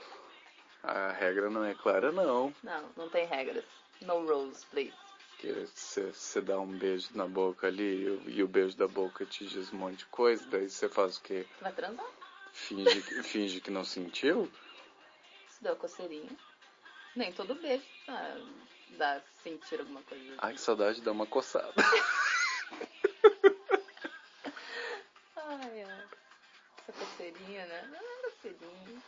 A 0.83 1.11
regra 1.13 1.49
não 1.49 1.63
é 1.65 1.73
clara, 1.73 2.11
não. 2.11 2.53
Não, 2.61 2.89
não 2.95 3.09
tem 3.09 3.25
regras. 3.25 3.63
No 4.01 4.23
rules, 4.25 4.63
please. 4.65 4.93
Que 5.39 5.51
você 5.51 6.41
dá 6.41 6.59
um 6.59 6.67
beijo 6.77 7.09
na 7.15 7.27
boca 7.27 7.67
ali 7.67 8.03
e, 8.03 8.09
o- 8.09 8.29
e 8.29 8.43
o 8.43 8.47
beijo 8.47 8.77
da 8.77 8.87
boca 8.87 9.25
te 9.25 9.45
diz 9.47 9.73
um 9.73 9.77
monte 9.77 9.97
de 9.99 10.05
coisa, 10.05 10.45
daí 10.47 10.69
você 10.69 10.87
faz 10.87 11.17
o 11.17 11.21
quê? 11.23 11.45
Vai 11.61 11.71
transar? 11.73 12.05
Finge, 12.53 13.01
que- 13.01 13.23
finge 13.23 13.59
que 13.61 13.71
não 13.71 13.83
sentiu? 13.83 14.49
Se 15.49 15.63
deu 15.63 15.75
coceirinha. 15.75 16.29
Nem 17.15 17.31
todo 17.33 17.55
beijo 17.55 17.83
ah, 18.07 18.37
dá 18.91 19.21
sentir 19.43 19.79
alguma 19.79 20.01
coisa. 20.03 20.35
Ai, 20.37 20.53
que 20.53 20.61
saudade 20.61 20.97
de 20.99 21.01
dar 21.03 21.11
uma 21.13 21.25
coçada. 21.25 21.73
Ai, 25.47 25.83
ai. 25.83 26.03
Essa 26.87 27.05
coceirinha, 27.45 27.65
né? 27.67 27.89
Ah, 27.93 28.23
coceirinha. 28.23 29.01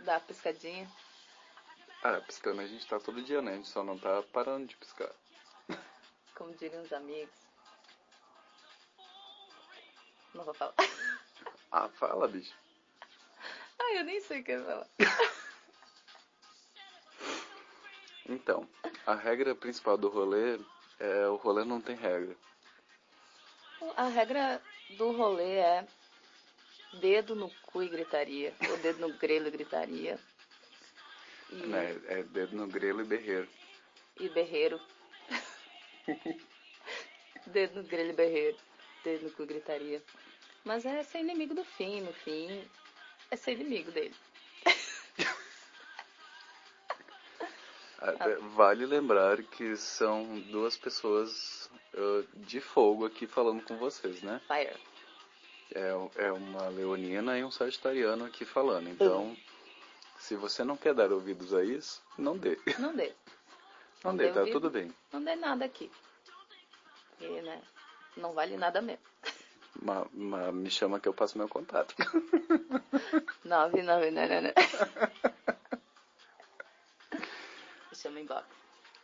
Dá 0.00 0.16
a 0.16 0.20
piscadinha. 0.20 0.90
Ah, 2.02 2.20
piscando 2.20 2.60
a 2.60 2.66
gente 2.66 2.86
tá 2.86 2.98
todo 2.98 3.22
dia, 3.22 3.40
né? 3.40 3.52
A 3.52 3.56
gente 3.56 3.68
só 3.68 3.82
não 3.82 3.98
tá 3.98 4.22
parando 4.32 4.66
de 4.66 4.76
piscar. 4.76 5.10
Como 6.34 6.54
diriam 6.54 6.82
os 6.82 6.92
amigos. 6.92 7.34
Não 10.34 10.44
vou 10.44 10.54
falar. 10.54 10.74
Ah, 11.74 11.88
fala, 11.88 12.28
bicho. 12.28 12.54
Ai, 13.78 14.00
eu 14.00 14.04
nem 14.04 14.20
sei 14.20 14.42
o 14.42 14.44
que 14.44 14.52
eu 14.52 14.60
ia 14.60 14.66
falar. 14.66 14.88
Então, 18.28 18.68
a 19.04 19.14
regra 19.14 19.54
principal 19.54 19.96
do 19.96 20.08
rolê 20.08 20.60
é 21.00 21.26
o 21.28 21.36
rolê 21.36 21.64
não 21.64 21.80
tem 21.80 21.96
regra. 21.96 22.36
A 23.96 24.04
regra 24.04 24.62
do 24.96 25.12
rolê 25.12 25.56
é 25.56 25.86
dedo 27.00 27.34
no 27.34 27.50
cu 27.66 27.82
e 27.82 27.88
gritaria. 27.88 28.52
Ou 28.70 28.76
dedo 28.78 29.00
no 29.00 29.12
grelho 29.14 29.48
e 29.48 29.50
gritaria. 29.50 30.18
E, 31.50 31.54
Né? 31.54 32.00
É 32.06 32.22
dedo 32.22 32.56
no 32.56 32.66
grelo 32.66 33.00
e 33.00 33.04
berreiro. 33.04 33.48
e 34.18 34.28
berreiro. 34.28 34.80
dedo 37.46 37.82
no 37.82 37.88
grelho 37.88 38.10
e 38.10 38.14
berreiro. 38.14 38.56
Dedo 39.04 39.24
no 39.24 39.30
cu 39.32 39.42
e 39.42 39.46
gritaria. 39.46 40.02
Mas 40.64 40.86
é 40.86 41.02
ser 41.02 41.18
inimigo 41.18 41.54
do 41.54 41.64
fim, 41.64 42.00
no 42.00 42.12
fim. 42.12 42.64
É 43.30 43.36
ser 43.36 43.52
inimigo 43.52 43.90
dele. 43.90 44.14
Até 47.98 48.36
Vale 48.54 48.86
lembrar 48.86 49.42
que 49.42 49.76
são 49.76 50.38
duas 50.50 50.76
pessoas 50.76 51.70
uh, 51.94 52.26
de 52.36 52.60
fogo 52.60 53.06
aqui 53.06 53.26
falando 53.26 53.62
com 53.64 53.76
vocês, 53.76 54.22
né? 54.22 54.40
Fire. 54.46 54.76
É, 55.74 56.24
é 56.26 56.32
uma 56.32 56.68
leonina 56.68 57.38
e 57.38 57.44
um 57.44 57.50
sagitariano 57.50 58.24
aqui 58.24 58.44
falando. 58.44 58.88
Então, 58.88 59.36
se 60.18 60.36
você 60.36 60.62
não 60.64 60.76
quer 60.76 60.94
dar 60.94 61.10
ouvidos 61.12 61.54
a 61.54 61.64
isso, 61.64 62.02
não 62.18 62.36
dê. 62.36 62.58
Não 62.78 62.94
dê. 62.94 63.12
Não 64.04 64.10
Não 64.12 64.16
dê, 64.16 64.26
dê 64.28 64.32
tá 64.32 64.40
ouvido. 64.40 64.54
tudo 64.54 64.70
bem. 64.70 64.94
Não 65.12 65.22
dê 65.22 65.34
nada 65.36 65.64
aqui. 65.64 65.90
E, 67.20 67.26
né? 67.42 67.62
Não 68.16 68.32
vale 68.32 68.56
nada 68.56 68.82
mesmo. 68.82 69.02
Ma- 69.80 70.06
ma- 70.12 70.52
me 70.52 70.68
chama 70.70 71.00
que 71.00 71.08
eu 71.08 71.14
passo 71.14 71.38
meu 71.38 71.48
contato. 71.48 71.94
Nove, 73.44 73.82
nove, 73.82 74.10
não, 74.10 74.28
não, 74.28 74.42
não. 74.42 74.52
Chama 77.94 78.20
inbox. 78.20 78.44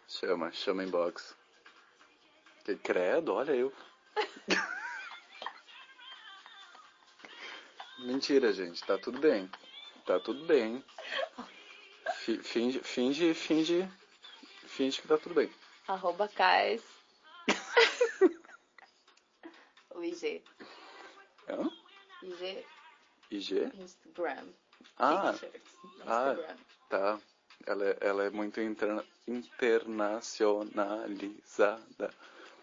Chama, 0.08 0.52
chama 0.52 0.84
inbox. 0.84 1.34
Que 2.64 2.76
credo, 2.76 3.34
olha 3.34 3.52
eu. 3.52 3.72
Mentira, 7.98 8.52
gente, 8.52 8.82
tá 8.84 8.96
tudo 8.98 9.18
bem. 9.18 9.50
Tá 10.06 10.20
tudo 10.20 10.44
bem. 10.46 10.84
Fi- 12.16 12.42
Finge, 12.42 12.80
finge, 12.80 13.34
finge, 13.34 13.88
finge 14.66 15.00
que 15.02 15.08
tá 15.08 15.18
tudo 15.18 15.34
bem. 15.34 15.50
Arroba 15.86 16.26
Cais. 16.28 16.82
o 19.94 20.02
IG. 20.02 20.42
Hã? 21.48 21.70
IG 22.22 22.64
IG? 23.30 23.70
Instagram. 23.74 24.48
Ah, 24.96 25.30
ah. 25.30 25.32
Instagram. 25.32 26.56
tá. 26.88 27.20
Ela, 27.66 27.84
é- 27.90 27.98
ela 28.00 28.24
é 28.24 28.30
muito 28.30 28.60
interna- 28.60 29.04
internacionalizada. 29.26 32.14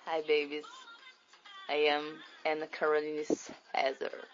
Hi, 0.08 0.22
babies. 0.22 0.66
I 1.70 1.90
am 1.90 2.18
Anna 2.46 2.68
Caroline 2.68 3.26
Cesar. 3.26 4.28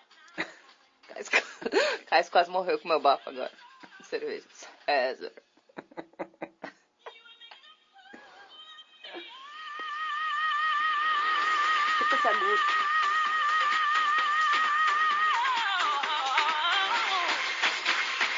Cais, 1.29 1.45
Cais 2.07 2.29
quase 2.29 2.49
morreu 2.49 2.79
com 2.79 2.87
meu 2.87 2.99
bafo 2.99 3.29
agora. 3.29 3.51
Cerveja. 4.03 4.47
Cesar. 4.85 5.31
Fica 11.97 12.15
esse 12.15 12.27
agudo. 12.27 12.61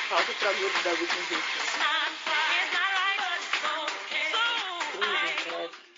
Falta 0.10 0.34
pro 0.34 0.50
agudo 0.50 0.84
da 0.84 0.90
última 0.92 1.22
vez. 1.24 1.64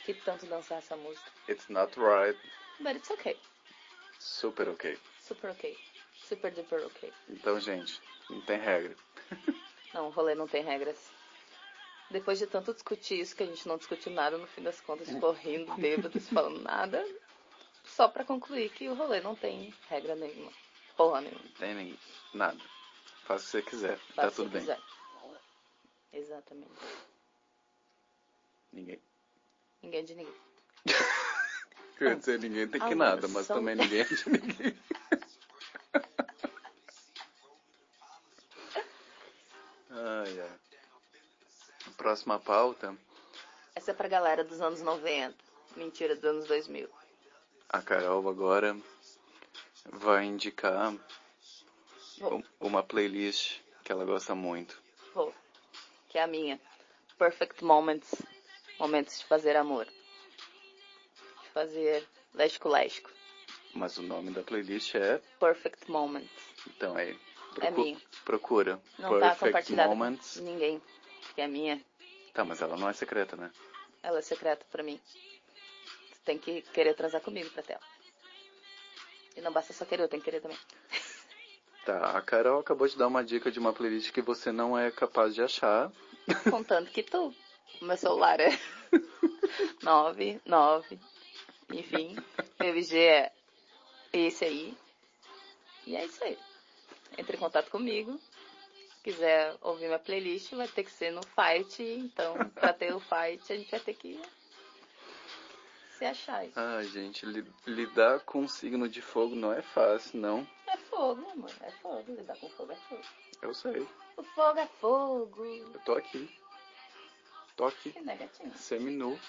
Que 0.05 0.13
tanto 0.13 0.45
dançar 0.45 0.77
essa 0.77 0.95
música. 0.95 1.31
It's 1.49 1.67
not 1.67 1.99
right. 1.99 2.39
But 2.79 2.95
it's 2.95 3.09
okay. 3.09 3.35
Super 4.19 4.69
ok. 4.69 4.97
Super 5.19 5.49
Super 6.27 6.51
duper 6.51 6.85
ok. 6.85 7.13
Então, 7.29 7.59
gente, 7.59 8.01
não 8.29 8.41
tem 8.41 8.57
regra. 8.59 8.95
Não, 9.93 10.07
o 10.07 10.09
rolê 10.09 10.35
não 10.35 10.45
tem 10.45 10.61
regras. 10.61 10.97
Depois 12.11 12.37
de 12.37 12.45
tanto 12.47 12.73
discutir 12.73 13.17
isso, 13.17 13.33
que 13.33 13.43
a 13.43 13.45
gente 13.45 13.65
não 13.65 13.77
discutiu 13.77 14.11
nada, 14.11 14.37
no 14.37 14.45
fim 14.45 14.61
das 14.61 14.81
contas 14.81 15.07
ficou 15.07 15.31
rindo, 15.31 15.73
bêbados, 15.75 16.27
falando 16.27 16.61
nada. 16.61 17.01
Só 17.85 18.09
pra 18.09 18.25
concluir 18.25 18.69
que 18.71 18.89
o 18.89 18.93
rolê 18.93 19.21
não 19.21 19.35
tem 19.35 19.73
regra 19.89 20.13
nenhuma. 20.15 20.51
Porra 20.97 21.21
nenhuma. 21.21 21.41
Não 21.41 21.51
tem 21.51 21.73
nem 21.73 21.99
nada. 22.33 22.59
Faça 23.23 23.43
o 23.43 23.45
que 23.45 23.51
você 23.51 23.61
quiser. 23.61 23.99
Tá 24.15 24.29
se 24.29 24.35
tudo 24.35 24.49
bem. 24.49 24.61
quiser. 24.61 24.79
Exatamente. 26.11 26.71
Ninguém. 28.73 28.99
Ninguém 29.81 29.99
é 30.01 30.03
de 30.03 30.15
ninguém. 30.15 30.33
Quer 31.97 32.15
dizer, 32.17 32.39
ninguém 32.39 32.67
tem 32.67 32.81
que 32.81 32.87
Ah, 32.93 32.95
nada, 32.95 33.27
mas 33.29 33.45
são- 33.45 33.57
também 33.57 33.75
ninguém 33.75 34.01
é 34.01 34.03
de 34.03 34.29
ninguém. 34.29 34.77
ai, 39.89 40.41
ai. 40.41 40.59
Próxima 41.97 42.39
pauta. 42.39 42.95
Essa 43.73 43.91
é 43.91 43.93
pra 43.93 44.07
galera 44.07 44.43
dos 44.43 44.61
anos 44.61 44.81
90. 44.81 45.35
Mentira, 45.75 46.15
dos 46.15 46.23
anos 46.23 46.47
2000. 46.47 46.89
A 47.69 47.81
Carol 47.81 48.29
agora 48.29 48.77
vai 49.91 50.25
indicar 50.25 50.93
Vou. 52.17 52.43
uma 52.59 52.83
playlist 52.83 53.59
que 53.83 53.91
ela 53.91 54.05
gosta 54.05 54.33
muito. 54.33 54.81
Vou. 55.13 55.33
Que 56.09 56.17
é 56.17 56.23
a 56.23 56.27
minha. 56.27 56.59
Perfect 57.17 57.63
Moments. 57.63 58.13
Momentos 58.79 59.19
de 59.19 59.25
fazer 59.25 59.55
amor. 59.55 59.85
De 59.85 61.49
fazer 61.53 62.07
lésbico-lésbico. 62.33 63.14
Mas 63.75 63.97
o 63.97 64.01
nome 64.01 64.31
da 64.31 64.41
playlist 64.41 64.95
é. 64.95 65.21
Perfect 65.39 65.91
Moments. 65.91 66.31
Então 66.67 66.97
é. 66.97 67.15
É 67.61 67.71
minha. 67.71 67.97
Procura. 68.23 68.81
Não 68.97 69.11
tá 69.19 69.29
Perfect 69.29 69.45
compartilhada 69.45 69.89
Moments. 69.89 70.37
com 70.37 70.45
ninguém. 70.45 70.81
Que 71.35 71.41
é 71.41 71.47
minha. 71.47 71.81
Tá, 72.33 72.43
mas 72.43 72.61
ela 72.61 72.77
não 72.77 72.89
é 72.89 72.93
secreta, 72.93 73.35
né? 73.35 73.51
Ela 74.01 74.19
é 74.19 74.21
secreta 74.21 74.65
pra 74.71 74.81
mim. 74.83 74.99
Você 76.11 76.19
tem 76.25 76.37
que 76.37 76.61
querer 76.61 76.93
transar 76.95 77.21
comigo 77.21 77.49
pra 77.51 77.63
tela. 77.63 77.81
E 79.35 79.41
não 79.41 79.51
basta 79.51 79.73
só 79.73 79.83
querer, 79.85 80.03
eu 80.03 80.07
tenho 80.07 80.21
que 80.21 80.29
querer 80.29 80.41
também. 80.41 80.57
Tá, 81.85 82.17
a 82.17 82.21
Carol 82.21 82.59
acabou 82.61 82.87
de 82.87 82.97
dar 82.97 83.07
uma 83.07 83.23
dica 83.23 83.51
de 83.51 83.59
uma 83.59 83.73
playlist 83.73 84.11
que 84.11 84.21
você 84.21 84.51
não 84.51 84.77
é 84.77 84.89
capaz 84.89 85.35
de 85.35 85.41
achar. 85.41 85.91
Contando 86.49 86.89
que 86.89 87.03
tu. 87.03 87.33
O 87.81 87.85
meu 87.85 87.97
celular 87.97 88.39
é 88.39 88.49
9, 89.83 90.41
9. 90.45 90.99
Enfim, 91.71 92.15
meu 92.59 92.75
IG 92.77 92.97
é 92.97 93.31
esse 94.19 94.45
aí. 94.45 94.77
E 95.85 95.95
é 95.95 96.05
isso 96.05 96.23
aí. 96.23 96.37
Entre 97.17 97.35
em 97.37 97.39
contato 97.39 97.69
comigo. 97.69 98.19
Se 98.97 99.03
quiser 99.11 99.55
ouvir 99.61 99.85
minha 99.85 99.99
playlist, 99.99 100.51
vai 100.53 100.67
ter 100.67 100.83
que 100.83 100.91
ser 100.91 101.11
no 101.11 101.21
fight. 101.23 101.81
Então, 101.83 102.35
pra 102.55 102.73
ter 102.73 102.93
o 102.93 102.99
fight, 102.99 103.51
a 103.53 103.55
gente 103.57 103.69
vai 103.71 103.79
ter 103.79 103.93
que 103.93 104.19
se 105.97 106.05
achar. 106.05 106.37
aí. 106.37 106.51
Ai, 106.55 106.85
gente, 106.85 107.25
li- 107.25 107.45
lidar 107.67 108.19
com 108.21 108.41
um 108.41 108.47
signo 108.47 108.89
de 108.89 109.01
fogo 109.01 109.35
não 109.35 109.53
é 109.53 109.61
fácil, 109.61 110.19
não. 110.19 110.47
É 110.67 110.75
fogo, 110.77 111.29
amor. 111.31 111.51
É 111.61 111.71
fogo. 111.71 112.03
Lidar 112.11 112.35
com 112.37 112.49
fogo 112.49 112.71
é 112.71 112.75
fogo. 112.75 113.03
Eu 113.41 113.53
sei. 113.53 113.87
O 114.17 114.23
fogo 114.23 114.59
é 114.59 114.67
fogo. 114.67 115.45
Eu 115.45 115.79
tô 115.85 115.93
aqui. 115.93 116.29
Tô 117.55 117.65
aqui. 117.65 117.91
Que 117.91 118.01
negatinho. 118.01 118.51
Seminu. 118.57 119.19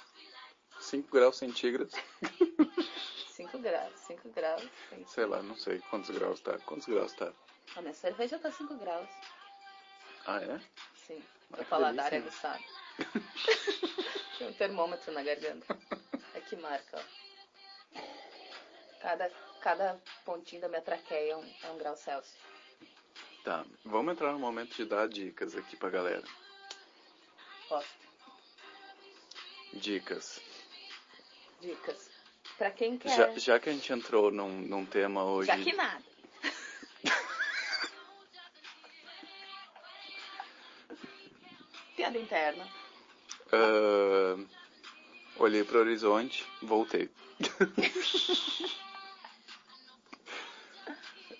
5 0.87 1.11
graus 1.11 1.37
centígrados. 1.37 1.95
5 3.28 3.59
graus. 3.59 3.93
5 4.07 4.28
graus. 4.30 4.62
Sei 5.07 5.26
lá, 5.26 5.43
não 5.43 5.57
sei 5.57 5.80
quantos 5.91 6.11
graus 6.11 6.41
tá. 6.41 6.59
Quantos 6.61 6.87
graus 6.87 7.12
tá? 7.12 7.32
A 7.74 7.80
minha 7.82 7.93
cerveja 7.93 8.39
tá 8.39 8.53
5 8.53 8.74
graus. 8.76 9.09
Ah, 10.26 10.41
é? 10.41 10.61
Sim. 10.95 11.22
Ai, 11.53 11.59
Meu 11.59 11.64
paladar 11.66 12.12
é 12.12 12.18
aguçado. 12.18 12.62
Tem 14.39 14.49
um 14.49 14.53
termômetro 14.53 15.12
na 15.12 15.22
garganta. 15.22 15.76
É 16.34 16.41
que 16.41 16.55
marca, 16.55 16.99
ó. 16.99 18.01
Cada, 19.01 19.30
cada 19.61 20.01
pontinho 20.24 20.62
da 20.62 20.68
minha 20.68 20.82
traqueia 20.82 21.32
é 21.32 21.37
um, 21.37 21.55
é 21.64 21.70
um 21.70 21.78
grau 21.78 21.97
Celsius. 21.97 22.37
Tá. 23.43 23.64
Vamos 23.84 24.12
entrar 24.12 24.32
no 24.32 24.39
momento 24.39 24.76
de 24.76 24.84
dar 24.84 25.09
dicas 25.09 25.57
aqui 25.57 25.76
pra 25.76 25.91
galera. 25.91 26.24
Posso. 27.68 27.95
Dicas. 29.74 30.45
Dicas. 31.66 32.08
Pra 32.56 32.70
quem 32.70 32.96
quer. 32.96 33.16
Já, 33.16 33.36
já 33.38 33.58
que 33.58 33.68
a 33.68 33.72
gente 33.72 33.92
entrou 33.92 34.30
num, 34.30 34.60
num 34.60 34.86
tema 34.86 35.24
hoje. 35.24 35.48
Já 35.48 35.58
que 35.58 35.72
nada. 35.72 36.04
Piada 41.96 42.18
interna. 42.18 42.68
ah, 43.52 44.36
olhei 45.38 45.64
pro 45.64 45.80
horizonte, 45.80 46.46
voltei. 46.62 47.10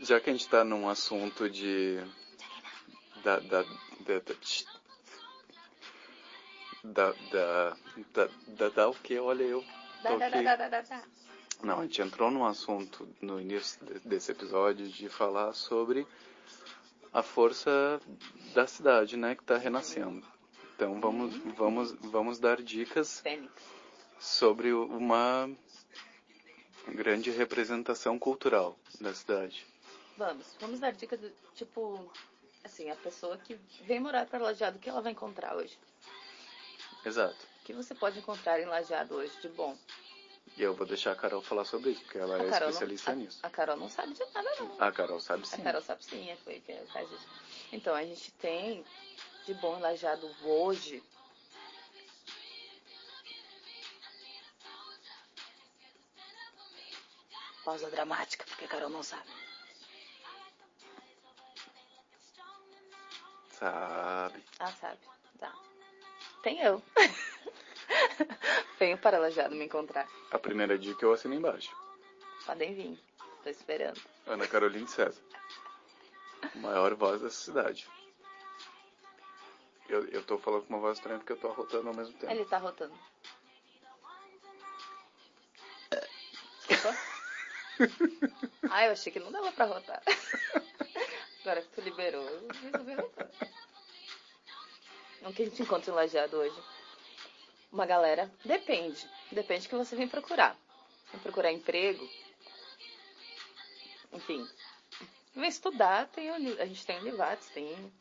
Já 0.01 0.19
que 0.21 0.31
a 0.31 0.33
gente 0.33 0.49
tá 0.49 0.65
num 0.65 0.89
assunto 0.89 1.49
de. 1.49 1.99
Da. 3.23 3.39
Da. 3.41 3.63
Da. 3.63 4.21
Da. 4.21 4.35
Da. 6.85 7.13
Da. 7.33 7.77
Da, 8.13 8.29
da, 8.49 8.69
da 8.69 8.89
o 8.89 8.95
que? 8.95 9.19
Olha 9.19 9.43
eu. 9.43 9.65
Não, 11.63 11.81
a 11.81 11.83
gente 11.83 12.03
entrou 12.03 12.31
num 12.31 12.45
assunto 12.45 13.09
no 13.21 13.41
início 13.41 13.85
de- 13.85 14.01
desse 14.01 14.31
episódio 14.33 14.87
de 14.89 15.09
falar 15.09 15.53
sobre 15.55 16.07
a 17.13 17.23
força 17.23 18.01
da 18.55 18.67
cidade, 18.67 19.17
né, 19.17 19.35
que 19.35 19.43
está 19.43 19.57
renascendo. 19.57 20.27
Então 20.75 21.01
vamos, 21.01 21.35
vamos, 21.57 21.93
vamos 22.01 22.39
dar 22.39 22.61
dicas 22.63 23.21
sobre 24.21 24.73
uma 24.75 25.49
grande 26.89 27.31
representação 27.31 28.19
cultural 28.19 28.79
da 29.01 29.15
cidade. 29.15 29.67
Vamos, 30.19 30.47
vamos 30.61 30.79
dar 30.81 30.93
dica 30.93 31.17
do 31.17 31.31
tipo, 31.55 32.11
assim, 32.65 32.91
a 32.91 32.97
pessoa 32.97 33.37
que 33.39 33.55
vem 33.83 33.99
morar 34.01 34.27
para 34.27 34.39
Lajeado, 34.45 34.77
o 34.77 34.81
que 34.81 34.89
ela 34.89 35.01
vai 35.01 35.13
encontrar 35.13 35.57
hoje? 35.57 35.79
Exato. 37.05 37.37
Que 37.67 37.73
você 37.73 37.97
pode 37.97 38.17
encontrar 38.21 38.61
em 38.61 38.65
Lajeado 38.65 39.17
hoje 39.17 39.41
de 39.41 39.49
bom? 39.49 39.77
E 40.57 40.63
eu 40.63 40.73
vou 40.73 40.87
deixar 40.87 41.11
a 41.11 41.17
Carol 41.17 41.43
falar 41.43 41.65
sobre 41.65 41.91
isso, 41.91 42.03
porque 42.03 42.17
ela 42.17 42.39
é 42.39 42.47
a, 42.47 42.51
Carol 42.51 42.69
especialista 42.69 43.11
não, 43.11 43.19
nisso. 43.19 43.41
a, 43.43 43.47
a 43.49 43.51
Carol 43.51 43.77
não 43.77 43.91
sabe 43.91 44.13
de 44.13 44.25
nada, 44.33 44.49
não. 44.61 44.77
A 44.81 44.93
Carol 44.93 45.19
sabe 45.19 45.49
sim. 45.49 45.61
A 45.61 45.65
Carol 45.65 45.83
sabe 45.83 46.05
sim, 46.05 46.31
é 46.31 46.37
foi 46.37 46.61
que 46.61 46.73
faz 46.93 47.11
isso. 47.11 47.27
Então, 47.73 47.93
a 47.93 48.05
gente 48.05 48.31
tem 48.35 48.85
de 49.47 49.55
bom 49.55 49.81
Lajeado 49.81 50.31
hoje. 50.45 51.03
Pausa 57.65 57.91
dramática, 57.91 58.45
porque 58.47 58.67
a 58.67 58.69
Carol 58.69 58.91
não 58.91 59.03
sabe. 59.03 59.29
Sabe. 63.51 64.45
Ah, 64.61 64.73
sabe. 64.81 65.01
Tá. 65.41 65.53
Tem 66.45 66.61
eu. 66.61 66.81
Venho 68.79 68.99
para 68.99 69.19
Lajeado 69.19 69.55
me 69.55 69.65
encontrar. 69.65 70.09
A 70.31 70.39
primeira 70.39 70.79
dica 70.79 71.05
eu 71.05 71.13
assino 71.13 71.35
embaixo. 71.35 71.75
Podem 72.45 72.75
vir. 72.75 72.99
Tô 73.43 73.51
esperando. 73.51 74.01
Ana 74.27 74.47
Caroline 74.47 74.89
César. 74.89 75.23
Maior 76.57 76.95
voz 76.95 77.21
dessa 77.21 77.37
cidade. 77.37 77.89
Eu, 79.89 80.07
eu 80.09 80.23
tô 80.25 80.39
falando 80.39 80.65
com 80.65 80.75
uma 80.75 80.81
voz 80.81 80.99
estranha 80.99 81.19
porque 81.19 81.33
eu 81.33 81.37
tô 81.37 81.49
arrotando 81.49 81.89
ao 81.89 81.95
mesmo 81.95 82.13
tempo. 82.15 82.33
Ele 82.33 82.45
tá 82.45 82.59
rotando. 82.59 82.95
Desculpa. 86.69 86.99
ah, 88.71 88.87
eu 88.87 88.93
achei 88.93 89.13
que 89.13 89.21
não 89.21 89.31
dava 89.31 89.53
pra 89.53 89.67
rotar. 89.67 90.03
Agora 91.43 91.63
que 91.63 91.69
tu 91.69 91.81
liberou, 91.83 92.25
eu 92.25 92.49
resolvi 92.63 92.95
rotar. 92.95 93.31
O 95.23 95.33
que 95.33 95.43
a 95.43 95.45
gente 95.47 95.63
encontra 95.63 95.91
em 95.91 95.95
Lajeado 95.95 96.37
hoje? 96.37 96.61
Uma 97.77 97.85
galera, 97.85 98.33
depende. 98.43 99.07
Depende 99.31 99.67
do 99.67 99.69
que 99.69 99.77
você 99.77 99.95
vem 99.95 100.09
procurar. 100.09 100.57
Vem 101.13 101.21
procurar 101.21 101.53
emprego. 101.53 102.09
Enfim. 104.15 104.49
Vem 105.35 105.47
estudar, 105.47 106.09
tem, 106.09 106.31
a 106.31 106.65
gente 106.65 106.87
tem 106.87 106.99
Univates, 107.01 107.51
tem, 107.51 107.93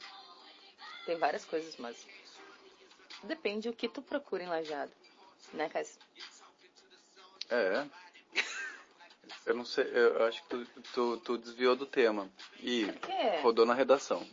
tem 1.05 1.17
várias 1.17 1.43
coisas, 1.43 1.75
mas 1.75 2.07
depende 3.23 3.67
o 3.67 3.73
que 3.73 3.89
tu 3.89 4.01
procura 4.01 4.43
em 4.43 4.47
Lajeado. 4.47 4.93
Né, 5.51 5.67
Cass? 5.67 5.99
É. 7.49 7.85
Eu 9.45 9.55
não 9.55 9.65
sei, 9.65 9.91
eu 9.91 10.25
acho 10.25 10.41
que 10.43 10.47
tu, 10.47 10.65
tu, 10.93 11.17
tu 11.17 11.37
desviou 11.37 11.75
do 11.75 11.85
tema. 11.85 12.31
E 12.61 12.85
rodou 13.41 13.65
na 13.65 13.73
redação. 13.73 14.25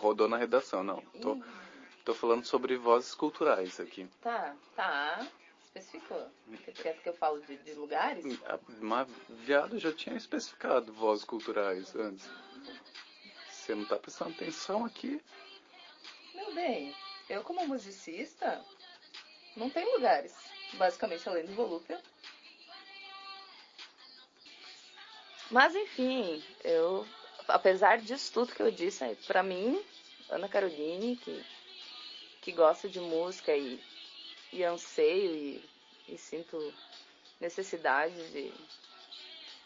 Rodou 0.00 0.26
na 0.26 0.36
redação, 0.36 0.82
não. 0.82 1.00
Tô, 1.20 1.40
tô 2.04 2.14
falando 2.14 2.44
sobre 2.44 2.76
vozes 2.76 3.14
culturais 3.14 3.78
aqui. 3.80 4.08
Tá, 4.20 4.54
tá. 4.76 5.26
Especificou. 5.64 6.26
Você 6.48 6.72
quer 6.72 6.96
que 6.98 7.08
eu 7.08 7.14
falo 7.14 7.40
de, 7.42 7.56
de 7.58 7.74
lugares? 7.74 8.24
A- 8.46 8.58
Mas 8.80 9.08
viado 9.28 9.78
já 9.78 9.92
tinha 9.92 10.16
especificado 10.16 10.92
vozes 10.92 11.24
culturais 11.24 11.94
antes. 11.96 12.28
Você 13.48 13.74
não 13.74 13.84
tá 13.84 13.96
prestando 13.96 14.30
atenção 14.32 14.84
aqui? 14.84 15.20
Meu 16.34 16.52
bem, 16.52 16.94
eu 17.28 17.42
como 17.42 17.66
musicista, 17.66 18.64
não 19.56 19.70
tem 19.70 19.84
lugares. 19.94 20.34
Basicamente, 20.74 21.28
além 21.28 21.44
do 21.46 21.54
Volúpia. 21.54 22.00
Mas 25.50 25.74
enfim, 25.74 26.42
eu, 26.64 27.06
apesar 27.46 27.98
disso 27.98 28.32
tudo 28.32 28.54
que 28.54 28.62
eu 28.62 28.70
disse, 28.70 29.04
aí, 29.04 29.14
pra 29.26 29.42
mim, 29.42 29.82
Ana 30.28 30.48
Caroline, 30.48 31.16
que, 31.16 31.44
que 32.42 32.52
gosta 32.52 32.88
de 32.88 33.00
música 33.00 33.56
e, 33.56 33.80
e 34.52 34.62
anseio 34.64 35.34
e, 35.34 35.70
e 36.08 36.18
sinto 36.18 36.74
necessidade 37.40 38.14
de, 38.30 38.52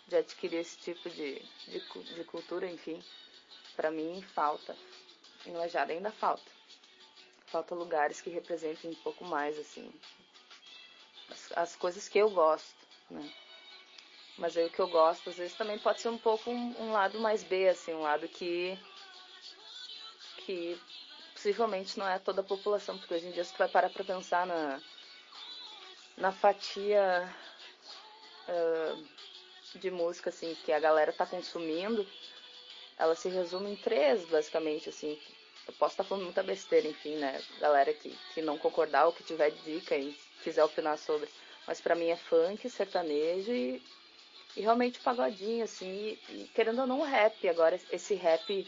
de 0.07 0.17
adquirir 0.17 0.61
esse 0.61 0.79
tipo 0.79 1.09
de, 1.11 1.41
de, 1.67 1.81
de 2.15 2.25
cultura, 2.25 2.71
enfim, 2.71 3.03
pra 3.75 3.91
mim 3.91 4.23
falta. 4.35 4.77
Em 5.47 5.53
Lajeado 5.53 5.93
ainda 5.93 6.13
falta. 6.13 6.51
falta 7.47 7.75
lugares 7.75 8.21
que 8.21 8.31
representem 8.31 8.91
um 8.91 8.95
pouco 8.97 9.25
mais, 9.25 9.59
assim, 9.59 9.91
as, 11.31 11.53
as 11.57 11.77
coisas 11.77 12.09
que 12.09 12.19
eu 12.19 12.29
gosto, 12.31 12.77
né? 13.11 13.33
Mas 14.37 14.55
aí 14.55 14.67
o 14.67 14.71
que 14.71 14.81
eu 14.81 14.89
gosto, 14.89 15.31
às 15.31 15.37
vezes, 15.37 15.57
também 15.57 15.79
pode 15.79 16.03
ser 16.03 16.11
um 16.11 16.19
pouco 16.19 16.51
um, 16.51 16.83
um 16.83 16.93
lado 16.93 17.19
mais 17.19 17.43
B, 17.43 17.71
assim, 17.71 17.95
um 17.95 18.03
lado 18.03 18.29
que 18.29 18.79
que 20.45 20.79
possivelmente 21.47 21.97
não 21.97 22.09
é 22.09 22.19
toda 22.19 22.41
a 22.41 22.45
população, 22.45 22.99
porque 22.99 23.15
hoje 23.15 23.29
em 23.29 23.31
dia 23.31 23.45
se 23.45 23.53
tu 23.53 23.59
vai 23.59 23.69
parar 23.69 23.89
para 23.89 24.03
pensar 24.03 24.45
na, 24.49 24.81
na 26.17 26.33
fatia 26.33 27.33
uh, 28.49 29.79
de 29.79 29.89
música 29.89 30.31
assim 30.31 30.57
que 30.65 30.73
a 30.73 30.81
galera 30.81 31.13
tá 31.13 31.25
consumindo, 31.25 32.05
ela 32.99 33.15
se 33.15 33.29
resume 33.29 33.71
em 33.71 33.77
três, 33.77 34.25
basicamente, 34.25 34.89
assim. 34.89 35.17
Eu 35.69 35.75
posso 35.75 35.93
estar 35.93 36.03
tá 36.03 36.09
falando 36.09 36.25
muita 36.25 36.43
besteira, 36.43 36.89
enfim, 36.89 37.15
né? 37.15 37.41
Galera 37.61 37.93
que, 37.93 38.19
que 38.35 38.43
não 38.43 38.59
concordar 38.59 39.07
ou 39.07 39.13
que 39.13 39.23
tiver 39.23 39.51
dica 39.51 39.97
e 39.97 40.19
quiser 40.43 40.65
opinar 40.65 40.99
sobre. 40.99 41.29
Mas 41.65 41.81
para 41.81 41.95
mim 41.95 42.09
é 42.09 42.17
funk, 42.17 42.69
sertanejo 42.69 43.53
e, 43.53 43.81
e 44.57 44.63
realmente 44.63 44.99
pagodinho, 44.99 45.63
assim. 45.63 46.19
E, 46.29 46.43
e 46.43 46.51
querendo 46.55 46.81
ou 46.81 46.87
não, 46.89 47.03
rap. 47.03 47.49
Agora, 47.49 47.79
esse 47.93 48.15
rap 48.15 48.67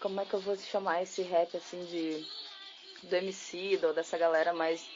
como 0.00 0.20
é 0.20 0.24
que 0.24 0.34
eu 0.34 0.40
vou 0.40 0.56
chamar 0.56 1.02
esse 1.02 1.22
rap 1.22 1.56
assim 1.56 1.84
de 1.86 2.26
do 3.02 3.14
MC 3.14 3.78
ou 3.84 3.92
dessa 3.92 4.16
galera 4.16 4.52
mais 4.52 4.88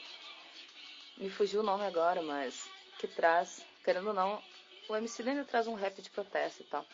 me 1.17 1.29
fugiu 1.29 1.61
o 1.61 1.63
nome 1.63 1.85
agora, 1.85 2.23
mas 2.23 2.69
que 2.99 3.07
traz, 3.07 3.65
querendo 3.85 4.09
ou 4.09 4.15
não, 4.15 4.43
o 4.89 4.97
MC 4.97 5.23
ainda 5.23 5.45
traz 5.45 5.67
um 5.67 5.75
rap 5.75 6.01
de 6.01 6.11
protesto 6.11 6.63
e 6.63 6.65
tal. 6.65 6.85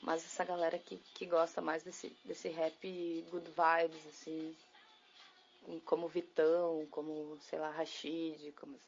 Mas 0.00 0.24
essa 0.24 0.44
galera 0.44 0.78
que, 0.78 0.96
que 1.14 1.26
gosta 1.26 1.60
mais 1.60 1.82
desse, 1.82 2.16
desse 2.24 2.48
rap 2.48 3.26
good 3.30 3.50
vibes, 3.50 4.06
assim, 4.06 4.56
como 5.84 6.08
Vitão, 6.08 6.86
como, 6.90 7.36
sei 7.40 7.58
lá, 7.58 7.70
Rashid, 7.70 8.52
como 8.52 8.78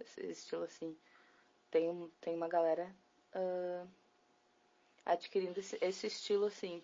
esse 0.00 0.20
estilo 0.26 0.64
assim. 0.64 0.96
Tem, 1.70 2.10
tem 2.20 2.34
uma 2.34 2.48
galera 2.48 2.88
uh, 3.34 3.88
adquirindo 5.04 5.58
esse, 5.58 5.76
esse 5.80 6.06
estilo 6.06 6.46
assim. 6.46 6.82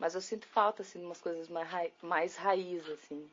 Mas 0.00 0.14
eu 0.14 0.20
sinto 0.22 0.46
falta, 0.46 0.80
assim, 0.80 0.98
de 0.98 1.04
umas 1.04 1.20
coisas 1.20 1.46
mais, 1.50 1.68
ra 1.68 1.86
mais 2.02 2.34
raiz, 2.34 2.88
assim. 2.88 3.30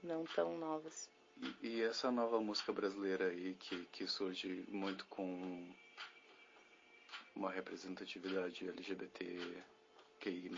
Não 0.00 0.24
tão 0.24 0.56
novas. 0.56 1.10
E, 1.42 1.56
e, 1.66 1.82
essa 1.82 2.08
nova 2.08 2.40
música 2.40 2.72
brasileira 2.72 3.26
aí, 3.26 3.54
que, 3.54 3.84
que 3.86 4.06
surge 4.06 4.64
muito 4.68 5.04
com 5.06 5.68
uma 7.34 7.50
representatividade 7.50 8.68
LGBT, 8.68 9.64
QI+, 10.20 10.50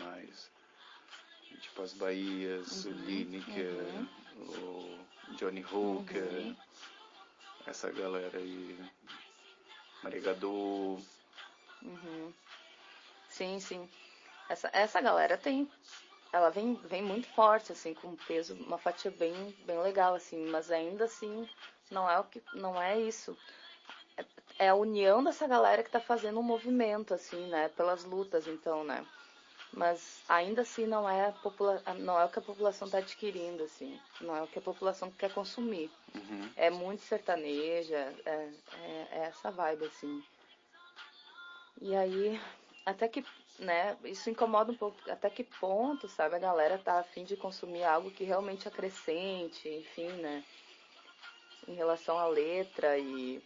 tipo 1.59 1.81
as 1.81 1.93
Bahias, 1.93 2.85
uhum, 2.85 2.91
o 2.91 2.95
Lineker, 2.95 3.73
uhum. 3.73 4.07
o 4.37 5.35
Johnny 5.37 5.65
Hooker, 5.65 6.21
uhum. 6.21 6.55
essa 7.65 7.91
galera 7.91 8.37
aí, 8.37 8.79
Maria 10.03 10.21
Gadu. 10.21 11.01
Uhum. 11.81 12.33
Sim, 13.27 13.59
sim. 13.59 13.89
Essa, 14.51 14.69
essa 14.73 14.99
galera 14.99 15.37
tem. 15.37 15.71
Ela 16.33 16.49
vem, 16.49 16.75
vem 16.85 17.01
muito 17.01 17.27
forte, 17.29 17.71
assim, 17.71 17.93
com 17.93 18.17
peso, 18.27 18.53
uma 18.55 18.77
fatia 18.77 19.09
bem, 19.09 19.33
bem 19.65 19.79
legal, 19.81 20.13
assim, 20.13 20.45
mas 20.47 20.69
ainda 20.69 21.05
assim 21.05 21.47
não 21.89 22.09
é 22.09 22.19
o 22.19 22.23
que. 22.25 22.43
não 22.53 22.81
é 22.81 22.99
isso. 22.99 23.37
É, 24.17 24.25
é 24.59 24.69
a 24.69 24.75
união 24.75 25.23
dessa 25.23 25.47
galera 25.47 25.81
que 25.81 25.87
está 25.87 26.01
fazendo 26.01 26.37
um 26.37 26.43
movimento, 26.43 27.13
assim, 27.13 27.47
né? 27.47 27.69
Pelas 27.69 28.03
lutas, 28.03 28.45
então, 28.45 28.83
né? 28.83 29.05
Mas 29.71 30.21
ainda 30.27 30.63
assim 30.63 30.85
não 30.85 31.09
é, 31.09 31.27
a 31.27 31.31
popula 31.31 31.81
não 31.99 32.19
é 32.19 32.25
o 32.25 32.29
que 32.29 32.39
a 32.39 32.41
população 32.41 32.87
está 32.87 32.97
adquirindo, 32.97 33.63
assim. 33.63 33.97
Não 34.19 34.35
é 34.35 34.41
o 34.41 34.47
que 34.47 34.59
a 34.59 34.61
população 34.61 35.09
quer 35.11 35.33
consumir. 35.33 35.89
Uhum. 36.13 36.49
É 36.57 36.69
muito 36.69 37.03
sertaneja, 37.03 38.13
é, 38.25 38.49
é, 38.83 39.07
é 39.11 39.19
essa 39.27 39.49
vibe, 39.49 39.85
assim. 39.85 40.21
E 41.81 41.95
aí, 41.95 42.39
até 42.85 43.07
que 43.07 43.23
né, 43.59 43.97
isso 44.03 44.29
incomoda 44.29 44.71
um 44.71 44.75
pouco, 44.75 44.97
até 45.09 45.29
que 45.29 45.43
ponto, 45.43 46.07
sabe, 46.07 46.35
a 46.35 46.39
galera 46.39 46.77
tá 46.77 46.99
afim 46.99 47.23
de 47.23 47.35
consumir 47.35 47.83
algo 47.83 48.11
que 48.11 48.23
realmente 48.23 48.67
acrescente, 48.67 49.69
enfim, 49.69 50.07
né, 50.13 50.43
em 51.67 51.75
relação 51.75 52.17
à 52.17 52.27
letra 52.27 52.97
e, 52.97 53.41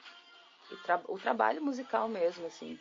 e 0.71 0.75
tra 0.77 1.01
o 1.07 1.19
trabalho 1.19 1.61
musical 1.61 2.07
mesmo, 2.07 2.45
assim, 2.47 2.79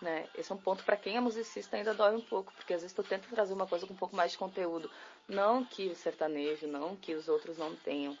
né, 0.00 0.26
esse 0.34 0.50
é 0.50 0.54
um 0.54 0.58
ponto 0.58 0.82
para 0.84 0.96
quem 0.96 1.16
é 1.16 1.20
musicista 1.20 1.76
ainda 1.76 1.94
dói 1.94 2.16
um 2.16 2.20
pouco, 2.20 2.52
porque 2.54 2.74
às 2.74 2.80
vezes 2.80 2.94
tu 2.94 3.02
tenta 3.02 3.28
trazer 3.28 3.52
uma 3.52 3.66
coisa 3.66 3.86
com 3.86 3.92
um 3.92 3.96
pouco 3.96 4.16
mais 4.16 4.32
de 4.32 4.38
conteúdo, 4.38 4.90
não 5.28 5.64
que 5.64 5.88
o 5.88 5.94
sertanejo, 5.94 6.66
não 6.66 6.96
que 6.96 7.14
os 7.14 7.28
outros 7.28 7.58
não 7.58 7.76
tenham, 7.76 8.18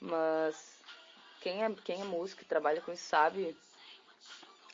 mas 0.00 0.78
quem 1.40 1.64
é, 1.64 1.74
quem 1.84 2.00
é 2.00 2.04
músico 2.04 2.42
e 2.42 2.46
trabalha 2.46 2.80
com 2.80 2.92
isso 2.92 3.04
sabe... 3.04 3.56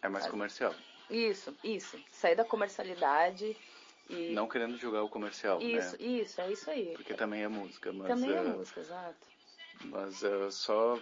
É 0.03 0.09
mais 0.09 0.27
comercial. 0.27 0.75
Isso, 1.11 1.57
isso. 1.65 1.99
Sair 2.11 2.35
da 2.35 2.45
comercialidade 2.45 3.57
e. 4.09 4.31
Não 4.33 4.49
querendo 4.49 4.77
julgar 4.77 5.03
o 5.03 5.09
comercial, 5.09 5.61
isso, 5.61 5.97
né? 5.97 6.05
Isso, 6.05 6.41
é 6.41 6.53
isso 6.53 6.71
aí. 6.71 6.93
Porque 6.95 7.15
também 7.15 7.43
é 7.43 7.49
música, 7.49 7.93
mas. 7.93 8.09
Também 8.09 8.31
é, 8.31 8.39
é 8.39 8.43
música, 8.43 8.81
exato. 8.81 9.27
Mas 9.85 10.23
é 10.23 10.51
só 10.51 10.99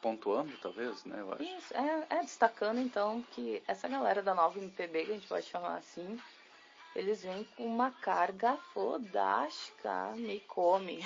pontuando, 0.00 0.52
talvez, 0.58 1.04
né? 1.04 1.20
Eu 1.20 1.32
acho. 1.32 1.42
Isso, 1.42 1.74
é, 1.74 2.06
é 2.10 2.20
destacando 2.20 2.80
então 2.80 3.24
que 3.32 3.62
essa 3.66 3.88
galera 3.88 4.22
da 4.22 4.34
nova 4.34 4.58
MPB, 4.58 5.04
que 5.04 5.10
a 5.10 5.14
gente 5.14 5.28
pode 5.28 5.46
chamar 5.46 5.76
assim, 5.76 6.20
eles 6.94 7.22
vêm 7.22 7.44
com 7.56 7.66
uma 7.66 7.90
carga 7.90 8.56
fodástica, 8.72 10.12
me 10.16 10.40
come. 10.40 11.04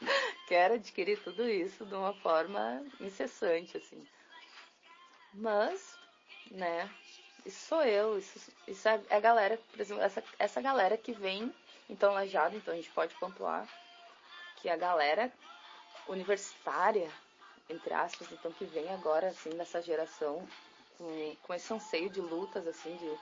Quero 0.48 0.74
adquirir 0.74 1.22
tudo 1.22 1.48
isso 1.48 1.84
de 1.84 1.94
uma 1.94 2.12
forma 2.14 2.84
incessante, 3.00 3.76
assim. 3.76 4.06
Mas, 5.34 5.96
né, 6.50 6.90
isso 7.44 7.66
sou 7.66 7.82
eu, 7.82 8.18
isso, 8.18 8.52
isso 8.66 8.88
é 8.88 9.00
a 9.10 9.20
galera, 9.20 9.58
por 9.70 9.80
exemplo, 9.80 10.02
essa, 10.02 10.22
essa 10.38 10.60
galera 10.60 10.96
que 10.96 11.12
vem, 11.12 11.52
então, 11.90 12.12
lajado, 12.12 12.56
então 12.56 12.72
a 12.72 12.76
gente 12.76 12.90
pode 12.90 13.14
pontuar 13.16 13.68
que 14.56 14.68
a 14.68 14.76
galera 14.76 15.32
universitária, 16.08 17.10
entre 17.68 17.92
aspas, 17.92 18.30
então, 18.30 18.52
que 18.52 18.64
vem 18.64 18.88
agora, 18.90 19.28
assim, 19.28 19.50
nessa 19.50 19.82
geração, 19.82 20.46
com, 20.96 21.36
com 21.42 21.54
esse 21.54 21.72
anseio 21.72 22.08
de 22.08 22.20
lutas, 22.20 22.66
assim, 22.66 22.96
de... 22.96 23.18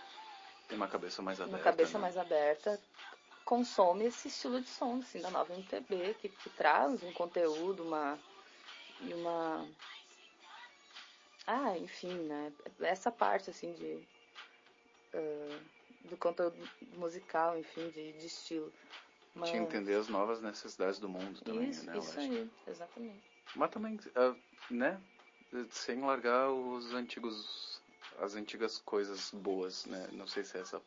Tem 0.68 0.76
uma 0.76 0.88
cabeça 0.88 1.22
mais 1.22 1.40
aberta. 1.40 1.56
Uma 1.56 1.64
cabeça 1.64 1.94
né? 1.94 2.02
mais 2.02 2.16
aberta, 2.18 2.80
consome 3.44 4.04
esse 4.04 4.28
estilo 4.28 4.60
de 4.60 4.68
som, 4.68 4.98
assim, 4.98 5.20
da 5.20 5.30
nova 5.30 5.52
MPB, 5.54 6.14
que, 6.20 6.28
que 6.28 6.50
traz 6.50 7.02
um 7.02 7.12
conteúdo, 7.12 7.82
uma... 7.82 8.18
E 9.00 9.14
uma 9.14 9.66
ah, 11.46 11.76
enfim, 11.78 12.14
né? 12.14 12.52
Essa 12.80 13.10
parte, 13.10 13.50
assim, 13.50 13.72
de. 13.72 13.98
Uh, 15.14 15.60
do 16.08 16.16
conteúdo 16.16 16.56
musical, 16.96 17.58
enfim, 17.58 17.88
de, 17.90 18.12
de 18.12 18.26
estilo. 18.26 18.72
Mas... 19.34 19.50
Tinha 19.50 19.62
entender 19.62 19.94
as 19.94 20.08
novas 20.08 20.40
necessidades 20.40 20.98
do 20.98 21.08
mundo 21.08 21.40
também, 21.42 21.70
isso, 21.70 21.86
né? 21.86 21.98
Isso 21.98 22.18
aí, 22.18 22.50
exatamente. 22.66 23.22
Mas 23.54 23.70
também, 23.70 23.96
uh, 23.96 24.36
né? 24.70 25.00
Sem 25.70 26.00
largar 26.00 26.50
os 26.50 26.92
antigos. 26.94 27.80
as 28.20 28.34
antigas 28.34 28.78
coisas 28.78 29.30
boas, 29.32 29.86
né? 29.86 30.08
Não 30.12 30.26
sei 30.26 30.44
se 30.44 30.56
é 30.56 30.60
essa 30.60 30.80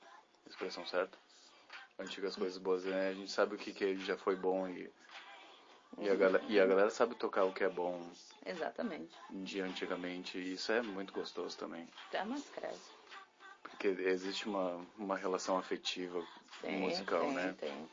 expressão 0.47 0.85
certa. 0.85 1.17
Antigas 1.99 2.35
coisas 2.35 2.57
boas, 2.57 2.83
né? 2.85 3.09
A 3.09 3.13
gente 3.13 3.31
sabe 3.31 3.55
o 3.55 3.57
que, 3.57 3.73
que 3.73 3.97
já 3.99 4.17
foi 4.17 4.35
bom 4.35 4.67
e 4.67 4.89
e 5.97 6.09
a, 6.09 6.15
galera, 6.15 6.43
e 6.47 6.59
a 6.59 6.65
galera 6.65 6.89
sabe 6.89 7.15
tocar 7.15 7.45
o 7.45 7.53
que 7.53 7.63
é 7.63 7.69
bom. 7.69 8.01
Exatamente. 8.45 9.15
De 9.29 9.61
antigamente. 9.61 10.37
E 10.37 10.53
isso 10.53 10.71
é 10.71 10.81
muito 10.81 11.13
gostoso 11.13 11.57
também. 11.57 11.87
Até 12.07 12.23
mais 12.23 12.47
cresce. 12.49 12.91
Porque 13.61 13.87
existe 13.87 14.47
uma, 14.47 14.85
uma 14.97 15.17
relação 15.17 15.57
afetiva 15.57 16.25
tem, 16.61 16.79
musical, 16.79 17.21
tem, 17.21 17.33
né? 17.33 17.55
Tem. 17.59 17.89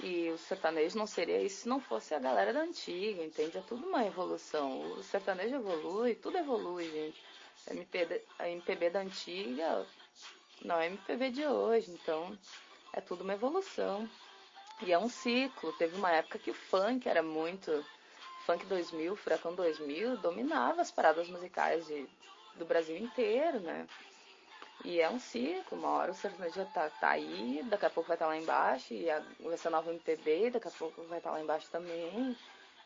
E 0.00 0.30
o 0.30 0.38
sertanejo 0.38 0.98
não 0.98 1.06
seria 1.06 1.40
isso 1.42 1.62
se 1.62 1.68
não 1.68 1.80
fosse 1.80 2.14
a 2.14 2.18
galera 2.18 2.52
da 2.52 2.60
antiga, 2.60 3.22
entende? 3.22 3.58
É 3.58 3.62
tudo 3.62 3.86
uma 3.86 4.04
evolução. 4.04 4.80
O 4.92 5.02
sertanejo 5.02 5.56
evolui, 5.56 6.14
tudo 6.14 6.38
evolui, 6.38 6.90
gente. 6.90 7.22
A 7.68 7.74
MPB, 7.74 8.24
a 8.38 8.48
MPB 8.48 8.90
da 8.90 9.00
antiga 9.00 9.86
não 10.64 10.76
é 10.80 10.86
MPB 10.86 11.30
de 11.30 11.46
hoje, 11.46 11.90
então 11.90 12.36
é 12.92 13.00
tudo 13.00 13.22
uma 13.22 13.34
evolução. 13.34 14.08
E 14.84 14.92
é 14.92 14.98
um 14.98 15.08
ciclo. 15.08 15.72
Teve 15.74 15.96
uma 15.96 16.10
época 16.10 16.38
que 16.38 16.50
o 16.50 16.54
funk 16.54 17.08
era 17.08 17.22
muito. 17.22 17.84
Funk 18.46 18.66
2000, 18.66 19.14
Furacão 19.14 19.54
2000, 19.54 20.16
dominava 20.16 20.82
as 20.82 20.90
paradas 20.90 21.28
musicais 21.28 21.86
de, 21.86 22.08
do 22.56 22.64
Brasil 22.64 22.96
inteiro, 22.96 23.60
né? 23.60 23.86
E 24.84 25.00
é 25.00 25.08
um 25.08 25.20
ciclo, 25.20 25.78
uma 25.78 25.90
hora 25.90 26.10
o 26.10 26.14
sertanejo 26.14 26.56
já 26.56 26.64
tá, 26.64 26.90
tá 26.90 27.10
aí, 27.10 27.62
daqui 27.66 27.86
a 27.86 27.90
pouco 27.90 28.08
vai 28.08 28.16
estar 28.16 28.26
tá 28.26 28.32
lá 28.32 28.36
embaixo, 28.36 28.92
e 28.92 29.08
a, 29.08 29.22
vai 29.38 29.56
ser 29.56 29.70
nova 29.70 29.92
MPB, 29.92 30.50
daqui 30.50 30.66
a 30.66 30.72
pouco 30.72 31.04
vai 31.04 31.18
estar 31.18 31.30
tá 31.30 31.36
lá 31.36 31.40
embaixo 31.40 31.70
também, 31.70 32.36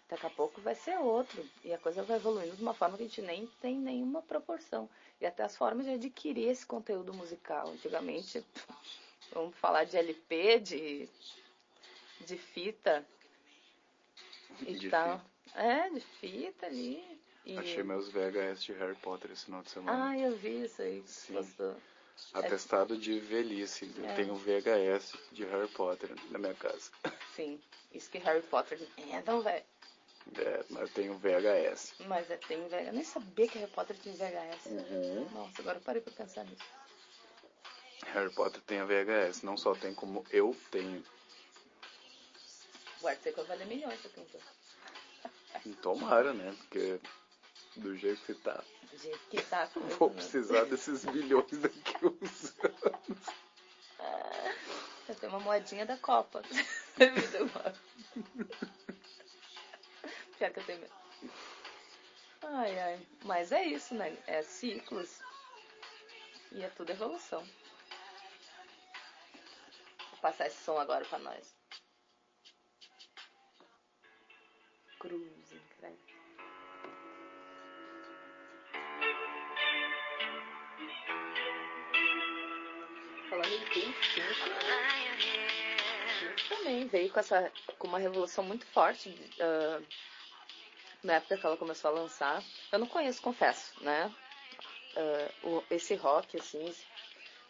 daqui 0.07 0.26
a 0.26 0.30
pouco 0.30 0.61
vai 0.61 0.74
ser 0.74 0.99
outro. 0.99 1.42
E 1.64 1.72
a 1.72 1.78
coisa 1.78 2.03
vai 2.03 2.18
evoluindo 2.18 2.55
de 2.55 2.62
uma 2.62 2.74
forma 2.74 2.99
que 2.99 3.05
a 3.05 3.07
gente 3.07 3.22
nem 3.22 3.47
tem 3.62 3.76
nenhuma 3.76 4.20
proporção. 4.20 4.90
E 5.18 5.24
até 5.24 5.42
as 5.42 5.57
formas 5.57 5.86
de 5.86 5.92
adquirir 5.92 6.51
esse 6.51 6.66
conteúdo 6.66 7.14
musical. 7.14 7.68
Antigamente, 7.68 8.44
Vamos 9.32 9.57
falar 9.57 9.84
de 9.84 9.97
LP, 9.97 10.61
de, 10.61 11.09
de 12.20 12.36
fita 12.36 13.04
e 14.60 14.74
De 14.74 14.90
tal. 14.90 15.20
É, 15.54 15.88
de 15.90 16.00
fita 16.00 16.66
ali. 16.66 17.02
E... 17.44 17.56
Achei 17.56 17.82
meus 17.82 18.08
VHS 18.10 18.62
de 18.64 18.72
Harry 18.72 18.96
Potter 18.96 19.30
esse 19.30 19.44
final 19.44 19.62
de 19.62 19.70
semana. 19.70 20.10
Ah, 20.10 20.18
eu 20.18 20.36
vi 20.36 20.64
isso 20.64 20.82
aí. 20.82 21.02
Sim. 21.06 21.34
Postou. 21.34 21.76
Atestado 22.32 22.96
de 22.96 23.20
velhice. 23.20 23.92
Eu 23.96 24.06
É. 24.06 24.14
tenho 24.14 24.34
VHS 24.34 25.14
de 25.32 25.44
Harry 25.44 25.68
Potter 25.68 26.10
na 26.30 26.38
minha 26.38 26.54
casa. 26.54 26.90
Sim. 27.34 27.60
Isso 27.92 28.10
que 28.10 28.18
Harry 28.18 28.42
Potter 28.42 28.80
é 29.12 29.20
tão 29.22 29.42
velho. 29.42 29.64
É, 30.38 30.64
mas 30.70 30.82
eu 30.82 30.88
tenho 30.88 31.18
VHS. 31.18 31.94
Mas 32.06 32.28
é, 32.30 32.36
tem 32.38 32.66
VHS. 32.68 32.86
Eu 32.86 32.92
nem 32.94 33.04
sabia 33.04 33.46
que 33.46 33.58
Harry 33.58 33.70
Potter 33.70 33.96
tinha 33.98 34.14
VHS. 34.14 34.66
Uhum. 34.66 35.28
Nossa, 35.34 35.60
agora 35.62 35.78
eu 35.78 35.82
parei 35.82 36.00
pra 36.02 36.12
pensar 36.12 36.44
nisso. 36.44 36.64
Harry 38.06 38.34
Potter 38.34 38.60
tem 38.62 38.78
a 38.80 38.84
VHS. 38.84 39.42
Não 39.42 39.56
só 39.56 39.74
tem 39.74 39.94
como 39.94 40.24
eu 40.30 40.56
tenho. 40.70 41.04
O 43.07 43.09
Artseco 43.09 43.44
vai 43.44 43.57
valer 43.57 43.68
milhões 43.68 44.00
pra 44.00 44.11
quem 44.11 44.26
Tomara, 45.74 46.34
né? 46.34 46.52
Porque 46.59 47.00
do 47.76 47.96
jeito 47.96 48.20
que 48.22 48.34
tá, 48.34 48.64
Do 48.90 48.98
jeito 48.98 49.20
que 49.30 49.40
tá. 49.42 49.70
vou 49.96 50.11
precisar 50.11 50.64
desses 50.64 51.04
bilhões 51.04 51.57
daqui 51.59 52.04
uns 52.04 52.52
anos. 52.64 53.28
Eu 55.09 55.14
tenho 55.14 55.30
uma 55.30 55.38
moedinha 55.38 55.86
da 55.86 55.96
Copa. 55.98 56.42
Pior 60.36 60.50
que 60.50 60.59
eu 60.59 60.64
tenho 60.64 60.80
medo. 60.80 60.92
Ai, 62.42 62.76
ai. 62.76 63.07
Mas 63.22 63.52
é 63.52 63.62
isso, 63.62 63.94
né? 63.94 64.18
É 64.26 64.42
ciclos. 64.42 65.20
E 66.50 66.61
é 66.61 66.68
tudo 66.70 66.90
evolução. 66.90 67.48
Vou 70.11 70.18
passar 70.20 70.48
esse 70.48 70.61
som 70.64 70.76
agora 70.76 71.04
pra 71.04 71.20
nós. 71.20 71.55
Cruzem, 75.07 75.61
credo. 75.78 75.98
Falando 83.30 83.52
em 83.52 83.64
Pink, 83.66 83.94
também 86.48 86.86
veio 86.88 87.11
com 87.12 87.20
essa 87.20 87.52
com 87.78 87.86
uma 87.86 87.98
revolução 88.00 88.42
muito 88.42 88.66
forte 88.66 89.14
ah, 89.40 89.80
na 91.04 91.14
época 91.14 91.36
que 91.36 91.46
ela 91.46 91.57
começou 91.57 91.90
a 91.92 91.94
lançar. 91.94 92.42
Eu 92.72 92.80
não 92.80 92.88
conheço, 92.88 93.22
confesso, 93.22 93.72
né? 93.84 94.12
Ah, 94.96 95.30
o- 95.44 95.62
esse 95.70 95.94
rock, 95.94 96.36
assim, 96.36 96.68
esse, 96.68 96.84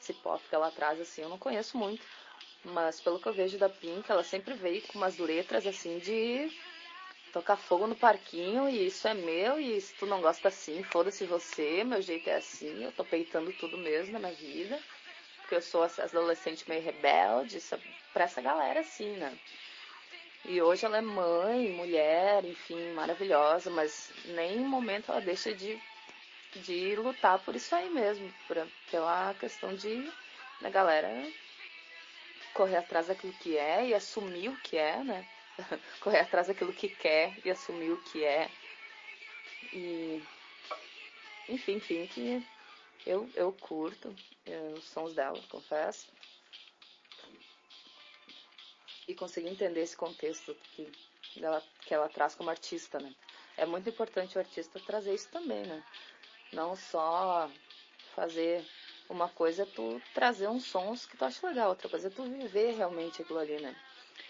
esse 0.02 0.12
pop 0.12 0.46
que 0.46 0.54
ela 0.54 0.70
traz, 0.70 1.00
assim, 1.00 1.22
eu 1.22 1.30
não 1.30 1.38
conheço 1.38 1.78
muito. 1.78 2.04
Mas 2.64 3.00
pelo 3.00 3.18
que 3.18 3.28
eu 3.28 3.32
vejo 3.32 3.57
da 3.59 3.68
Pink, 3.70 4.11
ela 4.11 4.24
sempre 4.24 4.52
veio 4.52 4.82
com 4.88 4.98
umas 4.98 5.16
letras, 5.16 5.66
assim, 5.66 5.98
de 5.98 6.50
tocar 7.37 7.59
fogo 7.59 7.87
no 7.87 7.95
parquinho 7.95 8.66
e 8.66 8.87
isso 8.87 9.07
é 9.07 9.12
meu 9.12 9.61
e 9.61 9.78
se 9.78 9.95
tu 9.95 10.07
não 10.07 10.22
gosta 10.22 10.49
assim, 10.49 10.82
foda-se 10.82 11.26
você, 11.26 11.84
meu 11.84 12.01
jeito 12.01 12.28
é 12.30 12.37
assim, 12.37 12.82
eu 12.82 12.91
tô 12.93 13.05
peitando 13.05 13.53
tudo 13.53 13.76
mesmo 13.76 14.14
na 14.14 14.18
minha 14.18 14.32
vida. 14.32 14.82
Porque 15.43 15.55
eu 15.55 15.61
sou 15.61 15.84
essa 15.84 16.03
adolescente 16.05 16.66
meio 16.66 16.82
rebelde, 16.82 17.59
essa- 17.59 17.78
pra 18.12 18.24
essa 18.24 18.41
galera 18.41 18.80
assim, 18.80 19.16
né? 19.18 19.39
E 20.47 20.62
hoje 20.62 20.87
ela 20.87 20.97
é 20.97 21.03
mãe, 21.03 21.70
mulher, 21.70 22.43
enfim, 22.47 22.91
maravilhosa, 22.93 23.70
mas 23.70 24.11
nem 24.24 24.61
em 24.62 24.64
momento 24.64 25.11
ela 25.12 25.20
deixa 25.20 25.55
de, 25.55 25.78
de 26.57 26.97
lutar 26.97 27.39
por 27.41 27.55
isso 27.55 27.74
aí 27.74 27.91
mesmo, 27.91 28.32
por, 28.49 28.57
pela 28.91 29.34
questão 29.34 29.74
de 29.74 30.11
da 30.61 30.70
galera 30.70 31.30
correr 32.55 32.76
atrás 32.76 33.09
daquilo 33.09 33.34
que 33.34 33.59
é 33.59 33.89
e 33.89 33.95
assumir 33.95 34.49
o 34.49 34.57
que 34.57 34.78
é, 34.78 35.05
né? 35.05 35.26
correr 36.00 36.20
atrás 36.20 36.46
daquilo 36.46 36.72
que 36.72 36.88
quer 36.88 37.34
e 37.44 37.50
assumir 37.50 37.92
o 37.92 38.02
que 38.02 38.24
é. 38.24 38.50
E 39.72 40.22
enfim, 41.48 41.74
enfim, 41.74 42.07
que 42.07 42.42
eu, 43.07 43.30
eu 43.34 43.52
curto 43.52 44.14
eh, 44.46 44.74
os 44.76 44.84
sons 44.84 45.14
dela, 45.14 45.40
confesso. 45.48 46.09
E 49.07 49.14
consegui 49.14 49.48
entender 49.48 49.80
esse 49.82 49.96
contexto 49.96 50.57
que 50.74 50.92
ela, 51.40 51.62
que 51.82 51.94
ela 51.94 52.09
traz 52.09 52.34
como 52.34 52.50
artista, 52.50 52.98
né? 52.98 53.14
É 53.57 53.64
muito 53.64 53.88
importante 53.88 54.36
o 54.36 54.40
artista 54.40 54.80
trazer 54.80 55.14
isso 55.14 55.28
também, 55.28 55.64
né? 55.64 55.82
Não 56.52 56.74
só 56.74 57.48
fazer 58.14 58.64
uma 59.09 59.28
coisa 59.28 59.62
é 59.62 59.66
tu 59.66 60.02
trazer 60.12 60.48
uns 60.48 60.64
sons 60.64 61.07
que 61.07 61.16
tu 61.16 61.24
acha 61.24 61.46
legal, 61.46 61.68
outra 61.68 61.88
coisa 61.88 62.09
é 62.09 62.11
tu 62.11 62.24
viver 62.24 62.74
realmente 62.74 63.22
aquilo 63.22 63.38
ali, 63.38 63.61
né? 63.61 63.76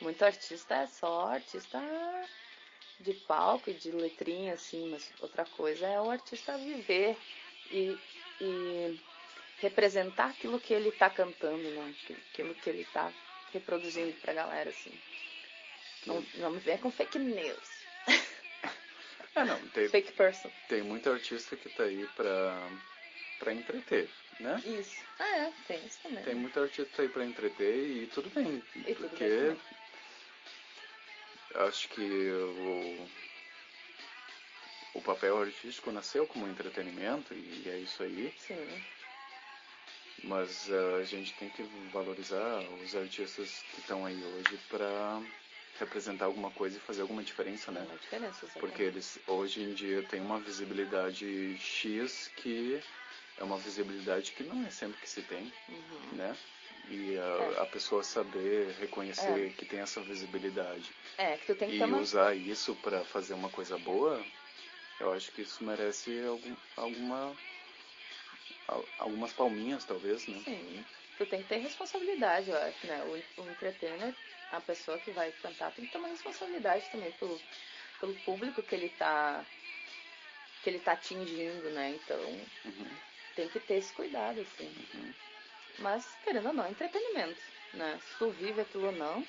Muito 0.00 0.24
artista 0.24 0.74
é 0.74 0.86
só 0.86 1.26
artista 1.26 1.80
de 3.00 3.12
palco 3.14 3.70
e 3.70 3.74
de 3.74 3.90
letrinha, 3.90 4.54
assim, 4.54 4.88
mas 4.88 5.10
outra 5.20 5.44
coisa 5.44 5.86
é 5.86 6.00
o 6.00 6.10
artista 6.10 6.56
viver 6.58 7.16
e, 7.70 7.98
e 8.40 8.98
representar 9.60 10.30
aquilo 10.30 10.60
que 10.60 10.74
ele 10.74 10.90
tá 10.92 11.08
cantando, 11.10 11.62
né? 11.70 11.94
Aquilo 12.32 12.54
que 12.54 12.70
ele 12.70 12.84
tá 12.92 13.12
reproduzindo 13.52 14.12
pra 14.20 14.32
galera, 14.32 14.70
assim. 14.70 14.92
Não, 16.06 16.24
não 16.34 16.50
me 16.50 16.60
venha 16.60 16.78
com 16.78 16.90
fake 16.90 17.18
news. 17.18 17.70
É, 19.34 19.44
não, 19.44 19.58
tem, 19.68 19.88
Fake 19.90 20.12
person. 20.12 20.50
tem 20.68 20.82
muito 20.82 21.10
artista 21.10 21.56
que 21.56 21.68
tá 21.70 21.84
aí 21.84 22.06
pra, 22.16 22.70
pra 23.38 23.52
entreter, 23.52 24.08
né? 24.40 24.62
Isso. 24.66 25.02
Ah, 25.18 25.36
é, 25.38 25.52
tem 25.66 25.84
isso 25.86 25.98
também. 26.02 26.24
Tem 26.24 26.34
muito 26.34 26.58
artista 26.60 27.02
aí 27.02 27.08
pra 27.08 27.24
entreter 27.24 28.02
e 28.02 28.06
tudo 28.06 28.30
bem. 28.30 28.62
E 28.74 28.94
tudo 28.94 29.08
porque 29.08 29.24
bem 29.24 29.56
acho 31.56 31.88
que 31.88 32.30
o, 32.30 33.06
o 34.94 35.00
papel 35.00 35.40
artístico 35.40 35.90
nasceu 35.90 36.26
como 36.26 36.48
entretenimento 36.48 37.32
e 37.34 37.64
é 37.68 37.78
isso 37.78 38.02
aí. 38.02 38.32
Sim. 38.38 38.82
Mas 40.24 40.68
eh, 40.70 41.00
a 41.00 41.04
gente 41.04 41.32
tem 41.34 41.48
que 41.48 41.62
valorizar 41.92 42.60
os 42.82 42.96
artistas 42.96 43.62
que 43.70 43.80
estão 43.80 44.04
aí 44.04 44.22
hoje 44.24 44.58
pra 44.68 45.22
representar 45.78 46.24
alguma 46.24 46.50
coisa 46.50 46.78
e 46.78 46.80
fazer 46.80 47.02
alguma 47.02 47.22
diferença, 47.22 47.70
né? 47.70 47.86
Há 47.88 47.96
diferença. 47.96 48.44
exatamente. 48.44 48.58
Porque 48.58 48.82
eles 48.82 49.18
hoje 49.26 49.62
em 49.62 49.72
dia 49.74 50.02
têm 50.02 50.20
uma 50.20 50.40
visibilidade 50.40 51.56
X 51.58 52.30
que 52.34 52.80
é 53.38 53.44
uma 53.44 53.56
visibilidade 53.58 54.32
que 54.32 54.42
não 54.42 54.64
é 54.64 54.70
sempre 54.70 55.00
que 55.00 55.08
se 55.08 55.22
tem, 55.22 55.52
Uhum. 55.68 56.16
né? 56.16 56.36
E 56.88 57.16
a, 57.18 57.22
É. 57.22 57.62
a 57.62 57.66
pessoa 57.66 58.02
saber 58.02 58.72
reconhecer 58.80 59.50
É. 59.50 59.52
que 59.52 59.64
tem 59.64 59.80
essa 59.80 60.00
visibilidade 60.00 60.90
É, 61.18 61.36
que 61.36 61.46
tu 61.46 61.54
tem 61.54 61.70
que 61.70 61.76
e 61.76 61.84
uma... 61.84 61.98
usar 61.98 62.34
isso 62.36 62.74
pra 62.76 63.04
fazer 63.04 63.34
uma 63.34 63.48
coisa 63.48 63.76
boa, 63.78 64.24
eu 65.00 65.12
acho 65.12 65.30
que 65.32 65.42
isso 65.42 65.64
merece 65.64 66.10
algum, 66.24 66.54
alguma 66.76 67.36
al- 68.68 68.88
algumas 68.98 69.32
palminhas 69.32 69.84
talvez, 69.84 70.26
né? 70.26 70.38
Sim. 70.44 70.84
Tu 71.18 71.26
tem 71.26 71.42
que 71.42 71.48
ter 71.48 71.56
responsabilidade, 71.56 72.50
eu 72.50 72.56
acho, 72.56 72.86
né? 72.86 73.02
O, 73.02 73.42
o 73.42 73.46
entertainer, 73.50 74.14
a 74.52 74.60
pessoa 74.60 74.98
que 74.98 75.10
vai 75.10 75.32
cantar, 75.32 75.72
tem 75.72 75.86
que 75.86 75.96
uma 75.96 76.08
responsabilidade 76.08 76.88
também 76.90 77.10
pelo, 77.12 77.40
pelo 78.00 78.14
público 78.16 78.62
que 78.62 78.74
ele 78.74 78.88
tá 78.90 79.44
que 80.62 80.70
ele 80.70 80.80
tá 80.80 80.92
atingindo, 80.92 81.70
né? 81.70 81.90
Então, 81.90 82.20
Uhum, 82.64 82.86
tem 83.36 83.48
que 83.48 83.60
ter 83.60 83.74
esse 83.74 83.92
cuidado, 83.92 84.40
assim. 84.40 84.74
uhum. 84.94 85.14
Mas, 85.78 86.06
querendo 86.24 86.46
ou 86.46 86.52
não, 86.54 86.64
é 86.64 86.70
entretenimento, 86.70 87.40
né? 87.74 88.00
Se 88.02 88.18
tu 88.18 88.30
vive 88.30 88.62
aquilo 88.62 88.86
ou 88.86 88.92
não, 88.92 89.26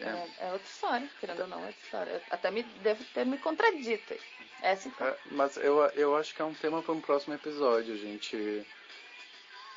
É. 0.00 0.04
é, 0.04 0.28
é 0.46 0.52
outra 0.52 0.68
história. 0.68 1.10
Querendo 1.18 1.40
ou 1.40 1.48
não, 1.48 1.58
é 1.58 1.66
outra 1.66 1.82
história. 1.82 2.10
Eu 2.12 2.22
até 2.30 2.50
me 2.50 2.62
devo 2.62 3.04
ter 3.12 3.26
me 3.26 3.36
contradito. 3.38 4.14
É 4.62 4.72
assim 4.72 4.90
que 4.90 5.02
É, 5.02 5.18
mas 5.32 5.56
eu, 5.56 5.80
eu 5.96 6.16
acho 6.16 6.34
que 6.34 6.40
é 6.40 6.44
um 6.44 6.54
tema 6.54 6.80
para 6.82 6.94
um 6.94 7.00
próximo 7.00 7.34
episódio, 7.34 7.94
a 7.94 7.98
gente 7.98 8.64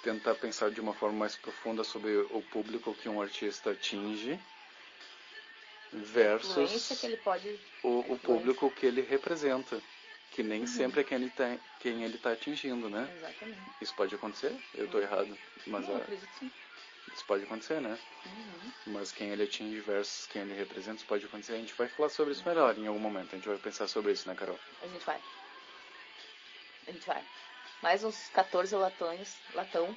tentar 0.04 0.36
pensar 0.36 0.72
de 0.72 0.82
uma 0.82 0.94
forma 0.94 1.18
mais 1.18 1.36
profunda 1.36 1.84
sobre 1.84 2.16
o 2.32 2.42
público 2.52 2.94
que 2.94 3.10
um 3.10 3.22
artista 3.22 3.72
atinge 3.72 4.40
versus 5.94 6.90
o, 7.84 8.00
o 8.14 8.20
público 8.20 8.72
que 8.72 8.86
ele 8.86 9.02
representa, 9.02 9.82
que 10.32 10.42
nem 10.42 10.66
sempre 10.66 11.02
é 11.02 11.04
quem 11.04 11.18
ele 11.18 11.30
tá, 11.30 11.58
quem 11.80 12.04
ele 12.04 12.18
tá 12.18 12.32
atingindo, 12.32 12.90
né? 12.90 13.08
Exatamente. 13.18 13.62
Isso 13.82 13.94
pode 13.96 14.16
acontecer? 14.16 14.58
Eu 14.74 14.88
tô 14.88 15.00
errado, 15.00 15.38
mas 15.68 15.88
não, 15.88 15.96
ah, 15.96 15.98
acredito 15.98 16.30
sim. 16.40 16.50
isso 17.14 17.26
pode 17.26 17.44
acontecer, 17.44 17.82
né? 17.82 18.00
Uhum. 18.26 18.72
Mas 18.88 19.12
quem 19.12 19.30
ele 19.30 19.44
atinge 19.44 19.80
versus 19.82 20.28
quem 20.28 20.42
ele 20.44 20.54
representa, 20.54 20.98
isso 20.98 21.06
pode 21.06 21.26
acontecer. 21.26 21.54
A 21.54 21.58
gente 21.58 21.74
vai 21.74 21.88
falar 21.90 22.10
sobre 22.10 22.32
isso 22.34 22.48
melhor 22.48 22.78
em 22.78 22.88
algum 22.88 23.00
momento. 23.00 23.34
A 23.34 23.36
gente 23.36 23.48
vai 23.48 23.58
pensar 23.58 23.88
sobre 23.88 24.14
isso, 24.14 24.28
né, 24.28 24.36
Carol? 24.36 24.58
A 24.82 24.88
gente 24.88 25.06
vai. 25.06 25.22
A 26.88 26.92
gente 26.92 27.06
vai. 27.06 27.24
Mais 27.82 28.04
uns 28.04 28.30
14 28.30 28.76
latões, 28.76 29.38
latão, 29.54 29.96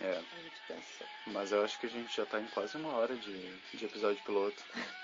É, 0.00 0.10
a 0.10 0.42
gente 0.42 0.56
pensa. 0.66 1.04
mas 1.26 1.52
eu 1.52 1.62
acho 1.64 1.78
que 1.78 1.86
a 1.86 1.90
gente 1.90 2.16
já 2.16 2.26
tá 2.26 2.40
em 2.40 2.46
quase 2.48 2.76
uma 2.76 2.92
hora 2.94 3.14
de, 3.14 3.56
de 3.76 3.84
episódio 3.84 4.22
piloto. 4.24 4.62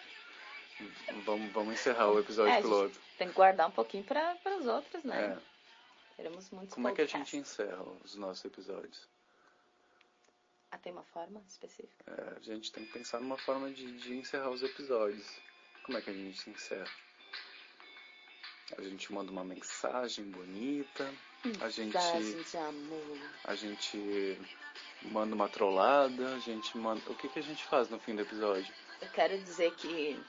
vamos, 1.25 1.53
vamos 1.53 1.75
encerrar 1.75 2.11
o 2.11 2.19
episódio 2.19 2.53
É, 2.53 2.57
gente 2.57 2.63
piloto. 2.65 3.01
Tem 3.19 3.29
que 3.29 3.35
guardar 3.35 3.69
um 3.69 3.73
pouquinho 3.73 4.05
para 4.05 4.37
os 4.59 4.67
outros, 4.67 5.03
né? 5.05 5.37
É. 5.37 5.51
Teremos 6.17 6.51
muitos 6.51 6.75
Como 6.75 6.89
é 6.89 6.93
que 6.93 7.03
a 7.03 7.05
podcasts. 7.05 7.31
gente 7.31 7.43
encerra 7.43 7.83
os 8.05 8.15
nossos 8.17 8.45
episódios? 8.45 9.09
Ah, 10.71 10.79
tem 10.79 10.93
uma 10.93 11.05
forma 11.05 11.43
específica? 11.49 12.05
É, 12.07 12.37
a 12.37 12.41
gente 12.41 12.71
tem 12.71 12.85
que 12.85 12.93
pensar 12.93 13.21
numa 13.21 13.39
forma 13.39 13.71
de, 13.71 13.91
de 13.99 14.15
encerrar 14.17 14.51
os 14.51 14.63
episódios. 14.63 15.27
Como 15.85 15.99
é 15.99 16.01
que 16.01 16.11
a 16.11 16.13
gente 16.13 16.51
encerra? 16.51 16.87
A 18.79 18.83
gente 18.83 19.13
manda 19.13 19.33
uma 19.33 19.43
mensagem 19.43 20.27
bonita, 20.31 21.13
a 21.61 21.69
gente, 21.69 21.91
de 21.93 22.57
amor. 22.57 23.19
a 23.45 23.55
gente 23.57 24.39
manda 25.03 25.35
uma 25.35 25.49
trollada, 25.49 26.37
a 26.37 26.39
gente 26.39 26.79
manda. 26.79 27.01
O 27.11 27.15
que, 27.17 27.29
que 27.29 27.41
a 27.41 27.43
gente 27.43 27.65
faz 27.65 27.89
no 27.89 27.99
fim 27.99 28.15
do 28.15 28.23
episódio? 28.23 28.73
Eu 29.01 29.09
quero 29.09 29.37
dizer 29.43 29.75
que 29.75 30.23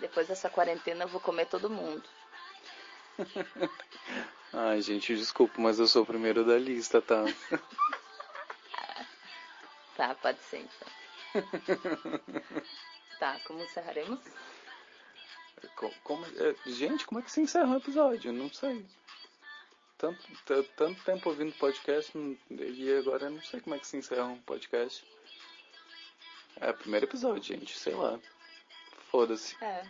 depois 0.00 0.28
dessa 0.28 0.48
quarentena 0.50 1.04
eu 1.04 1.08
vou 1.08 1.20
comer 1.20 1.46
todo 1.46 1.70
mundo. 1.70 2.02
Ai, 4.52 4.80
gente, 4.82 5.14
desculpa, 5.16 5.54
mas 5.60 5.78
eu 5.78 5.86
sou 5.86 6.02
o 6.02 6.06
primeiro 6.06 6.44
da 6.44 6.58
lista, 6.58 7.00
tá? 7.02 7.24
Tá, 9.96 10.14
pode 10.16 10.38
ser 10.40 10.58
então. 10.58 10.88
tá, 13.18 13.40
como 13.46 13.62
encerraremos? 13.62 14.20
Co- 15.74 15.90
Como, 16.04 16.24
é, 16.26 16.54
gente, 16.70 17.06
como 17.06 17.18
é 17.20 17.22
que 17.22 17.30
se 17.32 17.40
encerra 17.40 17.66
um 17.68 17.78
episódio? 17.78 18.30
Não 18.30 18.52
sei. 18.52 18.84
Tanto, 19.96 20.22
tanto 20.76 21.02
tempo 21.02 21.30
ouvindo 21.30 21.54
podcast 21.54 22.12
e 22.50 22.92
agora 22.98 23.24
eu 23.24 23.30
não 23.30 23.42
sei 23.42 23.58
como 23.62 23.74
é 23.74 23.78
que 23.78 23.86
se 23.86 23.96
encerra 23.96 24.24
um 24.26 24.38
podcast. 24.42 25.02
É, 26.60 26.72
primeiro 26.74 27.06
episódio, 27.06 27.42
gente, 27.42 27.78
sei 27.78 27.94
lá. 27.94 28.20
Foda-se. 29.16 29.56
É. 29.64 29.82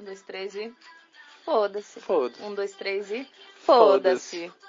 Um, 0.00 0.04
dois, 0.04 0.20
três 0.22 0.56
e. 0.56 0.74
Foda-se. 1.44 2.00
Foda-se. 2.00 2.42
Um, 2.42 2.54
dois, 2.56 2.72
três 2.72 3.08
e. 3.12 3.24
Foda-se. 3.54 4.48
Foda-se. 4.48 4.67